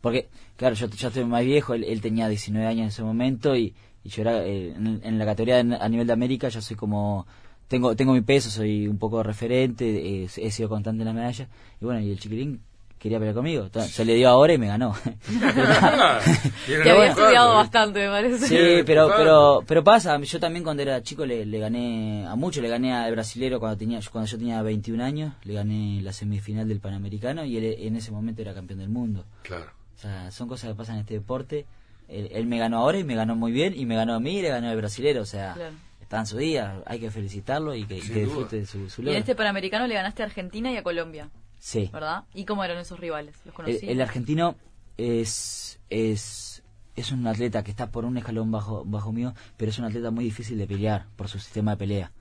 Porque, 0.00 0.28
claro, 0.56 0.76
yo 0.76 0.86
ya 0.86 1.08
estoy 1.08 1.24
más 1.24 1.44
viejo, 1.44 1.74
él, 1.74 1.82
él 1.82 2.00
tenía 2.00 2.28
19 2.28 2.66
años 2.66 2.82
en 2.82 2.88
ese 2.88 3.02
momento 3.02 3.56
y, 3.56 3.74
y 4.04 4.08
yo 4.10 4.22
era, 4.22 4.44
eh, 4.44 4.70
en, 4.76 5.00
en 5.02 5.18
la 5.18 5.24
categoría 5.24 5.62
de- 5.62 5.76
a 5.80 5.88
nivel 5.88 6.06
de 6.06 6.12
América, 6.12 6.48
yo 6.48 6.60
soy 6.60 6.76
como, 6.76 7.26
tengo 7.68 7.94
tengo 7.96 8.12
mi 8.12 8.20
peso, 8.22 8.50
soy 8.50 8.88
un 8.88 8.98
poco 8.98 9.22
referente, 9.22 10.22
eh, 10.24 10.28
he 10.36 10.50
sido 10.50 10.68
constante 10.68 11.02
en 11.02 11.06
las 11.06 11.14
medallas, 11.14 11.48
y 11.80 11.84
bueno, 11.84 12.00
y 12.00 12.10
el 12.10 12.18
chiquilín 12.18 12.60
quería 12.98 13.18
pelear 13.18 13.34
conmigo, 13.36 13.68
se 13.86 14.04
le 14.04 14.14
dio 14.14 14.28
ahora 14.28 14.52
y 14.54 14.58
me 14.58 14.66
ganó. 14.66 14.92
A 15.42 16.18
había 16.66 17.06
estudiado 17.06 17.54
bastante, 17.54 18.00
me 18.00 18.08
parece. 18.08 18.46
Sí, 18.48 18.82
pero, 18.84 19.08
pero, 19.16 19.62
pero 19.66 19.84
pasa, 19.84 20.18
yo 20.20 20.40
también 20.40 20.64
cuando 20.64 20.82
era 20.82 21.00
chico 21.02 21.24
le, 21.24 21.46
le 21.46 21.58
gané 21.60 22.26
a 22.26 22.34
mucho, 22.34 22.60
le 22.60 22.68
gané 22.68 22.92
al 22.92 23.12
brasilero 23.12 23.60
cuando 23.60 23.76
tenía, 23.78 24.00
cuando 24.10 24.28
yo 24.28 24.36
tenía 24.38 24.60
21 24.62 25.04
años, 25.04 25.32
le 25.44 25.54
gané 25.54 26.00
la 26.02 26.12
semifinal 26.12 26.66
del 26.66 26.80
Panamericano 26.80 27.44
y 27.44 27.56
él 27.56 27.76
en 27.78 27.94
ese 27.96 28.10
momento 28.10 28.42
era 28.42 28.52
campeón 28.54 28.80
del 28.80 28.88
mundo. 28.88 29.24
Claro. 29.42 29.66
O 29.96 30.00
sea, 30.00 30.30
son 30.30 30.48
cosas 30.48 30.70
que 30.70 30.74
pasan 30.76 30.96
en 30.96 31.00
este 31.02 31.14
deporte. 31.14 31.66
Él, 32.08 32.28
él 32.32 32.46
me 32.46 32.58
ganó 32.58 32.78
ahora 32.78 32.98
y 32.98 33.04
me 33.04 33.14
ganó 33.14 33.36
muy 33.36 33.52
bien 33.52 33.74
y 33.78 33.84
me 33.86 33.94
ganó 33.94 34.14
a 34.14 34.20
mí 34.20 34.38
y 34.38 34.42
le 34.42 34.48
ganó 34.48 34.68
al 34.68 34.76
brasilero, 34.76 35.22
o 35.22 35.26
sea, 35.26 35.54
Claro. 35.54 35.74
está 36.00 36.20
en 36.20 36.26
su 36.26 36.38
día, 36.38 36.82
hay 36.86 36.98
que 37.00 37.10
felicitarlo 37.10 37.74
y 37.74 37.84
que, 37.84 37.94
disfrute 37.96 38.56
de 38.60 38.66
su, 38.66 38.88
su 38.88 39.02
Y 39.02 39.04
en 39.04 39.06
logro. 39.06 39.18
este 39.20 39.34
Panamericano 39.34 39.86
le 39.86 39.94
ganaste 39.94 40.22
a 40.22 40.26
Argentina 40.26 40.72
y 40.72 40.76
a 40.76 40.82
Colombia, 40.82 41.28
Sí. 41.58 41.90
¿verdad? 41.92 42.24
¿Y 42.34 42.44
cómo 42.44 42.64
eran 42.64 42.78
esos 42.78 42.98
rivales? 42.98 43.36
¿Los 43.44 43.46
El, 43.46 43.52
conocí? 43.52 43.78
el 43.88 44.00
argentino 44.00 44.54
es, 44.96 45.78
es, 45.90 46.62
es 46.96 47.12
un 47.12 47.26
atleta 47.26 47.62
que 47.62 47.70
está 47.70 47.90
por 47.90 48.04
un 48.04 48.16
escalón 48.16 48.50
bajo, 48.50 48.84
bajo 48.84 49.12
mío, 49.12 49.34
pero 49.56 49.70
es 49.70 49.78
un 49.78 49.84
atleta 49.84 50.10
muy 50.10 50.24
difícil 50.24 50.56
de 50.58 50.66
pelear 50.66 51.06
por 51.16 51.28
su 51.28 51.38
sistema 51.38 51.72
de 51.72 51.76
pelea. 51.76 52.12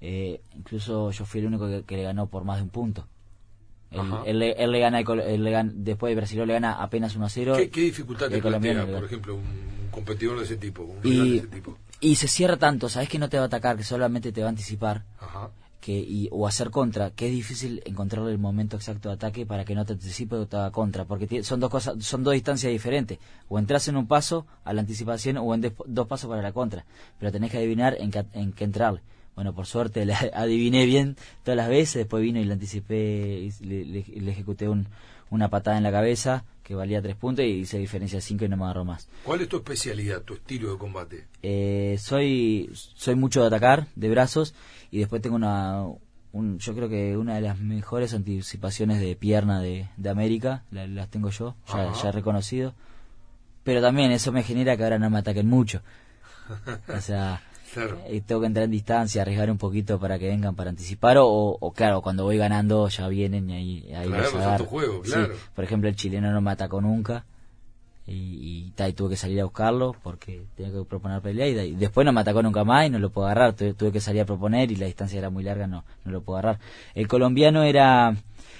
Eh, 0.00 0.40
incluso 0.56 1.10
yo 1.10 1.24
fui 1.24 1.40
el 1.40 1.46
único 1.46 1.68
que, 1.68 1.84
que 1.84 1.96
le 1.96 2.02
ganó 2.04 2.26
por 2.28 2.44
más 2.44 2.56
de 2.56 2.62
un 2.64 2.70
punto. 2.70 3.06
Él, 4.24 4.38
le- 4.38 4.52
él 4.52 4.70
le 4.70 4.78
gana, 4.78 4.98
al 4.98 5.04
Col- 5.04 5.20
él 5.20 5.42
le 5.42 5.50
gana- 5.50 5.72
después 5.74 6.10
de 6.12 6.14
Brasil 6.16 6.38
le 6.46 6.52
gana 6.52 6.74
apenas 6.82 7.16
1 7.16 7.26
a 7.26 7.28
0. 7.28 7.54
¿Qué, 7.56 7.70
qué 7.70 7.80
dificultad 7.82 8.28
te 8.28 8.40
plantea, 8.40 8.86
por 8.86 9.04
ejemplo, 9.04 9.34
un 9.34 9.88
competidor 9.90 10.38
de 10.38 10.44
ese 10.44 10.56
tipo, 10.56 10.82
un 10.84 11.02
rival 11.02 11.28
de 11.28 11.34
y, 11.34 11.38
ese 11.38 11.46
tipo? 11.48 11.76
y 12.00 12.14
se 12.14 12.28
cierra 12.28 12.56
tanto, 12.56 12.88
sabes 12.88 13.08
que 13.08 13.18
no 13.18 13.28
te 13.28 13.36
va 13.36 13.44
a 13.44 13.46
atacar, 13.46 13.76
que 13.76 13.82
solamente 13.84 14.30
te 14.32 14.40
va 14.42 14.46
a 14.46 14.50
anticipar 14.50 15.04
Ajá. 15.18 15.50
que 15.80 15.92
y, 15.98 16.28
o 16.30 16.46
hacer 16.46 16.70
contra, 16.70 17.10
que 17.10 17.26
es 17.26 17.32
difícil 17.32 17.82
encontrarle 17.84 18.30
el 18.30 18.38
momento 18.38 18.76
exacto 18.76 19.08
de 19.08 19.14
ataque 19.16 19.44
para 19.46 19.64
que 19.64 19.74
no 19.74 19.84
te 19.84 19.94
anticipe 19.94 20.36
o 20.36 20.46
te 20.46 20.56
haga 20.56 20.70
contra, 20.70 21.04
porque 21.06 21.42
son 21.42 21.58
dos 21.58 21.70
cosas, 21.70 22.02
son 22.04 22.22
dos 22.22 22.34
distancias 22.34 22.70
diferentes. 22.70 23.18
O 23.48 23.58
entras 23.58 23.88
en 23.88 23.96
un 23.96 24.06
paso 24.06 24.46
a 24.64 24.72
la 24.72 24.82
anticipación 24.82 25.38
o 25.38 25.52
en 25.54 25.74
dos 25.86 26.06
pasos 26.06 26.28
para 26.30 26.42
la 26.42 26.52
contra, 26.52 26.84
pero 27.18 27.32
tenés 27.32 27.50
que 27.50 27.58
adivinar 27.58 27.96
en 27.98 28.10
qué, 28.12 28.24
en 28.34 28.52
qué 28.52 28.64
entrarle. 28.64 29.00
Bueno, 29.40 29.54
por 29.54 29.64
suerte 29.64 30.04
le 30.04 30.12
adiviné 30.34 30.84
bien 30.84 31.16
todas 31.44 31.56
las 31.56 31.70
veces, 31.70 31.94
después 31.94 32.22
vino 32.22 32.38
y 32.40 32.44
le 32.44 32.52
anticipé, 32.52 33.38
y 33.40 33.50
le, 33.64 33.86
le- 33.86 34.04
le 34.20 34.30
ejecuté 34.30 34.68
un, 34.68 34.86
una 35.30 35.48
patada 35.48 35.78
en 35.78 35.82
la 35.82 35.90
cabeza 35.90 36.44
que 36.62 36.74
valía 36.74 37.00
tres 37.00 37.16
puntos 37.16 37.42
y 37.46 37.48
hice 37.48 37.78
diferencia 37.78 38.20
cinco 38.20 38.44
y 38.44 38.50
no 38.50 38.58
me 38.58 38.64
agarró 38.64 38.84
más. 38.84 39.08
¿Cuál 39.24 39.40
es 39.40 39.48
tu 39.48 39.56
especialidad, 39.56 40.20
tu 40.20 40.34
estilo 40.34 40.72
de 40.72 40.76
combate? 40.76 41.26
Eh, 41.42 41.96
soy 41.98 42.68
soy 42.74 43.14
mucho 43.14 43.40
de 43.40 43.46
atacar 43.46 43.86
de 43.96 44.10
brazos 44.10 44.54
y 44.90 44.98
después 44.98 45.22
tengo 45.22 45.36
una 45.36 45.86
un- 46.32 46.58
yo 46.58 46.74
creo 46.74 46.90
que 46.90 47.16
una 47.16 47.36
de 47.36 47.40
las 47.40 47.58
mejores 47.58 48.12
anticipaciones 48.12 49.00
de 49.00 49.16
pierna 49.16 49.62
de, 49.62 49.88
de 49.96 50.10
América 50.10 50.64
la- 50.70 50.86
las 50.86 51.08
tengo 51.08 51.30
yo 51.30 51.56
ya, 51.66 51.90
ya 51.94 52.12
reconocido 52.12 52.74
pero 53.64 53.80
también 53.80 54.12
eso 54.12 54.32
me 54.32 54.42
genera 54.42 54.76
que 54.76 54.84
ahora 54.84 54.98
no 54.98 55.08
me 55.08 55.18
ataquen 55.18 55.48
mucho 55.48 55.80
o 56.94 57.00
sea 57.00 57.42
Claro. 57.72 57.98
eh, 58.06 58.20
tengo 58.26 58.40
que 58.40 58.46
entrar 58.48 58.64
en 58.64 58.70
distancia 58.70 59.22
arriesgar 59.22 59.50
un 59.50 59.58
poquito 59.58 59.98
para 60.00 60.18
que 60.18 60.26
vengan 60.28 60.54
para 60.56 60.70
anticipar 60.70 61.18
o, 61.18 61.26
o 61.28 61.72
claro 61.72 62.02
cuando 62.02 62.24
voy 62.24 62.36
ganando 62.36 62.88
ya 62.88 63.06
vienen 63.08 63.48
y 63.50 63.54
ahí, 63.54 63.92
ahí 63.94 64.08
Claro, 64.08 64.22
los 64.24 64.28
es 64.28 64.34
agarro. 64.34 64.54
otro 64.54 64.66
juego, 64.66 65.04
Sí, 65.04 65.10
claro. 65.12 65.34
por 65.54 65.64
ejemplo 65.64 65.88
el 65.88 65.96
chileno 65.96 66.32
no 66.32 66.40
me 66.40 66.50
atacó 66.50 66.80
nunca 66.80 67.24
y, 68.06 68.12
y, 68.66 68.70
ta, 68.74 68.88
y 68.88 68.92
tuve 68.92 69.10
que 69.10 69.16
salir 69.16 69.40
a 69.40 69.44
buscarlo 69.44 69.94
porque 70.02 70.42
tenía 70.56 70.72
que 70.72 70.84
proponer 70.84 71.20
pelea 71.20 71.46
y 71.64 71.76
después 71.76 72.04
no 72.04 72.12
me 72.12 72.20
atacó 72.22 72.42
nunca 72.42 72.64
más 72.64 72.86
y 72.86 72.90
no 72.90 72.98
lo 72.98 73.10
puedo 73.10 73.26
agarrar 73.28 73.52
tuve, 73.54 73.74
tuve 73.74 73.92
que 73.92 74.00
salir 74.00 74.22
a 74.22 74.24
proponer 74.24 74.70
y 74.72 74.76
la 74.76 74.86
distancia 74.86 75.18
era 75.18 75.30
muy 75.30 75.44
larga 75.44 75.66
no 75.68 75.84
no 76.04 76.10
lo 76.10 76.22
puedo 76.22 76.38
agarrar 76.38 76.60
el 76.94 77.06
colombiano 77.06 77.62
era 77.62 78.16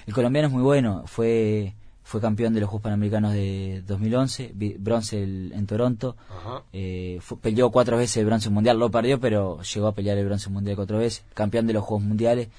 el 0.07 0.13
colombiano 0.13 0.47
es 0.47 0.53
muy 0.53 0.63
bueno 0.63 1.03
fue 1.07 1.73
fue 2.11 2.19
campeón 2.21 2.53
de 2.53 2.59
los 2.59 2.69
Juegos 2.69 2.83
Panamericanos 2.83 3.31
de 3.33 3.83
2011 3.87 4.51
vi- 4.53 4.75
bronce 4.77 5.23
el- 5.23 5.51
en 5.53 5.65
Toronto. 5.65 6.15
Ajá. 6.29 6.63
eh, 6.73 7.19
fue- 7.21 7.37
peleó 7.37 7.69
cuatro 7.71 7.95
veces 7.97 8.17
el 8.17 8.25
bronce 8.25 8.49
mundial 8.49 8.77
lo 8.77 8.91
perdió 8.91 9.19
pero 9.19 9.61
llegó 9.61 9.87
a 9.87 9.95
pelear 9.95 10.17
el 10.17 10.25
bronce 10.25 10.49
mundial 10.49 10.75
cuatro 10.75 10.97
veces 10.97 11.23
campeón 11.33 11.67
de 11.67 11.73
los 11.73 11.83
Juegos 11.83 12.05
Mundiales. 12.05 12.49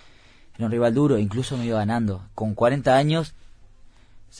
Era 0.57 0.67
un 0.67 0.73
rival 0.73 0.95
duro 0.95 1.19
incluso 1.19 1.57
me 1.57 1.67
iba 1.67 1.79
ganando. 1.79 2.23
Con 2.35 2.55
40 2.55 2.97
años 2.97 3.35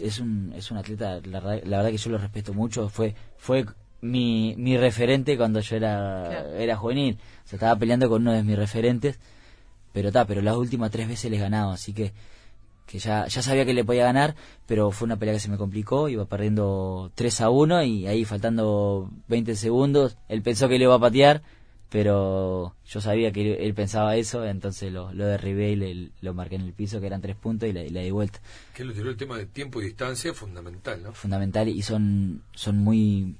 es 0.01 0.19
un, 0.19 0.53
es 0.57 0.71
un 0.71 0.79
atleta, 0.79 1.21
la, 1.25 1.41
verdad- 1.41 1.63
la 1.65 1.77
verdad 1.79 1.91
que 1.91 1.99
yo 1.99 2.11
lo 2.11 2.19
respeto 2.19 2.55
mucho, 2.55 2.89
fue, 2.89 3.15
fue 3.37 3.67
mi, 4.01 4.55
mi 4.57 4.77
referente 4.79 5.37
cuando 5.37 5.61
yo 5.61 5.77
era, 5.77 6.27
Claro. 6.29 6.55
era 6.57 6.77
juvenil, 6.77 7.19
o 7.45 7.49
sea, 7.49 7.57
estaba 7.59 7.77
peleando 7.79 8.09
con 8.09 8.23
uno 8.23 8.33
de 8.33 8.43
mis 8.43 8.57
referentes, 8.57 9.19
pero 9.93 10.11
ta, 10.11 10.25
pero 10.25 10.41
las 10.41 10.57
últimas 10.57 10.91
tres 10.91 11.07
veces 11.09 11.31
les 11.31 11.41
ganaba, 11.41 11.75
así 11.75 11.93
que, 11.93 12.13
que 12.87 12.99
ya, 12.99 13.27
ya 13.27 13.43
sabía 13.43 13.65
que 13.65 13.75
le 13.75 13.85
podía 13.85 14.05
ganar, 14.05 14.35
pero 14.67 14.91
fue 14.91 15.07
una 15.07 15.17
pelea 15.17 15.35
que 15.35 15.41
se 15.41 15.51
me 15.51 15.57
complicó, 15.57 16.09
iba 16.09 16.25
perdiendo 16.27 17.11
3 17.15 17.41
a 17.41 17.51
1 17.51 17.85
y 17.85 18.07
ahí 18.07 18.25
faltando 18.25 19.11
20 19.29 19.57
segundos, 19.57 20.17
él 20.29 20.43
pensó 20.43 20.69
que 20.69 20.79
le 20.79 20.85
iba 20.85 20.95
a 20.95 21.01
patear, 21.01 21.43
pero 21.89 22.75
yo 22.87 23.01
sabía 23.01 23.33
que 23.33 23.65
él, 23.65 23.75
pensaba 23.75 24.17
eso, 24.17 24.45
entonces 24.47 24.93
lo, 24.93 25.13
lo 25.13 25.27
derribé 25.27 25.73
y 25.73 25.77
le, 25.77 26.11
lo 26.23 26.33
marqué 26.33 26.57
en 26.57 26.63
el 26.63 26.73
piso, 26.73 27.01
que 27.01 27.07
eran 27.07 27.21
tres 27.21 27.37
puntos, 27.37 27.69
y 27.69 27.73
le, 27.73 27.85
di 27.91 28.11
vuelta 28.11 28.41
Que 28.75 28.85
lo 28.85 28.93
tiró 28.93 29.11
el 29.11 29.17
tema 29.17 29.37
de 29.37 29.47
tiempo 29.47 29.81
y 29.81 29.85
distancia 29.85 30.33
fundamental, 30.33 31.03
¿no? 31.03 31.13
fundamental 31.13 31.69
y 31.69 31.83
son 31.83 32.43
son 32.55 32.79
muy 32.79 33.37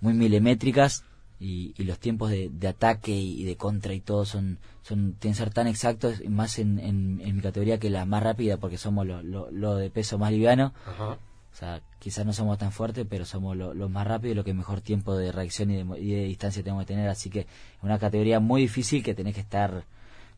muy 0.00 0.14
milimétricas 0.14 1.04
y, 1.40 1.74
y 1.78 1.84
los 1.84 1.98
tiempos 1.98 2.30
de, 2.30 2.50
de 2.52 2.68
ataque 2.68 3.12
y 3.12 3.44
de 3.44 3.56
contra 3.56 3.94
y 3.94 4.00
todo 4.00 4.24
son 4.26 4.58
son 4.82 5.14
tienen 5.14 5.34
que 5.34 5.42
ser 5.44 5.50
tan 5.52 5.66
exactos 5.66 6.22
más 6.28 6.58
en, 6.58 6.78
en, 6.78 7.20
en 7.24 7.36
mi 7.36 7.40
categoría 7.42 7.78
que 7.78 7.88
la 7.90 8.04
más 8.04 8.22
rápida 8.22 8.58
porque 8.58 8.76
somos 8.76 9.06
lo, 9.06 9.22
lo 9.50 9.76
de 9.76 9.88
peso 9.90 10.18
más 10.18 10.32
liviano 10.32 10.74
Ajá. 10.86 11.12
o 11.12 11.56
sea 11.56 11.80
quizás 11.98 12.26
no 12.26 12.32
somos 12.34 12.58
tan 12.58 12.72
fuertes 12.72 13.06
pero 13.08 13.24
somos 13.24 13.56
lo- 13.56 13.72
los 13.72 13.90
más 13.90 14.06
rápidos 14.06 14.32
y 14.32 14.36
lo 14.36 14.44
que 14.44 14.52
mejor 14.54 14.82
tiempo 14.82 15.16
de 15.16 15.32
reacción 15.32 15.70
y 15.70 15.82
de, 15.82 15.98
y 16.00 16.10
de 16.12 16.24
distancia 16.24 16.62
tenemos 16.62 16.82
que 16.84 16.92
tener 16.94 17.08
así 17.08 17.30
que 17.30 17.40
es 17.40 17.46
una 17.82 17.98
categoría 17.98 18.38
muy 18.38 18.60
difícil 18.62 19.02
que 19.02 19.14
tenés 19.14 19.34
que 19.34 19.40
estar 19.40 19.84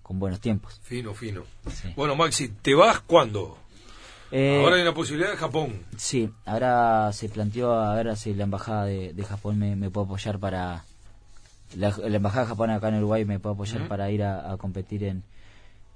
con 0.04 0.18
buenos 0.20 0.38
tiempos 0.40 0.80
Fino, 0.84 1.14
fino. 1.14 1.42
Sí. 1.72 1.88
Bueno, 1.96 2.14
Maxi, 2.14 2.48
¿te 2.48 2.74
vas 2.74 3.00
cuándo? 3.00 3.58
Eh, 4.30 4.60
Ahora 4.62 4.76
hay 4.76 4.82
una 4.82 4.94
posibilidad 4.94 5.30
de 5.30 5.36
Japón. 5.36 5.84
Sí, 5.96 6.30
ahora 6.46 7.12
se 7.12 7.28
planteó 7.28 7.72
a 7.74 7.94
ver 7.94 8.16
si 8.16 8.32
la 8.34 8.44
embajada 8.44 8.86
de, 8.86 9.12
de 9.12 9.24
Japón 9.24 9.58
me, 9.58 9.76
me 9.76 9.90
puede 9.90 10.06
apoyar 10.06 10.38
para 10.38 10.84
la, 11.76 11.90
la 11.96 12.16
embajada 12.16 12.46
Japón 12.46 12.70
acá 12.70 12.88
en 12.88 12.96
Uruguay 12.96 13.24
me 13.24 13.38
puede 13.40 13.54
apoyar 13.54 13.88
para 13.88 14.10
ir 14.10 14.22
a, 14.22 14.52
a 14.52 14.56
competir 14.56 15.04
en 15.04 15.24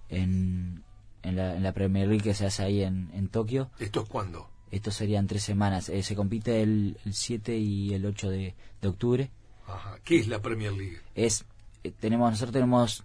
en, 0.08 0.82
en, 1.22 1.36
la, 1.36 1.56
en 1.56 1.62
la 1.62 1.72
Premier 1.72 2.06
League 2.08 2.22
que 2.22 2.34
se 2.34 2.46
hace 2.46 2.62
ahí 2.62 2.82
en, 2.82 3.10
en 3.14 3.28
Tokio. 3.28 3.70
¿Esto 3.78 4.02
es 4.02 4.08
cuándo? 4.08 4.48
Esto 4.70 4.90
serían 4.90 5.26
tres 5.26 5.42
semanas. 5.42 5.88
Eh, 5.88 6.02
se 6.02 6.14
compite 6.14 6.62
el, 6.62 6.98
el 7.04 7.14
7 7.14 7.56
y 7.56 7.94
el 7.94 8.04
8 8.04 8.30
de, 8.30 8.54
de 8.80 8.88
octubre. 8.88 9.30
Ajá. 9.66 9.98
¿Qué 10.04 10.18
es 10.18 10.28
la 10.28 10.40
Premier 10.40 10.72
League? 10.72 10.98
Es 11.14 11.44
eh, 11.82 11.92
tenemos 11.98 12.30
nosotros 12.30 12.52
tenemos 12.52 13.04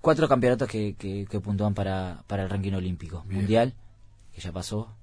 cuatro 0.00 0.28
campeonatos 0.28 0.68
que, 0.68 0.94
que, 0.94 1.26
que 1.28 1.40
puntúan 1.40 1.74
para, 1.74 2.22
para 2.26 2.44
el 2.44 2.50
ranking 2.50 2.72
olímpico 2.72 3.22
Bien. 3.26 3.40
mundial 3.40 3.74
que 4.34 4.40
ya 4.40 4.52
pasó 4.52 4.94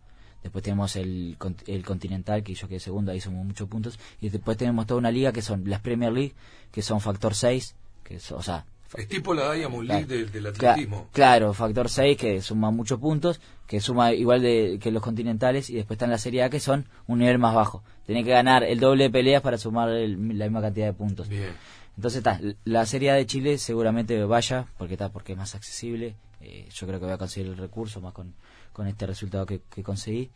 después 0.43 0.63
tenemos 0.63 0.95
el, 0.95 1.37
el 1.67 1.83
continental 1.85 2.43
que 2.43 2.53
yo 2.53 2.67
quedé 2.67 2.79
segundo 2.79 3.11
ahí 3.11 3.19
somos 3.21 3.45
muchos 3.45 3.67
puntos 3.67 3.97
y 4.21 4.29
después 4.29 4.57
tenemos 4.57 4.85
toda 4.85 4.99
una 4.99 5.11
liga 5.11 5.31
que 5.31 5.41
son 5.41 5.63
las 5.69 5.79
Premier 5.81 6.11
League 6.11 6.33
que 6.71 6.81
son 6.81 6.99
factor 7.01 7.33
6 7.33 7.75
que 8.03 8.15
es- 8.15 8.31
o 8.31 8.41
sea 8.41 8.65
Es 8.95 9.07
tipo 9.07 9.33
la 9.33 9.51
Diamond 9.53 9.87
League 9.87 10.05
Claro. 10.05 10.21
del, 10.21 10.31
del 10.31 10.45
atletismo. 10.47 11.07
claro, 11.11 11.53
factor 11.53 11.89
6 11.89 12.15
que 12.17 12.41
suma 12.43 12.69
muchos 12.69 12.99
puntos, 12.99 13.39
que 13.65 13.79
suma 13.79 14.13
igual 14.13 14.41
de, 14.43 14.77
que 14.79 14.91
los 14.91 15.01
continentales 15.01 15.69
y 15.71 15.75
después 15.75 15.95
está 15.95 16.05
en 16.05 16.11
la 16.11 16.19
Serie 16.19 16.43
A 16.43 16.49
que 16.51 16.59
son 16.59 16.85
un 17.07 17.17
nivel 17.19 17.39
más 17.39 17.55
bajo. 17.55 17.81
Tenés 18.05 18.23
que 18.23 18.29
ganar 18.31 18.63
el 18.63 18.79
doble 18.79 19.05
de 19.05 19.09
peleas 19.09 19.41
para 19.41 19.57
sumar 19.57 19.89
el- 19.89 20.37
la 20.37 20.45
misma 20.45 20.61
cantidad 20.61 20.85
de 20.85 20.93
puntos. 20.93 21.27
Bien. 21.27 21.53
Entonces 21.95 22.17
está, 22.19 22.39
la 22.65 22.85
Serie 22.85 23.09
A 23.11 23.15
de 23.15 23.25
Chile 23.25 23.57
seguramente 23.57 24.23
vaya, 24.25 24.67
porque 24.77 24.93
está, 24.93 25.09
porque 25.09 25.31
es 25.31 25.37
más 25.39 25.55
accesible. 25.55 26.15
Eh, 26.41 26.67
yo 26.71 26.85
creo 26.85 26.99
que 26.99 27.05
voy 27.05 27.13
a 27.15 27.17
conseguir 27.17 27.49
el 27.49 27.57
recurso 27.57 27.99
más 28.01 28.13
con, 28.13 28.33
con 28.73 28.87
este 28.87 29.05
resultado 29.05 29.45
que, 29.45 29.61
que 29.69 29.83
conseguí. 29.83 30.29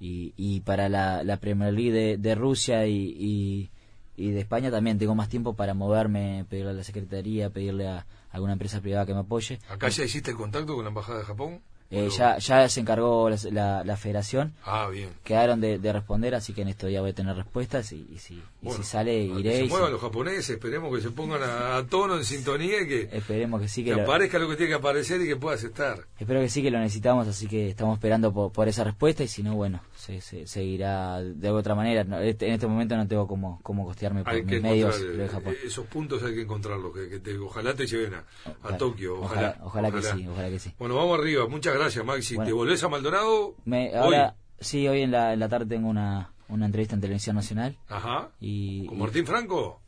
Y, 0.00 0.34
y 0.36 0.60
para 0.60 0.88
la, 0.88 1.22
la 1.22 1.38
Premier 1.38 1.72
League 1.72 1.92
de, 1.92 2.16
de 2.18 2.34
Rusia 2.34 2.86
y, 2.86 3.14
y, 3.18 3.70
y 4.16 4.30
de 4.30 4.40
España 4.40 4.70
también 4.70 4.98
tengo 4.98 5.14
más 5.14 5.28
tiempo 5.28 5.54
para 5.54 5.72
moverme, 5.72 6.44
pedirle 6.50 6.72
a 6.72 6.74
la 6.74 6.84
Secretaría, 6.84 7.48
pedirle 7.50 7.88
a 7.88 8.06
alguna 8.30 8.52
empresa 8.54 8.80
privada 8.80 9.06
que 9.06 9.14
me 9.14 9.20
apoye. 9.20 9.58
¿Acá 9.70 9.88
ya 9.88 10.04
hiciste 10.04 10.32
el 10.32 10.36
contacto 10.36 10.74
con 10.74 10.84
la 10.84 10.88
Embajada 10.88 11.18
de 11.20 11.24
Japón? 11.24 11.60
Eh, 11.90 12.08
ya, 12.16 12.38
ya 12.38 12.68
se 12.68 12.80
encargó 12.80 13.30
la, 13.30 13.36
la, 13.52 13.84
la 13.84 13.96
federación. 13.96 14.54
Ah, 14.64 14.88
bien. 14.90 15.10
Quedaron 15.22 15.60
de, 15.60 15.78
de 15.78 15.92
responder, 15.92 16.34
así 16.34 16.52
que 16.52 16.62
en 16.62 16.68
estos 16.68 16.88
días 16.88 17.00
voy 17.00 17.10
a 17.10 17.14
tener 17.14 17.36
respuestas 17.36 17.92
y, 17.92 18.06
y 18.12 18.18
si, 18.18 18.34
y 18.34 18.42
Bueno, 18.62 18.82
si 18.82 18.88
sale 18.88 19.30
a 19.30 19.34
que 19.34 19.40
iré. 19.40 19.56
se 19.58 19.64
muevan 19.66 19.86
si- 19.88 19.92
los 19.92 20.00
japoneses, 20.00 20.50
esperemos 20.50 20.94
que 20.94 21.00
se 21.00 21.10
pongan 21.10 21.42
a, 21.44 21.76
a 21.76 21.86
tono, 21.86 22.16
en 22.16 22.24
sintonía 22.24 22.82
y 22.82 22.88
que, 22.88 23.08
esperemos 23.12 23.60
que 23.60 23.68
sí 23.68 23.84
que 23.84 23.90
que 23.90 23.96
lo, 23.96 24.02
aparezca 24.02 24.38
lo 24.40 24.48
que 24.48 24.56
tiene 24.56 24.70
que 24.70 24.74
aparecer 24.78 25.20
y 25.20 25.26
que 25.28 25.36
puedas 25.36 25.62
estar. 25.62 26.00
espero 26.18 26.40
que 26.40 26.48
sí 26.48 26.60
que 26.62 26.70
lo 26.72 26.78
necesitamos, 26.80 27.28
así 27.28 27.46
que 27.46 27.68
estamos 27.68 27.96
esperando 27.96 28.32
por, 28.32 28.50
por 28.50 28.66
esa 28.66 28.82
respuesta 28.82 29.22
y 29.22 29.28
si 29.28 29.42
no, 29.44 29.54
bueno, 29.54 29.80
se, 29.96 30.20
se- 30.20 30.46
seguirá 30.48 31.22
de 31.22 31.50
otra 31.50 31.74
manera. 31.76 32.02
No, 32.02 32.18
este- 32.18 32.48
en 32.48 32.54
este 32.54 32.66
momento 32.66 32.96
no 32.96 33.06
tengo 33.06 33.28
cómo, 33.28 33.60
cómo 33.62 33.84
costearme 33.84 34.24
por 34.24 34.32
Hay 34.32 34.42
mis 34.42 34.60
medios 34.60 35.00
de 35.00 35.24
eh, 35.24 35.28
Japón. 35.28 35.54
esos 35.64 35.86
puntos, 35.86 36.22
hay 36.24 36.34
que 36.34 36.42
encontrarlos. 36.42 36.92
Que, 36.92 37.08
que 37.08 37.20
te- 37.20 37.38
ojalá 37.38 37.74
te 37.74 37.86
lleven 37.86 38.14
a, 38.14 38.18
a 38.18 38.24
Ojalá, 38.62 38.76
Tokio. 38.78 39.20
Ojalá, 39.20 39.56
ojalá, 39.62 39.88
ojalá 39.88 39.90
que 39.92 40.02
sí, 40.02 40.26
ojalá 40.26 40.48
que 40.50 40.58
sí. 40.58 40.72
Bueno, 40.78 40.96
vamos 40.96 41.18
arriba. 41.18 41.46
Muchas 41.46 41.75
gracias, 41.78 42.04
Maxi. 42.04 42.34
Bueno. 42.36 42.46
¿Te 42.48 42.52
volvés 42.52 42.82
a 42.84 42.88
Maldonado? 42.88 43.54
Me, 43.64 43.88
hoy? 43.90 43.94
ahora, 43.96 44.36
sí, 44.60 44.86
hoy 44.88 45.02
en 45.02 45.10
la, 45.10 45.32
en 45.32 45.40
la 45.40 45.48
tarde 45.48 45.66
tengo 45.66 45.88
una, 45.88 46.32
una 46.48 46.66
entrevista 46.66 46.94
en 46.94 47.00
Televisión 47.00 47.36
Nacional 47.36 47.76
Ajá. 47.88 48.30
y, 48.40 48.86
¿Con 48.86 48.96
y 48.98 49.00
Martín 49.00 49.26
Franco? 49.26 49.80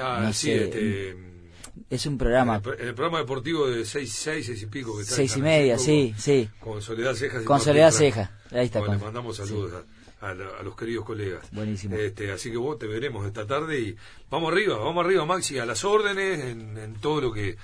Ah, 0.00 0.20
no 0.22 0.32
sí, 0.32 0.46
sé. 0.48 0.64
este. 0.64 1.16
es 1.90 2.06
un 2.06 2.12
En 2.12 2.18
programa, 2.18 2.56
el, 2.56 2.62
pro- 2.62 2.78
en 2.78 2.88
el 2.88 2.94
programa 2.94 3.18
deportivo 3.18 3.66
de 3.66 3.84
6, 3.84 4.12
6, 4.12 4.46
6 4.46 4.62
y 4.62 4.66
pico 4.66 4.94
que 4.96 5.02
está 5.02 5.14
en 5.14 5.16
seis 5.16 5.32
y 5.32 5.34
Canal 5.40 5.48
media, 5.50 5.78
sí, 5.78 6.14
sí, 6.16 6.48
Con 6.60 6.80
Soledad 6.80 7.14
Cejas. 7.14 7.42
y 7.42 7.44
con 7.44 7.54
Martín 7.56 7.64
Soledad 7.72 7.90
Franco. 7.92 8.14
Ceja, 8.14 8.38
ahí 8.52 8.66
está. 8.66 8.78
Bueno, 8.78 8.92
con- 8.94 8.98
le 9.00 9.04
mandamos 9.06 9.36
saludos 9.36 9.72
a, 10.20 10.28
a 10.30 10.34
la- 10.34 10.58
a 10.60 10.62
los 10.62 10.76
queridos 10.76 11.04
colegas. 11.04 11.50
Buenísimo. 11.50 11.96
Este, 11.96 12.30
así 12.30 12.50
que 12.52 12.56
vos 12.56 12.78
te 12.78 12.86
veremos 12.86 13.26
esta 13.26 13.46
tarde 13.46 13.80
y 13.80 13.96
vamos 14.30 14.52
arriba, 14.52 14.78
vamos 14.78 15.04
arriba, 15.04 15.24
Maxi, 15.26 15.58
a 15.58 15.66
las 15.66 15.84
órdenes, 15.84 16.38
en, 16.44 16.78
en 16.78 16.94
todo 17.00 17.20
lo 17.20 17.32
que 17.32 17.56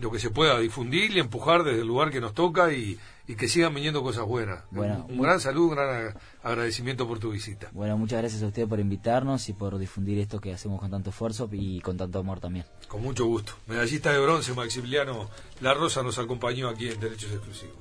lo 0.00 0.10
que 0.10 0.18
se 0.18 0.30
pueda 0.30 0.58
difundir 0.58 1.10
y 1.12 1.18
empujar 1.20 1.62
desde 1.64 1.80
el 1.82 1.86
lugar 1.86 2.10
que 2.10 2.20
nos 2.20 2.32
toca 2.34 2.72
y, 2.72 2.98
y 3.26 3.34
que 3.36 3.48
sigan 3.48 3.74
viniendo 3.74 4.02
cosas 4.02 4.24
buenas. 4.24 4.64
Bueno, 4.70 5.04
un, 5.08 5.16
un 5.16 5.22
gran 5.22 5.38
saludo, 5.40 5.68
un 5.68 5.74
gran 5.76 5.88
ag- 5.88 6.14
agradecimiento 6.42 7.06
por 7.06 7.18
tu 7.18 7.30
visita. 7.30 7.68
Bueno, 7.72 7.96
muchas 7.98 8.20
gracias 8.20 8.42
a 8.42 8.46
ustedes 8.46 8.68
por 8.68 8.80
invitarnos 8.80 9.48
y 9.48 9.52
por 9.52 9.78
difundir 9.78 10.18
esto 10.18 10.40
que 10.40 10.52
hacemos 10.52 10.80
con 10.80 10.90
tanto 10.90 11.10
esfuerzo 11.10 11.48
y 11.52 11.80
con 11.80 11.96
tanto 11.96 12.18
amor 12.18 12.40
también. 12.40 12.64
Con 12.88 13.02
mucho 13.02 13.26
gusto. 13.26 13.52
Medallista 13.66 14.12
de 14.12 14.18
bronce, 14.20 14.54
Maximiliano 14.54 15.28
La 15.60 15.74
Rosa 15.74 16.02
nos 16.02 16.18
acompañó 16.18 16.68
aquí 16.68 16.88
en 16.88 16.98
Derechos 16.98 17.30
Exclusivos. 17.32 17.76